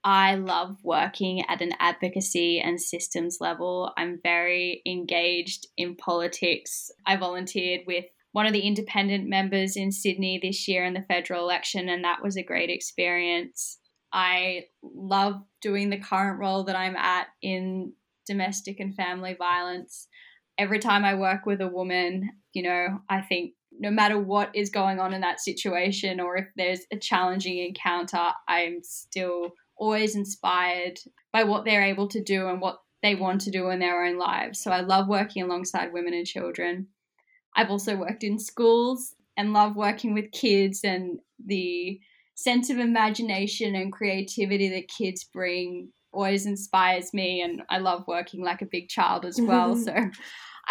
I 0.04 0.36
love 0.36 0.78
working 0.84 1.44
at 1.50 1.62
an 1.62 1.74
advocacy 1.80 2.62
and 2.62 2.80
systems 2.80 3.40
level. 3.42 3.92
I'm 3.98 4.20
very 4.24 4.82
engaged 4.86 5.68
in 5.76 5.96
politics. 5.96 6.90
I 7.06 7.18
volunteered 7.18 7.82
with 7.86 8.06
one 8.32 8.46
of 8.46 8.54
the 8.54 8.62
independent 8.62 9.28
members 9.28 9.76
in 9.76 9.92
Sydney 9.92 10.40
this 10.42 10.68
year 10.68 10.86
in 10.86 10.94
the 10.94 11.02
federal 11.02 11.44
election, 11.44 11.90
and 11.90 12.04
that 12.04 12.24
was 12.24 12.38
a 12.38 12.44
great 12.44 12.70
experience. 12.70 13.80
I 14.14 14.68
love 14.82 15.42
doing 15.62 15.90
the 15.90 16.00
current 16.00 16.40
role 16.40 16.64
that 16.64 16.76
I'm 16.76 16.96
at 16.96 17.28
in 17.42 17.94
domestic 18.26 18.80
and 18.80 18.96
family 18.96 19.36
violence. 19.38 20.08
Every 20.60 20.78
time 20.78 21.06
I 21.06 21.16
work 21.16 21.46
with 21.48 21.62
a 21.62 21.68
woman, 21.68 22.30
you 22.54 22.62
know, 22.62 23.00
I 23.10 23.22
think 23.22 23.54
no 23.80 23.90
matter 23.90 24.20
what 24.20 24.52
is 24.54 24.70
going 24.70 25.00
on 25.00 25.14
in 25.14 25.22
that 25.22 25.40
situation 25.40 26.20
or 26.20 26.36
if 26.36 26.48
there's 26.56 26.82
a 26.92 26.98
challenging 26.98 27.60
encounter, 27.60 28.28
I'm 28.48 28.84
still 28.84 29.54
always 29.78 30.16
inspired 30.16 31.00
by 31.32 31.44
what 31.44 31.64
they're 31.64 31.86
able 31.86 32.10
to 32.10 32.22
do 32.22 32.50
and 32.50 32.60
what 32.60 32.80
they 33.02 33.16
want 33.16 33.40
to 33.42 33.52
do 33.52 33.70
in 33.70 33.80
their 33.80 34.04
own 34.04 34.18
lives. 34.18 34.62
So 34.62 34.72
I 34.72 34.82
love 34.82 35.08
working 35.08 35.42
alongside 35.42 35.94
women 35.94 36.14
and 36.14 36.28
children. 36.28 36.88
I've 37.56 37.70
also 37.70 37.96
worked 37.96 38.26
in 38.26 38.38
schools 38.38 39.16
and 39.38 39.54
love 39.54 39.78
working 39.78 40.14
with 40.14 40.34
kids 40.34 40.82
and 40.84 41.20
the 41.44 42.00
sense 42.36 42.70
of 42.70 42.78
imagination 42.78 43.76
and 43.76 43.94
creativity 43.94 44.70
that 44.70 44.90
kids 44.90 45.24
bring 45.24 45.90
always 46.12 46.46
inspires 46.46 47.14
me 47.14 47.42
and 47.42 47.62
I 47.70 47.78
love 47.80 48.06
working 48.08 48.44
like 48.44 48.62
a 48.62 48.68
big 48.70 48.90
child 48.90 49.26
as 49.26 49.40
well. 49.40 49.76
so 49.86 49.94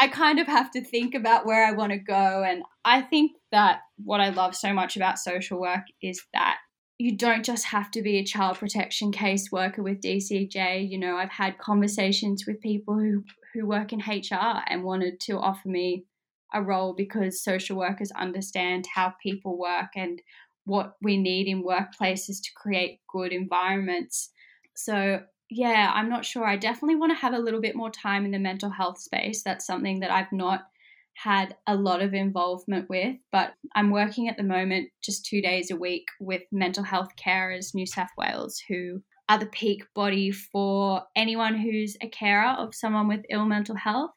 I 0.00 0.08
kind 0.08 0.38
of 0.38 0.46
have 0.46 0.70
to 0.72 0.84
think 0.84 1.14
about 1.14 1.46
where 1.46 1.66
I 1.66 1.72
want 1.72 1.92
to 1.92 1.98
go 1.98 2.44
and 2.46 2.62
I 2.84 3.02
think 3.02 3.32
that 3.52 3.80
what 4.04 4.20
I 4.20 4.30
love 4.30 4.54
so 4.54 4.72
much 4.72 4.96
about 4.96 5.18
social 5.18 5.60
work 5.60 5.82
is 6.02 6.22
that 6.32 6.58
you 6.98 7.16
don't 7.16 7.44
just 7.44 7.66
have 7.66 7.90
to 7.92 8.02
be 8.02 8.18
a 8.18 8.24
child 8.24 8.58
protection 8.58 9.12
caseworker 9.12 9.78
with 9.78 10.00
DCJ. 10.00 10.90
You 10.90 10.98
know, 10.98 11.16
I've 11.16 11.30
had 11.30 11.58
conversations 11.58 12.44
with 12.46 12.60
people 12.60 12.94
who, 12.94 13.22
who 13.54 13.66
work 13.66 13.92
in 13.92 14.00
HR 14.00 14.62
and 14.66 14.82
wanted 14.82 15.20
to 15.20 15.38
offer 15.38 15.68
me 15.68 16.04
a 16.52 16.60
role 16.60 16.94
because 16.94 17.42
social 17.42 17.76
workers 17.76 18.10
understand 18.16 18.86
how 18.92 19.14
people 19.22 19.56
work 19.58 19.90
and 19.94 20.20
what 20.64 20.94
we 21.00 21.16
need 21.16 21.46
in 21.46 21.62
workplaces 21.62 22.42
to 22.42 22.50
create 22.56 23.00
good 23.12 23.32
environments. 23.32 24.30
So, 24.78 25.20
yeah, 25.50 25.90
I'm 25.92 26.08
not 26.08 26.24
sure. 26.24 26.46
I 26.46 26.56
definitely 26.56 26.94
want 26.94 27.10
to 27.10 27.20
have 27.20 27.34
a 27.34 27.38
little 27.38 27.60
bit 27.60 27.74
more 27.74 27.90
time 27.90 28.24
in 28.24 28.30
the 28.30 28.38
mental 28.38 28.70
health 28.70 29.00
space. 29.00 29.42
That's 29.42 29.66
something 29.66 29.98
that 30.00 30.12
I've 30.12 30.30
not 30.30 30.66
had 31.14 31.56
a 31.66 31.74
lot 31.74 32.00
of 32.00 32.14
involvement 32.14 32.88
with, 32.88 33.16
but 33.32 33.54
I'm 33.74 33.90
working 33.90 34.28
at 34.28 34.36
the 34.36 34.44
moment 34.44 34.90
just 35.02 35.26
two 35.26 35.42
days 35.42 35.72
a 35.72 35.76
week 35.76 36.06
with 36.20 36.42
Mental 36.52 36.84
Health 36.84 37.08
Carers 37.16 37.74
New 37.74 37.86
South 37.86 38.10
Wales, 38.16 38.62
who 38.68 39.02
are 39.28 39.38
the 39.38 39.46
peak 39.46 39.82
body 39.96 40.30
for 40.30 41.02
anyone 41.16 41.56
who's 41.56 41.96
a 42.00 42.08
carer 42.08 42.50
of 42.50 42.72
someone 42.72 43.08
with 43.08 43.26
ill 43.30 43.46
mental 43.46 43.74
health. 43.74 44.12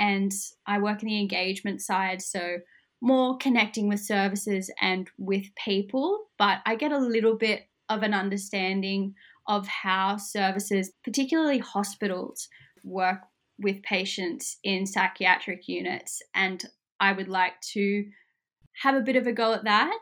And 0.00 0.32
I 0.66 0.80
work 0.80 1.02
in 1.02 1.08
the 1.08 1.20
engagement 1.20 1.82
side, 1.82 2.20
so 2.20 2.56
more 3.00 3.38
connecting 3.38 3.88
with 3.88 4.00
services 4.00 4.72
and 4.80 5.08
with 5.18 5.44
people, 5.64 6.24
but 6.36 6.58
I 6.66 6.74
get 6.74 6.90
a 6.90 6.98
little 6.98 7.36
bit 7.36 7.68
of 7.88 8.02
an 8.02 8.14
understanding 8.14 9.14
of 9.46 9.66
how 9.66 10.16
services, 10.16 10.92
particularly 11.04 11.58
hospitals, 11.58 12.48
work 12.82 13.18
with 13.58 13.82
patients 13.82 14.58
in 14.64 14.86
psychiatric 14.86 15.68
units, 15.68 16.22
and 16.34 16.64
I 17.00 17.12
would 17.12 17.28
like 17.28 17.60
to 17.72 18.04
have 18.82 18.94
a 18.96 19.00
bit 19.00 19.16
of 19.16 19.26
a 19.26 19.32
go 19.32 19.52
at 19.52 19.64
that. 19.64 19.96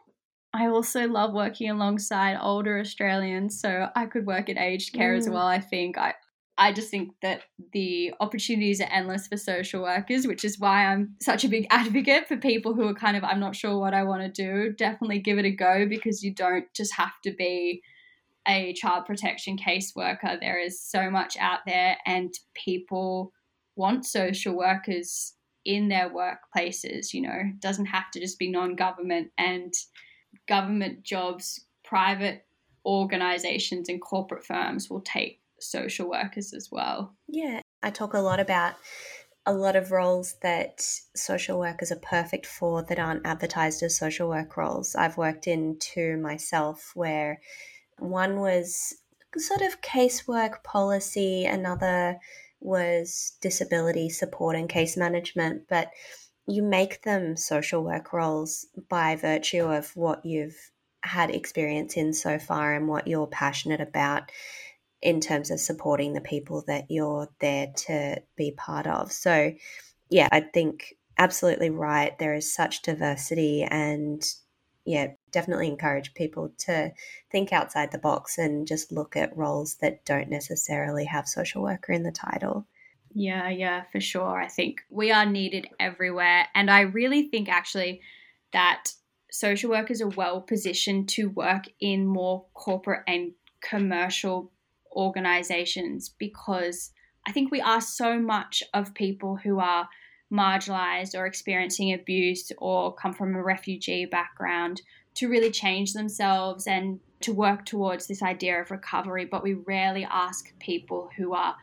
I 0.55 0.67
also 0.67 1.07
love 1.09 1.33
working 1.33 1.71
alongside 1.71 2.39
older 2.41 2.79
Australians, 2.79 3.61
so 3.61 3.89
I 3.97 4.07
could 4.07 4.27
work 4.27 4.49
in 4.49 4.59
aged 4.59 4.93
care 4.93 5.15
mm. 5.15 5.19
as 5.19 5.29
well. 5.29 5.47
I 5.47 5.61
think 5.61 5.99
I 5.99 6.15
I 6.59 6.73
just 6.73 6.91
think 6.91 7.13
that 7.23 7.43
the 7.73 8.13
opportunities 8.21 8.81
are 8.81 8.89
endless 8.91 9.27
for 9.27 9.37
social 9.37 9.83
workers, 9.83 10.27
which 10.27 10.45
is 10.45 10.59
why 10.59 10.85
I'm 10.85 11.17
such 11.21 11.45
a 11.45 11.49
big 11.49 11.67
advocate 11.71 12.29
for 12.29 12.37
people 12.37 12.75
who 12.75 12.87
are 12.87 12.95
kind 12.95 13.17
of, 13.17 13.25
I'm 13.25 13.41
not 13.41 13.57
sure 13.57 13.79
what 13.79 13.95
I 13.95 14.03
want 14.03 14.23
to 14.23 14.29
do. 14.29 14.73
Definitely 14.73 15.21
give 15.21 15.39
it 15.39 15.47
a 15.47 15.51
go 15.51 15.87
because 15.89 16.23
you 16.23 16.35
don't 16.35 16.67
just 16.75 16.95
have 16.95 17.13
to 17.25 17.33
be 17.33 17.83
a 18.47 18.73
child 18.75 19.07
protection 19.07 19.57
caseworker. 19.57 20.39
There 20.41 20.59
is 20.59 20.81
so 20.81 21.11
much 21.11 21.37
out 21.39 21.61
there, 21.67 21.97
and 22.07 22.33
people 22.55 23.33
want 23.77 24.05
social 24.05 24.57
workers 24.57 25.35
in 25.65 25.89
their 25.89 26.11
workplaces. 26.11 27.13
You 27.13 27.23
know, 27.23 27.41
it 27.55 27.61
doesn't 27.61 27.87
have 27.87 28.11
to 28.13 28.21
just 28.21 28.39
be 28.39 28.51
non 28.51 28.77
government 28.77 29.31
and 29.39 29.73
government 30.49 31.03
jobs, 31.03 31.65
private 31.85 32.45
organizations, 32.85 33.89
and 33.89 34.01
corporate 34.01 34.45
firms 34.45 34.91
will 34.91 35.03
take 35.03 35.41
social 35.61 36.09
workers 36.09 36.53
as 36.53 36.69
well. 36.71 37.15
Yeah, 37.29 37.61
I 37.83 37.91
talk 37.91 38.15
a 38.15 38.19
lot 38.19 38.41
about 38.41 38.75
a 39.45 39.53
lot 39.53 39.75
of 39.75 39.91
roles 39.91 40.37
that 40.43 40.81
social 41.17 41.59
workers 41.59 41.91
are 41.91 41.97
perfect 41.97 42.47
for 42.47 42.83
that 42.85 42.99
aren't 42.99 43.27
advertised 43.27 43.83
as 43.83 43.97
social 43.97 44.29
work 44.29 44.57
roles. 44.57 44.95
I've 44.95 45.17
worked 45.17 45.49
in 45.49 45.79
two 45.81 46.17
myself 46.19 46.93
where 46.95 47.41
one 48.03 48.41
was 48.41 48.95
sort 49.37 49.63
of 49.63 49.81
casework 49.81 50.63
policy, 50.63 51.45
another 51.45 52.19
was 52.61 53.33
disability 53.41 54.09
support 54.09 54.57
and 54.57 54.69
case 54.69 54.97
management, 54.97 55.63
but 55.69 55.91
you 56.47 56.63
make 56.63 57.03
them 57.03 57.37
social 57.37 57.83
work 57.83 58.13
roles 58.13 58.67
by 58.89 59.17
virtue 59.17 59.65
of 59.65 59.95
what 59.97 60.25
you've 60.25 60.71
had 61.05 61.31
experience 61.31 61.97
in 61.97 62.13
so 62.13 62.39
far 62.39 62.75
and 62.75 62.89
what 62.89 63.09
you're 63.09 63.27
passionate 63.27 63.81
about 63.81 64.31
in 65.01 65.21
terms 65.21 65.51
of 65.51 65.59
supporting 65.59 66.13
the 66.13 66.21
people 66.21 66.63
that 66.67 66.85
you're 66.89 67.29
there 67.41 67.69
to 67.75 68.23
be 68.37 68.53
part 68.53 68.87
of. 68.87 69.11
So, 69.11 69.53
yeah, 70.11 70.29
I 70.31 70.41
think 70.41 70.95
absolutely 71.19 71.71
right. 71.71 72.17
There 72.19 72.35
is 72.35 72.55
such 72.55 72.83
diversity, 72.83 73.65
and 73.65 74.23
yeah, 74.85 75.09
definitely 75.31 75.69
encourage 75.69 76.15
people 76.15 76.53
to 76.59 76.93
think 77.31 77.53
outside 77.53 77.93
the 77.93 77.99
box 77.99 78.39
and 78.39 78.67
just 78.67 78.93
look 78.93 79.17
at 79.17 79.37
roles 79.37 79.77
that 79.77 80.05
don't 80.05 80.29
necessarily 80.29 81.05
have 81.05 81.29
social 81.29 81.63
worker 81.63 81.93
in 81.93 82.03
the 82.03 82.13
title. 82.13 82.67
Yeah, 83.15 83.49
yeah, 83.49 83.83
for 83.93 84.01
sure. 84.01 84.41
I 84.41 84.49
think 84.49 84.81
we 84.91 85.13
are 85.13 85.27
needed 85.27 85.69
everywhere. 85.79 86.47
And 86.55 86.71
I 86.71 86.81
really 86.81 87.29
think 87.29 87.49
actually 87.49 88.01
that 88.53 88.93
social 89.31 89.71
workers 89.71 90.01
are 90.01 90.09
well 90.09 90.41
positioned 90.41 91.09
to 91.11 91.29
work 91.29 91.65
in 91.81 92.07
more 92.07 92.47
corporate 92.55 93.03
and 93.07 93.33
commercial 93.63 94.51
organizations 94.95 96.11
because 96.19 96.91
I 97.27 97.33
think 97.33 97.51
we 97.51 97.61
ask 97.61 97.97
so 97.97 98.19
much 98.19 98.63
of 98.75 98.95
people 98.95 99.37
who 99.37 99.61
are 99.61 99.89
marginalized 100.33 101.15
or 101.15 101.27
experiencing 101.27 101.93
abuse 101.93 102.51
or 102.59 102.95
come 102.95 103.13
from 103.13 103.35
a 103.35 103.43
refugee 103.43 104.07
background 104.07 104.81
to 105.15 105.29
really 105.29 105.51
change 105.51 105.93
themselves 105.93 106.67
and 106.67 106.99
to 107.21 107.33
work 107.33 107.67
towards 107.67 108.07
this 108.07 108.23
idea 108.23 108.61
of 108.61 108.71
recovery. 108.71 109.27
But 109.27 109.43
we 109.43 109.55
rarely 109.55 110.07
ask 110.11 110.59
people 110.59 111.11
who 111.17 111.35
are 111.35 111.57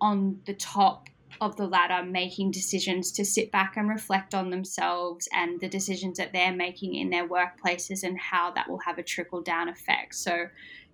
on 0.00 0.40
the 0.46 0.54
top 0.54 1.08
of 1.40 1.56
the 1.56 1.66
ladder 1.66 2.04
making 2.04 2.50
decisions 2.50 3.10
to 3.12 3.24
sit 3.24 3.50
back 3.50 3.76
and 3.76 3.88
reflect 3.88 4.34
on 4.34 4.50
themselves 4.50 5.28
and 5.32 5.60
the 5.60 5.68
decisions 5.68 6.18
that 6.18 6.32
they're 6.32 6.54
making 6.54 6.94
in 6.94 7.10
their 7.10 7.26
workplaces 7.26 8.04
and 8.04 8.18
how 8.18 8.50
that 8.52 8.68
will 8.68 8.78
have 8.78 8.98
a 8.98 9.02
trickle 9.02 9.42
down 9.42 9.68
effect. 9.68 10.14
So, 10.14 10.46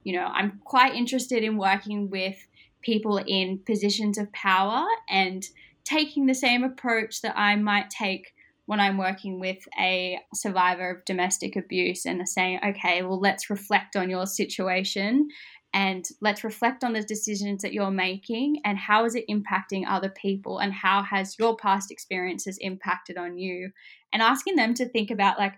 you 0.05 0.15
know, 0.15 0.27
I'm 0.27 0.61
quite 0.65 0.95
interested 0.95 1.43
in 1.43 1.59
working 1.59 2.09
with 2.09 2.37
people 2.81 3.19
in 3.27 3.59
positions 3.59 4.17
of 4.17 4.33
power 4.33 4.87
and 5.11 5.47
taking 5.89 6.27
the 6.27 6.35
same 6.35 6.63
approach 6.63 7.23
that 7.23 7.39
I 7.39 7.57
might 7.57 7.89
take 7.89 8.35
when 8.67 8.81
I'm 8.81 8.99
working 8.99 9.41
with 9.41 9.67
a 9.81 10.21
survivor 10.35 10.91
of 10.91 11.05
domestic 11.07 11.57
abuse 11.57 12.05
and 12.05 12.29
saying, 12.29 12.61
okay, 12.63 13.03
well, 13.03 13.19
let's 13.19 13.49
reflect 13.49 13.97
on 13.97 14.11
your 14.11 14.27
situation 14.27 15.29
and 15.73 16.05
let's 16.21 16.45
reflect 16.45 16.85
on 16.85 16.93
the 16.93 17.03
decisions 17.03 17.63
that 17.63 17.73
you're 17.73 17.91
making 17.91 18.61
and 18.67 18.77
how 18.77 19.07
is 19.07 19.15
it 19.15 19.25
impacting 19.31 19.85
other 19.89 20.11
people 20.11 20.59
and 20.59 20.75
how 20.75 21.03
has 21.03 21.37
your 21.39 21.57
past 21.57 21.91
experiences 21.91 22.59
impacted 22.61 23.17
on 23.17 23.39
you? 23.39 23.71
And 24.13 24.21
asking 24.21 24.57
them 24.57 24.75
to 24.75 24.89
think 24.89 25.11
about 25.11 25.39
like 25.39 25.55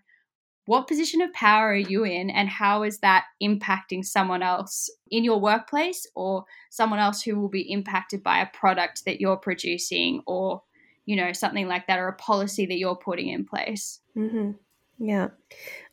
what 0.70 0.86
position 0.86 1.20
of 1.20 1.32
power 1.32 1.70
are 1.70 1.74
you 1.74 2.04
in 2.04 2.30
and 2.30 2.48
how 2.48 2.84
is 2.84 3.00
that 3.00 3.24
impacting 3.42 4.04
someone 4.04 4.40
else 4.40 4.88
in 5.10 5.24
your 5.24 5.40
workplace 5.40 6.06
or 6.14 6.44
someone 6.70 7.00
else 7.00 7.20
who 7.20 7.40
will 7.40 7.48
be 7.48 7.72
impacted 7.72 8.22
by 8.22 8.38
a 8.38 8.46
product 8.56 9.04
that 9.04 9.20
you're 9.20 9.36
producing 9.36 10.22
or 10.28 10.62
you 11.06 11.16
know 11.16 11.32
something 11.32 11.66
like 11.66 11.88
that 11.88 11.98
or 11.98 12.06
a 12.06 12.12
policy 12.12 12.66
that 12.66 12.78
you're 12.78 12.94
putting 12.94 13.30
in 13.30 13.44
place? 13.44 13.98
Mm-hmm. 14.16 14.52
yeah. 15.00 15.30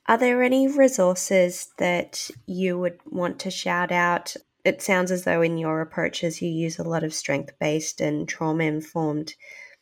Are 0.05 0.19
there 0.19 0.43
any 0.43 0.67
resources 0.67 1.71
that 1.79 2.29
you 2.45 2.77
would 2.77 2.99
want 3.03 3.39
to 3.39 3.49
shout 3.49 3.91
out? 3.91 4.35
It 4.63 4.83
sounds 4.83 5.09
as 5.09 5.23
though 5.23 5.41
in 5.41 5.57
your 5.57 5.81
approaches 5.81 6.39
you 6.39 6.49
use 6.49 6.77
a 6.77 6.83
lot 6.83 7.03
of 7.03 7.15
strength 7.15 7.53
based 7.59 7.99
and 7.99 8.29
trauma 8.29 8.65
informed 8.65 9.33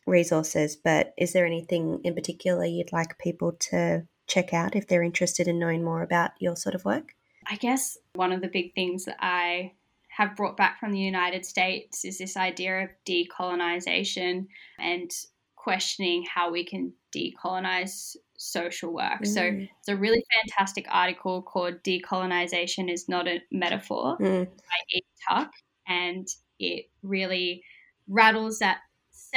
resources 0.06 0.74
but 0.74 1.12
is 1.18 1.34
there 1.34 1.44
anything 1.44 2.00
in 2.04 2.14
particular 2.14 2.64
you'd 2.64 2.92
like 2.92 3.18
people 3.18 3.52
to 3.58 4.06
check 4.26 4.52
out 4.52 4.76
if 4.76 4.86
they're 4.86 5.02
interested 5.02 5.48
in 5.48 5.58
knowing 5.58 5.84
more 5.84 6.02
about 6.02 6.30
your 6.38 6.56
sort 6.56 6.74
of 6.74 6.84
work? 6.84 7.14
I 7.48 7.56
guess 7.56 7.96
one 8.14 8.32
of 8.32 8.40
the 8.40 8.48
big 8.48 8.74
things 8.74 9.04
that 9.04 9.16
I 9.20 9.72
have 10.08 10.34
brought 10.34 10.56
back 10.56 10.80
from 10.80 10.92
the 10.92 10.98
United 10.98 11.44
States 11.44 12.04
is 12.04 12.18
this 12.18 12.36
idea 12.36 12.84
of 12.84 12.90
decolonization 13.06 14.46
and 14.78 15.10
questioning 15.54 16.24
how 16.24 16.50
we 16.50 16.64
can 16.64 16.92
decolonize 17.14 18.16
social 18.38 18.92
work. 18.92 19.22
Mm. 19.22 19.26
So 19.26 19.42
it's 19.42 19.88
a 19.88 19.96
really 19.96 20.24
fantastic 20.42 20.86
article 20.90 21.42
called 21.42 21.82
Decolonization 21.82 22.90
is 22.90 23.08
Not 23.08 23.28
a 23.28 23.42
Metaphor 23.50 24.16
mm. 24.18 24.46
by 24.46 24.94
E. 24.94 25.00
Tuck. 25.28 25.50
And 25.86 26.26
it 26.58 26.86
really 27.02 27.62
rattles 28.08 28.60
that 28.60 28.78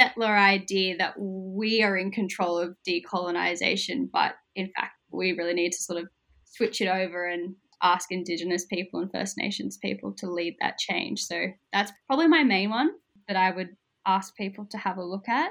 settler 0.00 0.36
idea 0.36 0.96
that 0.96 1.14
we 1.18 1.82
are 1.82 1.96
in 1.96 2.10
control 2.10 2.58
of 2.58 2.76
decolonization, 2.88 4.08
but 4.12 4.34
in 4.54 4.70
fact, 4.74 4.94
we 5.12 5.32
really 5.32 5.54
need 5.54 5.72
to 5.72 5.82
sort 5.82 6.00
of 6.00 6.08
switch 6.44 6.80
it 6.80 6.88
over 6.88 7.26
and 7.26 7.54
ask 7.82 8.10
Indigenous 8.10 8.66
people 8.66 9.00
and 9.00 9.10
First 9.12 9.36
Nations 9.36 9.78
people 9.82 10.12
to 10.18 10.30
lead 10.30 10.56
that 10.60 10.78
change. 10.78 11.20
So 11.20 11.46
that's 11.72 11.92
probably 12.06 12.28
my 12.28 12.44
main 12.44 12.70
one 12.70 12.90
that 13.28 13.36
I 13.36 13.50
would 13.50 13.70
ask 14.06 14.34
people 14.36 14.66
to 14.70 14.78
have 14.78 14.98
a 14.98 15.04
look 15.04 15.28
at. 15.28 15.50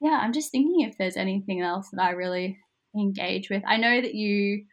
Yeah, 0.00 0.18
I'm 0.22 0.32
just 0.32 0.50
thinking 0.50 0.80
if 0.80 0.98
there's 0.98 1.16
anything 1.16 1.60
else 1.60 1.88
that 1.92 2.02
I 2.02 2.10
really 2.10 2.58
engage 2.96 3.48
with. 3.50 3.62
I 3.66 3.76
know 3.76 4.00
that 4.00 4.14
you 4.14 4.64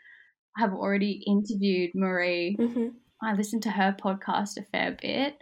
have 0.57 0.74
already 0.74 1.24
interviewed 1.26 1.91
Marie. 1.95 2.57
Mm-hmm. 2.59 2.88
I 3.24 3.34
listened 3.34 3.63
to 3.63 3.72
her 3.72 3.95
podcast 4.03 4.57
a 4.57 4.63
fair 4.72 4.97
bit 4.99 5.36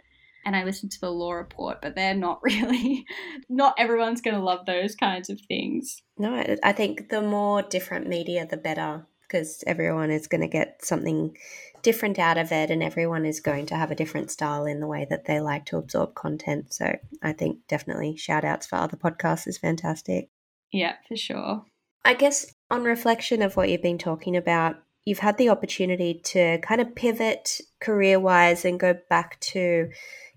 and 0.44 0.56
I 0.56 0.64
listen 0.64 0.88
to 0.88 1.00
the 1.00 1.10
law 1.10 1.32
report, 1.32 1.80
but 1.82 1.94
they're 1.94 2.14
not 2.14 2.40
really, 2.42 3.06
not 3.48 3.74
everyone's 3.78 4.20
going 4.20 4.36
to 4.36 4.42
love 4.42 4.66
those 4.66 4.94
kinds 4.94 5.30
of 5.30 5.40
things. 5.40 6.02
No, 6.18 6.56
I 6.62 6.72
think 6.72 7.08
the 7.08 7.22
more 7.22 7.62
different 7.62 8.06
media, 8.06 8.46
the 8.46 8.56
better, 8.56 9.06
because 9.22 9.62
everyone 9.66 10.10
is 10.10 10.26
going 10.26 10.40
to 10.40 10.48
get 10.48 10.84
something 10.84 11.36
different 11.82 12.18
out 12.18 12.36
of 12.36 12.52
it, 12.52 12.70
and 12.70 12.82
everyone 12.82 13.24
is 13.24 13.40
going 13.40 13.66
to 13.66 13.76
have 13.76 13.90
a 13.90 13.94
different 13.94 14.30
style 14.30 14.66
in 14.66 14.80
the 14.80 14.86
way 14.86 15.06
that 15.08 15.24
they 15.24 15.40
like 15.40 15.64
to 15.66 15.78
absorb 15.78 16.14
content. 16.14 16.72
So 16.72 16.96
I 17.22 17.32
think 17.32 17.58
definitely 17.68 18.16
shout 18.16 18.44
outs 18.44 18.66
for 18.66 18.76
other 18.76 18.96
podcasts 18.96 19.46
is 19.46 19.58
fantastic. 19.58 20.28
Yeah, 20.72 20.94
for 21.08 21.16
sure. 21.16 21.64
I 22.04 22.14
guess 22.14 22.54
on 22.70 22.84
reflection 22.84 23.42
of 23.42 23.56
what 23.56 23.68
you've 23.68 23.82
been 23.82 23.98
talking 23.98 24.36
about, 24.36 24.76
you've 25.04 25.18
had 25.18 25.38
the 25.38 25.48
opportunity 25.48 26.20
to 26.24 26.58
kind 26.58 26.80
of 26.80 26.94
pivot 26.94 27.60
career 27.80 28.20
wise 28.20 28.64
and 28.64 28.78
go 28.78 28.96
back 29.08 29.38
to 29.40 29.90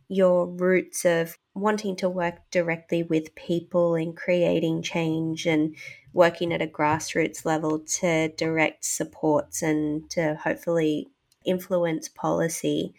your 0.07 0.47
roots 0.47 1.05
of 1.05 1.37
wanting 1.53 1.95
to 1.97 2.09
work 2.09 2.35
directly 2.51 3.03
with 3.03 3.35
people 3.35 3.95
and 3.95 4.15
creating 4.15 4.81
change 4.81 5.45
and 5.45 5.75
working 6.13 6.53
at 6.53 6.61
a 6.61 6.67
grassroots 6.67 7.45
level 7.45 7.79
to 7.79 8.29
direct 8.29 8.85
supports 8.85 9.61
and 9.61 10.09
to 10.09 10.35
hopefully 10.43 11.09
influence 11.45 12.07
policy. 12.09 12.93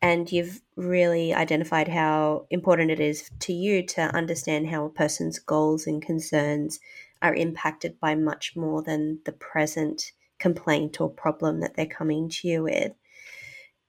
And 0.00 0.30
you've 0.30 0.60
really 0.76 1.34
identified 1.34 1.88
how 1.88 2.46
important 2.50 2.90
it 2.90 3.00
is 3.00 3.30
to 3.40 3.52
you 3.52 3.84
to 3.86 4.02
understand 4.02 4.68
how 4.68 4.84
a 4.84 4.90
person's 4.90 5.38
goals 5.38 5.86
and 5.86 6.00
concerns 6.00 6.78
are 7.20 7.34
impacted 7.34 7.98
by 7.98 8.14
much 8.14 8.54
more 8.54 8.82
than 8.82 9.18
the 9.24 9.32
present 9.32 10.12
complaint 10.38 11.00
or 11.00 11.10
problem 11.10 11.60
that 11.60 11.74
they're 11.74 11.86
coming 11.86 12.28
to 12.28 12.48
you 12.48 12.62
with. 12.62 12.92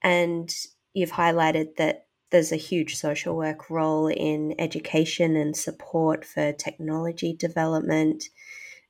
And 0.02 0.54
you've 0.94 1.12
highlighted 1.12 1.76
that 1.78 2.08
there's 2.32 2.52
a 2.52 2.58
huge 2.58 2.96
social 2.96 3.36
work 3.36 3.70
role 3.70 4.08
in 4.08 4.56
education 4.60 5.36
and 5.36 5.56
support 5.56 6.26
for 6.26 6.52
technology 6.54 7.34
development. 7.34 8.26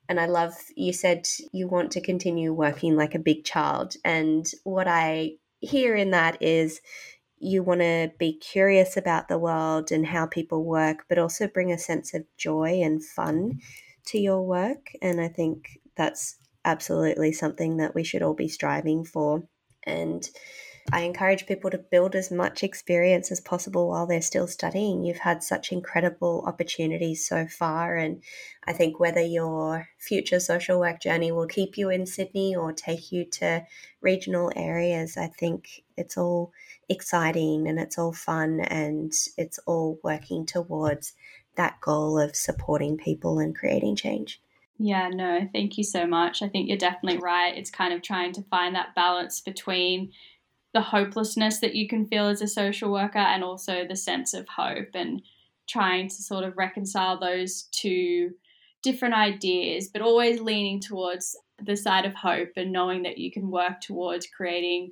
And 0.07 0.19
I 0.19 0.25
love 0.25 0.53
you 0.75 0.91
said 0.91 1.27
you 1.51 1.67
want 1.67 1.91
to 1.91 2.01
continue 2.01 2.51
working 2.53 2.95
like 2.95 3.15
a 3.15 3.19
big 3.19 3.43
child. 3.43 3.95
And 4.03 4.49
what 4.63 4.87
I 4.87 5.33
hear 5.59 5.95
in 5.95 6.11
that 6.11 6.41
is 6.41 6.81
you 7.37 7.63
want 7.63 7.79
to 7.79 8.11
be 8.19 8.33
curious 8.33 8.97
about 8.97 9.27
the 9.27 9.37
world 9.37 9.91
and 9.91 10.05
how 10.05 10.25
people 10.25 10.65
work, 10.65 11.05
but 11.07 11.17
also 11.17 11.47
bring 11.47 11.71
a 11.71 11.77
sense 11.77 12.13
of 12.13 12.25
joy 12.37 12.81
and 12.81 13.03
fun 13.03 13.59
to 14.07 14.19
your 14.19 14.45
work. 14.45 14.91
And 15.01 15.21
I 15.21 15.29
think 15.29 15.79
that's 15.95 16.35
absolutely 16.65 17.31
something 17.31 17.77
that 17.77 17.95
we 17.95 18.03
should 18.03 18.21
all 18.21 18.33
be 18.33 18.49
striving 18.49 19.05
for. 19.05 19.43
And 19.83 20.27
I 20.91 21.01
encourage 21.01 21.45
people 21.45 21.69
to 21.69 21.77
build 21.77 22.15
as 22.15 22.31
much 22.31 22.63
experience 22.63 23.31
as 23.31 23.39
possible 23.39 23.89
while 23.89 24.07
they're 24.07 24.21
still 24.21 24.47
studying. 24.47 25.03
You've 25.03 25.19
had 25.19 25.43
such 25.43 25.71
incredible 25.71 26.43
opportunities 26.47 27.27
so 27.27 27.45
far, 27.47 27.95
and 27.95 28.23
I 28.65 28.73
think 28.73 28.99
whether 28.99 29.21
your 29.21 29.87
future 29.99 30.39
social 30.39 30.79
work 30.79 30.99
journey 30.99 31.31
will 31.31 31.47
keep 31.47 31.77
you 31.77 31.89
in 31.89 32.05
Sydney 32.05 32.55
or 32.55 32.73
take 32.73 33.11
you 33.11 33.25
to 33.25 33.65
regional 34.01 34.51
areas, 34.55 35.15
I 35.15 35.27
think 35.27 35.83
it's 35.95 36.17
all 36.17 36.53
exciting 36.87 37.67
and 37.67 37.79
it's 37.79 37.97
all 37.99 38.13
fun 38.13 38.59
and 38.59 39.13
it's 39.37 39.59
all 39.67 39.99
working 40.03 40.45
towards 40.45 41.13
that 41.55 41.79
goal 41.81 42.19
of 42.19 42.35
supporting 42.35 42.97
people 42.97 43.37
and 43.37 43.55
creating 43.55 43.95
change. 43.95 44.41
Yeah, 44.79 45.09
no, 45.09 45.47
thank 45.53 45.77
you 45.77 45.83
so 45.83 46.07
much. 46.07 46.41
I 46.41 46.47
think 46.47 46.69
you're 46.69 46.77
definitely 46.77 47.19
right. 47.19 47.55
It's 47.55 47.69
kind 47.69 47.93
of 47.93 48.01
trying 48.01 48.31
to 48.33 48.41
find 48.43 48.73
that 48.75 48.95
balance 48.95 49.41
between 49.41 50.13
the 50.73 50.81
hopelessness 50.81 51.59
that 51.59 51.75
you 51.75 51.87
can 51.87 52.05
feel 52.05 52.27
as 52.27 52.41
a 52.41 52.47
social 52.47 52.91
worker 52.91 53.17
and 53.17 53.43
also 53.43 53.85
the 53.85 53.95
sense 53.95 54.33
of 54.33 54.47
hope 54.47 54.89
and 54.93 55.21
trying 55.67 56.07
to 56.07 56.15
sort 56.15 56.43
of 56.43 56.57
reconcile 56.57 57.19
those 57.19 57.63
two 57.71 58.31
different 58.81 59.13
ideas, 59.13 59.89
but 59.91 60.01
always 60.01 60.39
leaning 60.39 60.79
towards 60.79 61.35
the 61.61 61.75
side 61.75 62.05
of 62.05 62.13
hope 62.13 62.51
and 62.55 62.71
knowing 62.71 63.03
that 63.03 63.17
you 63.17 63.31
can 63.31 63.51
work 63.51 63.81
towards 63.81 64.27
creating 64.27 64.91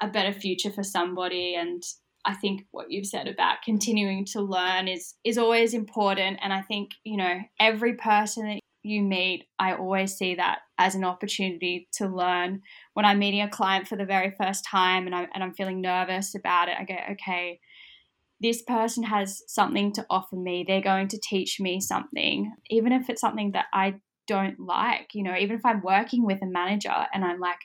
a 0.00 0.08
better 0.08 0.32
future 0.32 0.70
for 0.70 0.82
somebody. 0.82 1.54
And 1.54 1.82
I 2.24 2.34
think 2.34 2.66
what 2.70 2.90
you've 2.90 3.06
said 3.06 3.28
about 3.28 3.62
continuing 3.62 4.24
to 4.26 4.40
learn 4.40 4.88
is 4.88 5.14
is 5.24 5.38
always 5.38 5.74
important. 5.74 6.38
And 6.42 6.52
I 6.52 6.62
think 6.62 6.92
you 7.04 7.16
know 7.16 7.40
every 7.60 7.94
person 7.94 8.46
that 8.46 8.60
you 8.82 9.02
meet, 9.02 9.46
I 9.58 9.74
always 9.74 10.14
see 10.14 10.36
that 10.36 10.60
as 10.78 10.94
an 10.94 11.04
opportunity 11.04 11.88
to 11.94 12.06
learn. 12.06 12.62
When 12.94 13.04
I'm 13.04 13.18
meeting 13.18 13.42
a 13.42 13.48
client 13.48 13.88
for 13.88 13.96
the 13.96 14.04
very 14.04 14.32
first 14.40 14.64
time 14.64 15.06
and, 15.06 15.14
I'm, 15.14 15.26
and 15.34 15.42
I'm 15.42 15.54
feeling 15.54 15.80
nervous 15.80 16.34
about 16.34 16.68
it, 16.68 16.76
I 16.78 16.84
go, 16.84 16.94
okay, 17.12 17.60
this 18.40 18.62
person 18.62 19.02
has 19.02 19.42
something 19.48 19.92
to 19.92 20.06
offer 20.08 20.36
me. 20.36 20.64
They're 20.66 20.80
going 20.80 21.08
to 21.08 21.20
teach 21.20 21.58
me 21.60 21.80
something, 21.80 22.52
even 22.70 22.92
if 22.92 23.10
it's 23.10 23.20
something 23.20 23.52
that 23.52 23.66
I 23.72 23.96
don't 24.28 24.60
like. 24.60 25.08
You 25.12 25.24
know, 25.24 25.36
even 25.36 25.56
if 25.56 25.66
I'm 25.66 25.82
working 25.82 26.24
with 26.24 26.40
a 26.42 26.46
manager 26.46 26.94
and 27.12 27.24
I'm 27.24 27.40
like, 27.40 27.58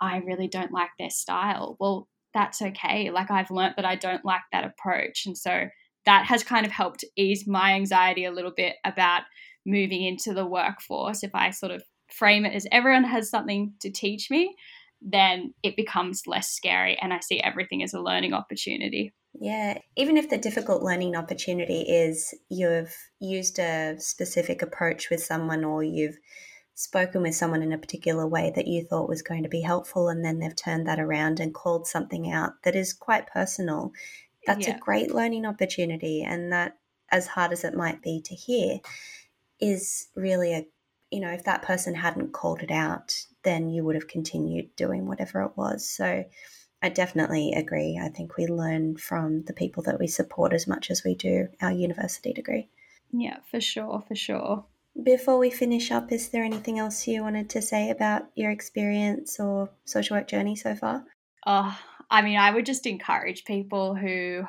I 0.00 0.16
really 0.18 0.48
don't 0.48 0.72
like 0.72 0.90
their 0.98 1.10
style. 1.10 1.76
Well, 1.78 2.08
that's 2.34 2.60
okay. 2.60 3.10
Like 3.10 3.30
I've 3.30 3.50
learned 3.50 3.74
that 3.76 3.84
I 3.84 3.96
don't 3.96 4.24
like 4.24 4.42
that 4.52 4.64
approach. 4.64 5.24
And 5.26 5.36
so 5.36 5.66
that 6.06 6.26
has 6.26 6.42
kind 6.42 6.64
of 6.64 6.72
helped 6.72 7.04
ease 7.16 7.44
my 7.46 7.74
anxiety 7.74 8.24
a 8.24 8.32
little 8.32 8.52
bit 8.56 8.76
about 8.84 9.22
moving 9.70 10.02
into 10.02 10.34
the 10.34 10.46
workforce, 10.46 11.22
if 11.22 11.30
I 11.34 11.50
sort 11.50 11.72
of 11.72 11.82
frame 12.12 12.44
it 12.44 12.54
as 12.54 12.66
everyone 12.72 13.04
has 13.04 13.30
something 13.30 13.74
to 13.80 13.90
teach 13.90 14.30
me, 14.30 14.54
then 15.00 15.54
it 15.62 15.76
becomes 15.76 16.26
less 16.26 16.50
scary 16.50 16.98
and 17.00 17.12
I 17.12 17.20
see 17.20 17.40
everything 17.40 17.82
as 17.82 17.94
a 17.94 18.00
learning 18.00 18.34
opportunity. 18.34 19.14
Yeah, 19.40 19.78
even 19.96 20.16
if 20.16 20.28
the 20.28 20.38
difficult 20.38 20.82
learning 20.82 21.16
opportunity 21.16 21.82
is 21.82 22.34
you've 22.50 22.94
used 23.20 23.58
a 23.58 23.94
specific 23.98 24.60
approach 24.60 25.08
with 25.08 25.22
someone 25.22 25.64
or 25.64 25.82
you've 25.82 26.18
spoken 26.74 27.22
with 27.22 27.34
someone 27.34 27.62
in 27.62 27.72
a 27.72 27.78
particular 27.78 28.26
way 28.26 28.52
that 28.54 28.66
you 28.66 28.84
thought 28.84 29.08
was 29.08 29.22
going 29.22 29.42
to 29.42 29.48
be 29.48 29.60
helpful 29.60 30.08
and 30.08 30.24
then 30.24 30.38
they've 30.38 30.56
turned 30.56 30.86
that 30.86 30.98
around 30.98 31.38
and 31.38 31.54
called 31.54 31.86
something 31.86 32.30
out 32.30 32.52
that 32.64 32.74
is 32.74 32.92
quite 32.92 33.26
personal. 33.28 33.92
That's 34.46 34.66
yeah. 34.66 34.76
a 34.76 34.78
great 34.78 35.14
learning 35.14 35.46
opportunity 35.46 36.22
and 36.22 36.52
that 36.52 36.76
as 37.12 37.26
hard 37.26 37.52
as 37.52 37.64
it 37.64 37.74
might 37.74 38.02
be 38.02 38.22
to 38.24 38.34
hear, 38.34 38.78
is 39.60 40.08
really 40.14 40.52
a 40.54 40.66
you 41.10 41.20
know 41.20 41.30
if 41.30 41.44
that 41.44 41.62
person 41.62 41.94
hadn't 41.94 42.32
called 42.32 42.62
it 42.62 42.70
out 42.70 43.14
then 43.42 43.68
you 43.70 43.84
would 43.84 43.94
have 43.94 44.08
continued 44.08 44.74
doing 44.76 45.06
whatever 45.06 45.42
it 45.42 45.52
was. 45.56 45.88
So 45.88 46.24
i 46.82 46.88
definitely 46.88 47.52
agree. 47.52 48.00
I 48.02 48.08
think 48.08 48.36
we 48.36 48.46
learn 48.46 48.96
from 48.96 49.42
the 49.44 49.52
people 49.52 49.82
that 49.84 49.98
we 49.98 50.06
support 50.06 50.52
as 50.52 50.66
much 50.66 50.90
as 50.90 51.04
we 51.04 51.14
do 51.14 51.48
our 51.60 51.72
university 51.72 52.32
degree. 52.32 52.68
Yeah 53.12 53.38
for 53.50 53.60
sure 53.60 54.02
for 54.06 54.14
sure. 54.14 54.64
Before 55.02 55.38
we 55.38 55.50
finish 55.50 55.90
up 55.90 56.12
is 56.12 56.28
there 56.28 56.44
anything 56.44 56.78
else 56.78 57.06
you 57.06 57.22
wanted 57.22 57.50
to 57.50 57.62
say 57.62 57.90
about 57.90 58.22
your 58.34 58.50
experience 58.50 59.38
or 59.40 59.70
social 59.84 60.16
work 60.16 60.28
journey 60.28 60.56
so 60.56 60.74
far? 60.74 61.04
Oh 61.46 61.78
i 62.10 62.22
mean 62.22 62.36
i 62.36 62.50
would 62.50 62.66
just 62.66 62.86
encourage 62.86 63.44
people 63.44 63.94
who 63.94 64.44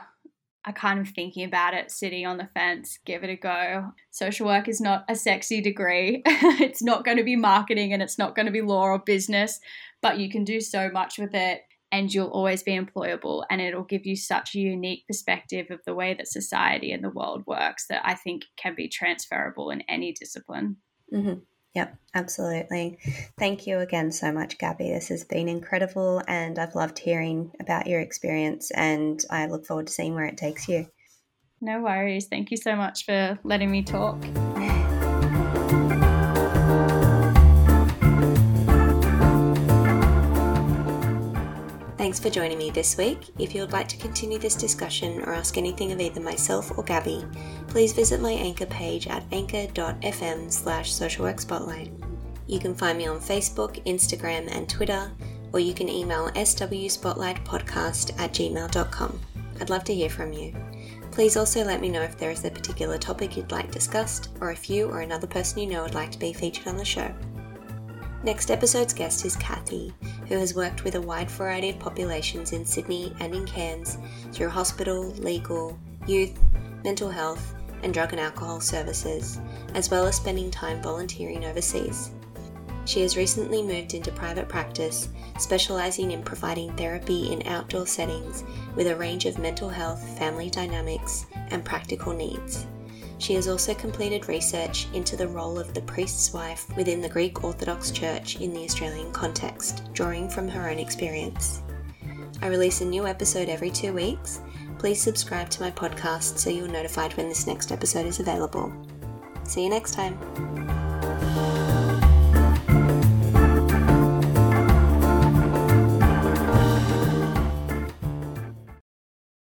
are 0.66 0.74
kind 0.74 0.99
of 0.99 1.09
thinking 1.09 1.43
about 1.43 1.74
it, 1.74 1.91
sitting 1.91 2.26
on 2.26 2.38
the 2.38 2.49
fence, 2.53 2.99
give 3.05 3.24
it 3.24 3.30
a 3.30 3.36
go. 3.36 3.91
Social 4.12 4.45
work 4.45 4.68
is 4.68 4.80
not 4.80 5.05
a 5.09 5.16
sexy 5.16 5.59
degree. 5.59 6.22
it's 6.26 6.84
not 6.84 7.03
going 7.03 7.18
to 7.18 7.24
be 7.24 7.36
marketing 7.36 7.93
and 7.93 8.01
it's 8.01 8.18
not 8.18 8.36
going 8.36 8.45
to 8.45 8.51
be 8.51 8.62
law 8.62 8.84
or 8.84 8.99
business, 8.99 9.59
but 10.01 10.20
you 10.20 10.30
can 10.30 10.43
do 10.43 10.62
so 10.62 10.89
much 10.91 11.18
with 11.18 11.34
it 11.34 11.62
and 11.91 12.14
you'll 12.14 12.28
always 12.28 12.64
be 12.64 12.78
employable 12.78 13.43
and 13.49 13.59
it'll 13.59 13.84
give 13.84 14.05
you 14.05 14.16
such 14.16 14.55
a 14.55 14.59
unique 14.59 15.05
perspective 15.07 15.68
of 15.72 15.80
the 15.86 15.95
way 15.95 16.14
that 16.14 16.28
society 16.28 16.91
and 16.91 17.03
the 17.03 17.09
world 17.09 17.43
works 17.47 17.88
that 17.88 18.01
I 18.05 18.14
think 18.14 18.43
can 18.55 18.76
be 18.76 18.88
transferable 18.88 19.72
in 19.72 19.82
any 19.82 20.14
discipline. 20.14 20.78
Mm-hmm. 21.14 21.39
Yep, 21.74 21.97
absolutely. 22.13 22.97
Thank 23.39 23.65
you 23.65 23.80
again 23.80 24.11
so 24.11 24.32
much, 24.32 24.57
Gabby. 24.57 24.89
This 24.89 25.07
has 25.07 25.24
been 25.24 25.47
incredible, 25.47 26.22
and 26.28 26.59
I've 26.59 26.76
loved 26.76 26.99
hearing 26.99 27.51
about 27.61 27.88
your 27.88 28.01
experience, 28.01 28.72
and 28.72 29.24
I 29.30 29.45
look 29.45 29.65
forward 29.65 29.88
to 29.88 29.93
seeing 29.93 30.13
where 30.13 30.26
it 30.26 30.38
takes 30.38 30.67
you. 30.67 30.88
No 31.61 31.82
worries. 31.82 32.28
Thank 32.28 32.51
you 32.51 32.57
so 32.57 32.76
much 32.76 33.05
for 33.05 33.39
letting 33.43 33.72
me 33.72 33.84
talk. 33.84 34.22
Thanks 42.02 42.20
for 42.20 42.32
joining 42.32 42.58
me 42.58 42.72
this 42.72 42.97
week. 42.97 43.28
If 43.38 43.54
you 43.54 43.62
would 43.62 43.74
like 43.74 43.88
to 43.89 43.97
continue 43.97 44.39
this 44.39 44.56
discussion 44.56 45.22
or 45.22 45.36
ask 45.36 45.56
anything 45.56 45.91
of 45.91 46.02
either 46.02 46.20
myself 46.20 46.76
or 46.76 46.84
Gabby, 46.84 47.24
please 47.68 47.93
visit 47.93 48.20
my 48.20 48.32
anchor 48.32 48.66
page 48.66 49.06
at 49.06 49.24
anchor.fm 49.32 50.52
slash 50.52 50.91
socialworkspotlight. 50.91 51.91
You 52.47 52.58
can 52.58 52.74
find 52.74 52.97
me 52.97 53.06
on 53.06 53.20
Facebook, 53.20 53.86
Instagram, 53.86 54.49
and 54.52 54.68
Twitter, 54.68 55.12
or 55.54 55.60
you 55.60 55.76
can 55.76 55.89
email 55.89 56.32
swspotlightpodcast 56.32 58.20
at 58.20 58.34
gmail.com. 58.34 59.20
I'd 59.60 59.70
love 59.70 59.84
to 59.84 59.93
hear 59.93 60.10
from 60.10 60.34
you. 60.34 60.56
Please 61.12 61.38
also 61.38 61.64
let 61.64 61.82
me 61.82 61.89
know 61.89 62.02
if 62.02 62.18
there 62.18 62.32
is 62.32 62.43
a 62.43 62.49
particular 62.49 62.97
topic 62.97 63.38
you'd 63.38 63.52
like 63.52 63.70
discussed, 63.70 64.30
or 64.41 64.52
if 64.52 64.72
you 64.72 64.88
or 64.88 65.02
another 65.02 65.28
person 65.28 65.60
you 65.60 65.68
know 65.68 65.84
would 65.84 65.93
like 65.93 66.12
to 66.14 66.18
be 66.18 66.34
featured 66.34 66.66
on 66.66 66.78
the 66.78 66.84
show. 66.84 67.14
Next 68.24 68.51
episode's 68.51 68.93
guest 68.93 69.26
is 69.26 69.36
Kathy, 69.36 69.91
who 70.28 70.38
has 70.38 70.53
worked 70.53 70.84
with 70.84 70.93
a 70.93 71.01
wide 71.01 71.32
variety 71.32 71.72
of 71.72 71.80
populations 71.80 72.51
in 72.51 72.63
Sydney 72.63 73.15
and 73.19 73.34
in 73.34 73.47
Cairns 73.47 73.97
through 74.32 74.49
hospital, 74.49 75.05
legal, 75.13 75.76
youth, 76.05 76.38
mental 76.84 77.09
health, 77.09 77.55
and 77.82 77.91
drug 77.91 78.11
and 78.11 78.19
alcohol 78.19 78.61
services, 78.61 79.39
as 79.74 79.89
well 79.89 80.05
as 80.05 80.17
spending 80.17 80.51
time 80.51 80.84
volunteering 80.84 81.45
overseas. 81.45 82.11
She 82.86 83.01
has 83.01 83.17
recently 83.17 83.63
moved 83.63 83.95
into 83.95 84.11
private 84.11 84.47
practice, 84.47 85.09
specialising 85.39 86.11
in 86.11 86.22
providing 86.22 86.76
therapy 86.76 87.34
in 87.34 87.47
outdoor 87.47 87.88
settings 87.88 88.43
with 88.76 88.86
a 88.86 88.95
range 88.95 89.26
of 89.26 89.39
mental 89.39 89.69
health, 89.69 90.01
family 90.19 90.51
dynamics, 90.51 91.26
and 91.49 91.65
practical 91.65 92.13
needs. 92.13 92.67
She 93.22 93.36
has 93.36 93.47
also 93.47 93.76
completed 93.76 94.28
research 94.28 94.88
into 94.95 95.15
the 95.15 95.28
role 95.28 95.59
of 95.59 95.76
the 95.76 95.82
priest's 95.82 96.34
wife 96.34 96.65
within 96.76 97.01
the 97.01 97.07
Greek 97.07 97.43
Orthodox 97.43 97.91
Church 97.91 98.38
in 98.38 98.51
the 98.51 98.63
Australian 98.63 99.11
context, 99.13 99.93
drawing 99.93 100.28
from 100.28 100.47
her 100.47 100.67
own 100.67 100.80
experience. 100.80 101.61
I 102.41 102.47
release 102.47 102.82
a 102.82 102.86
new 102.86 103.05
episode 103.05 103.47
every 103.47 103.69
two 103.69 103.93
weeks. 103.93 104.41
Please 104.80 104.99
subscribe 104.99 105.51
to 105.51 105.61
my 105.61 105.69
podcast 105.69 106.39
so 106.39 106.49
you're 106.49 106.67
notified 106.67 107.15
when 107.15 107.30
this 107.30 107.45
next 107.45 107.72
episode 107.72 108.07
is 108.07 108.19
available. 108.19 108.74
See 109.43 109.63
you 109.63 109.69
next 109.69 109.93
time. 109.93 110.90